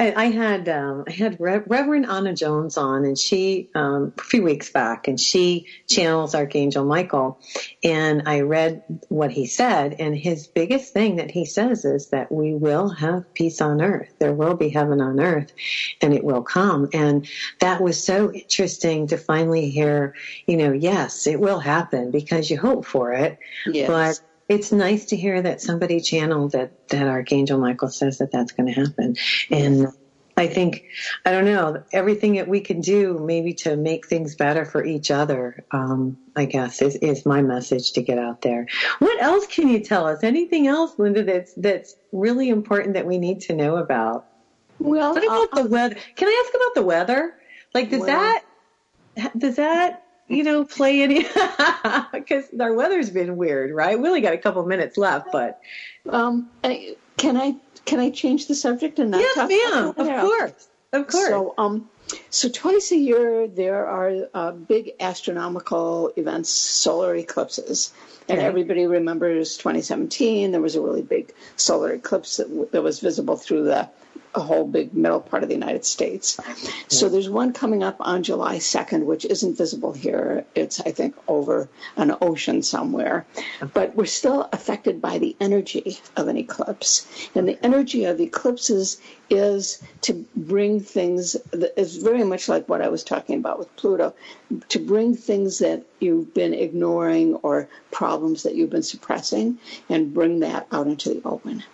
I 0.00 0.14
I 0.16 0.24
had 0.30 0.68
um, 0.68 1.04
I 1.06 1.12
had 1.12 1.36
Re- 1.38 1.62
Reverend 1.66 2.06
Anna 2.06 2.34
Jones 2.34 2.78
on, 2.78 3.04
and 3.04 3.18
she 3.18 3.68
um, 3.74 4.14
a 4.18 4.22
few 4.22 4.42
weeks 4.42 4.70
back, 4.70 5.08
and 5.08 5.20
she 5.20 5.66
channels 5.88 6.34
Archangel 6.34 6.84
Michael, 6.84 7.38
and 7.84 8.22
I 8.26 8.40
read 8.40 8.82
what 9.08 9.30
he 9.30 9.46
said, 9.46 9.96
and 9.98 10.16
his 10.16 10.46
biggest 10.46 10.94
thing 10.94 11.16
that 11.16 11.30
he 11.30 11.44
says 11.44 11.84
is 11.84 12.08
that 12.10 12.32
we 12.32 12.54
will 12.54 12.88
have 12.88 13.32
peace 13.34 13.60
on 13.60 13.82
earth. 13.82 14.08
There 14.18 14.32
will 14.32 14.54
be 14.54 14.70
heaven 14.70 15.02
on 15.02 15.20
earth, 15.20 15.52
and 16.00 16.14
it 16.14 16.24
will 16.24 16.42
come. 16.42 16.88
And 16.94 17.28
that 17.60 17.82
was 17.82 18.02
so 18.02 18.32
interesting 18.32 19.08
to 19.08 19.18
finally 19.18 19.68
hear. 19.68 20.14
You 20.46 20.56
know, 20.56 20.72
yes, 20.72 21.26
it 21.26 21.38
will 21.38 21.60
happen 21.60 22.10
because 22.10 22.50
you 22.50 22.58
hope 22.58 22.86
for 22.86 23.12
it, 23.12 23.38
Yes. 23.66 23.86
but 23.88 24.20
it's 24.50 24.72
nice 24.72 25.06
to 25.06 25.16
hear 25.16 25.40
that 25.40 25.60
somebody 25.60 26.00
channeled 26.00 26.52
that 26.52 26.72
that 26.88 27.06
Archangel 27.06 27.60
Michael 27.60 27.88
says 27.88 28.18
that 28.18 28.32
that's 28.32 28.50
going 28.50 28.66
to 28.66 28.72
happen, 28.72 29.14
and 29.48 29.86
I 30.36 30.48
think 30.48 30.82
I 31.24 31.30
don't 31.30 31.44
know 31.44 31.84
everything 31.92 32.34
that 32.34 32.48
we 32.48 32.60
can 32.60 32.80
do 32.80 33.16
maybe 33.18 33.54
to 33.62 33.76
make 33.76 34.08
things 34.08 34.34
better 34.34 34.64
for 34.64 34.84
each 34.84 35.12
other. 35.12 35.64
Um, 35.70 36.18
I 36.34 36.46
guess 36.46 36.82
is 36.82 36.96
is 36.96 37.24
my 37.24 37.42
message 37.42 37.92
to 37.92 38.02
get 38.02 38.18
out 38.18 38.42
there. 38.42 38.66
What 38.98 39.22
else 39.22 39.46
can 39.46 39.68
you 39.68 39.84
tell 39.84 40.04
us? 40.06 40.24
Anything 40.24 40.66
else, 40.66 40.98
Linda? 40.98 41.22
That's 41.22 41.54
that's 41.54 41.94
really 42.10 42.48
important 42.48 42.94
that 42.94 43.06
we 43.06 43.18
need 43.18 43.42
to 43.42 43.54
know 43.54 43.76
about. 43.76 44.26
well, 44.80 45.14
What 45.14 45.24
about 45.24 45.48
uh, 45.52 45.62
the 45.62 45.68
weather? 45.70 45.96
Can 46.16 46.26
I 46.26 46.44
ask 46.44 46.54
about 46.54 46.74
the 46.74 46.82
weather? 46.82 47.34
Like, 47.72 47.90
does 47.90 48.00
Well- 48.00 48.08
that 48.08 48.42
does 49.38 49.56
that 49.56 50.02
you 50.30 50.44
know 50.44 50.64
play 50.64 51.02
any? 51.02 51.26
Because 52.12 52.44
our 52.60 52.72
weather's 52.72 53.10
been 53.10 53.36
weird, 53.36 53.72
right? 53.72 53.98
We 53.98 54.06
only 54.08 54.20
got 54.20 54.32
a 54.34 54.38
couple 54.38 54.64
minutes 54.64 54.96
left, 54.96 55.28
but 55.32 55.60
um, 56.08 56.48
I- 56.64 56.96
can 57.16 57.36
I 57.36 57.56
can 57.84 57.98
I 58.00 58.10
change 58.10 58.46
the 58.46 58.54
subject 58.54 58.98
and 58.98 59.10
not 59.10 59.20
yes, 59.20 59.34
talk 59.34 59.48
ma'am. 59.48 59.88
about 59.88 59.98
Of 60.08 60.20
course, 60.22 60.68
of 60.92 61.06
course. 61.08 61.28
So, 61.28 61.54
um, 61.58 61.88
so 62.30 62.48
twice 62.48 62.92
a 62.92 62.96
year 62.96 63.46
there 63.48 63.86
are 63.86 64.28
uh, 64.34 64.52
big 64.52 64.92
astronomical 65.00 66.12
events, 66.16 66.50
solar 66.50 67.14
eclipses, 67.14 67.92
and 68.28 68.38
Okay. 68.38 68.46
everybody 68.46 68.86
remembers 68.86 69.56
2017. 69.56 70.52
There 70.52 70.60
was 70.60 70.76
a 70.76 70.80
really 70.80 71.02
big 71.02 71.32
solar 71.56 71.92
eclipse 71.92 72.36
that, 72.38 72.48
w- 72.48 72.68
that 72.72 72.82
was 72.82 73.00
visible 73.00 73.36
through 73.36 73.64
the 73.64 73.88
a 74.34 74.40
whole 74.40 74.64
big 74.64 74.94
middle 74.94 75.20
part 75.20 75.42
of 75.42 75.48
the 75.48 75.54
United 75.54 75.84
States. 75.84 76.38
So 76.88 77.08
there's 77.08 77.28
one 77.28 77.52
coming 77.52 77.82
up 77.82 77.96
on 78.00 78.22
July 78.22 78.58
2nd, 78.58 79.04
which 79.04 79.24
isn't 79.24 79.56
visible 79.56 79.92
here. 79.92 80.44
It's, 80.54 80.80
I 80.80 80.92
think, 80.92 81.16
over 81.26 81.68
an 81.96 82.16
ocean 82.20 82.62
somewhere. 82.62 83.26
But 83.74 83.96
we're 83.96 84.06
still 84.06 84.48
affected 84.52 85.00
by 85.00 85.18
the 85.18 85.36
energy 85.40 85.98
of 86.16 86.28
an 86.28 86.36
eclipse. 86.36 87.06
And 87.34 87.48
the 87.48 87.64
energy 87.64 88.04
of 88.04 88.20
eclipses 88.20 89.00
is 89.28 89.82
to 90.02 90.24
bring 90.36 90.80
things, 90.80 91.36
it's 91.52 91.96
very 91.96 92.24
much 92.24 92.48
like 92.48 92.68
what 92.68 92.82
I 92.82 92.88
was 92.88 93.04
talking 93.04 93.38
about 93.38 93.58
with 93.58 93.74
Pluto, 93.76 94.14
to 94.68 94.78
bring 94.78 95.16
things 95.16 95.58
that 95.58 95.84
you've 95.98 96.34
been 96.34 96.54
ignoring 96.54 97.34
or 97.36 97.68
problems 97.90 98.44
that 98.44 98.54
you've 98.54 98.70
been 98.70 98.82
suppressing 98.82 99.58
and 99.88 100.14
bring 100.14 100.40
that 100.40 100.66
out 100.72 100.86
into 100.86 101.14
the 101.14 101.22
open. 101.24 101.64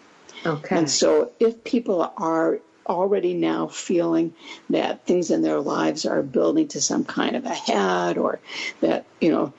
Okay. 0.46 0.76
And 0.76 0.90
so 0.90 1.32
if 1.40 1.64
people 1.64 2.12
are 2.16 2.60
already 2.86 3.34
now 3.34 3.66
feeling 3.66 4.34
that 4.70 5.04
things 5.06 5.30
in 5.30 5.42
their 5.42 5.60
lives 5.60 6.06
are 6.06 6.22
building 6.22 6.68
to 6.68 6.80
some 6.80 7.04
kind 7.04 7.36
of 7.36 7.44
a 7.44 7.54
head 7.54 8.16
or 8.18 8.38
that, 8.80 9.04
you 9.20 9.30
know, 9.30 9.52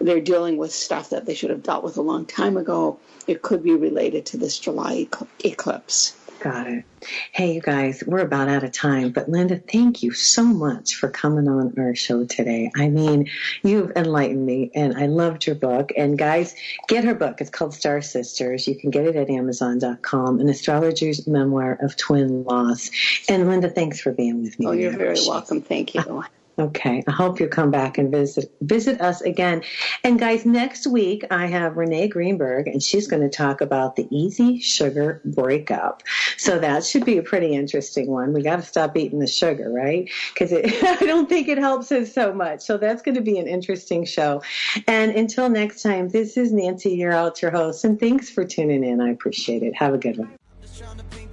they're 0.00 0.20
dealing 0.20 0.56
with 0.56 0.72
stuff 0.72 1.10
that 1.10 1.26
they 1.26 1.34
should 1.34 1.50
have 1.50 1.62
dealt 1.62 1.84
with 1.84 1.96
a 1.96 2.02
long 2.02 2.26
time 2.26 2.56
ago, 2.56 2.98
it 3.26 3.42
could 3.42 3.62
be 3.62 3.74
related 3.74 4.26
to 4.26 4.36
this 4.36 4.58
July 4.58 5.06
eclipse. 5.44 6.16
Got 6.40 6.66
it. 6.66 6.84
Hey, 7.32 7.54
you 7.54 7.60
guys, 7.60 8.04
we're 8.06 8.20
about 8.20 8.48
out 8.48 8.62
of 8.62 8.72
time, 8.72 9.10
but 9.10 9.28
Linda, 9.28 9.56
thank 9.56 10.02
you 10.02 10.12
so 10.12 10.44
much 10.44 10.94
for 10.94 11.08
coming 11.08 11.48
on 11.48 11.74
our 11.78 11.94
show 11.94 12.24
today. 12.24 12.70
I 12.76 12.88
mean, 12.88 13.28
you've 13.62 13.92
enlightened 13.96 14.44
me, 14.44 14.70
and 14.74 14.96
I 14.96 15.06
loved 15.06 15.46
your 15.46 15.56
book. 15.56 15.92
And 15.96 16.18
guys, 16.18 16.54
get 16.88 17.04
her 17.04 17.14
book. 17.14 17.40
It's 17.40 17.50
called 17.50 17.74
Star 17.74 18.02
Sisters. 18.02 18.68
You 18.68 18.74
can 18.74 18.90
get 18.90 19.06
it 19.06 19.16
at 19.16 19.30
Amazon.com, 19.30 20.40
an 20.40 20.48
astrologer's 20.48 21.26
memoir 21.26 21.78
of 21.80 21.96
twin 21.96 22.44
loss. 22.44 22.90
And 23.28 23.48
Linda, 23.48 23.70
thanks 23.70 24.00
for 24.00 24.12
being 24.12 24.42
with 24.42 24.58
me. 24.58 24.66
Oh, 24.66 24.72
you're 24.72 24.96
very 24.96 25.18
welcome. 25.26 25.62
Thank 25.62 25.94
you. 25.94 26.24
Okay. 26.58 27.02
I 27.06 27.10
hope 27.10 27.38
you'll 27.38 27.50
come 27.50 27.70
back 27.70 27.98
and 27.98 28.10
visit 28.10 28.50
visit 28.62 29.00
us 29.02 29.20
again. 29.20 29.62
And 30.02 30.18
guys, 30.18 30.46
next 30.46 30.86
week 30.86 31.22
I 31.30 31.46
have 31.46 31.76
Renee 31.76 32.08
Greenberg 32.08 32.66
and 32.66 32.82
she's 32.82 33.06
going 33.06 33.22
to 33.22 33.28
talk 33.28 33.60
about 33.60 33.96
the 33.96 34.08
easy 34.10 34.60
sugar 34.60 35.20
breakup. 35.26 36.02
So 36.38 36.58
that 36.58 36.82
should 36.84 37.04
be 37.04 37.18
a 37.18 37.22
pretty 37.22 37.52
interesting 37.52 38.10
one. 38.10 38.32
We 38.32 38.42
got 38.42 38.56
to 38.56 38.62
stop 38.62 38.96
eating 38.96 39.18
the 39.18 39.26
sugar, 39.26 39.70
right? 39.70 40.10
Cuz 40.34 40.50
I 40.54 40.96
don't 41.00 41.28
think 41.28 41.48
it 41.48 41.58
helps 41.58 41.92
us 41.92 42.14
so 42.14 42.32
much. 42.32 42.62
So 42.62 42.78
that's 42.78 43.02
going 43.02 43.16
to 43.16 43.20
be 43.20 43.38
an 43.38 43.46
interesting 43.46 44.06
show. 44.06 44.42
And 44.86 45.12
until 45.14 45.50
next 45.50 45.82
time, 45.82 46.08
this 46.08 46.38
is 46.38 46.52
Nancy, 46.52 46.96
Yearout 46.96 47.42
your 47.42 47.50
host, 47.50 47.84
and 47.84 48.00
thanks 48.00 48.30
for 48.30 48.44
tuning 48.44 48.82
in. 48.82 49.02
I 49.02 49.10
appreciate 49.10 49.62
it. 49.62 49.74
Have 49.76 49.92
a 49.92 49.98
good 49.98 50.16
one. 50.16 51.25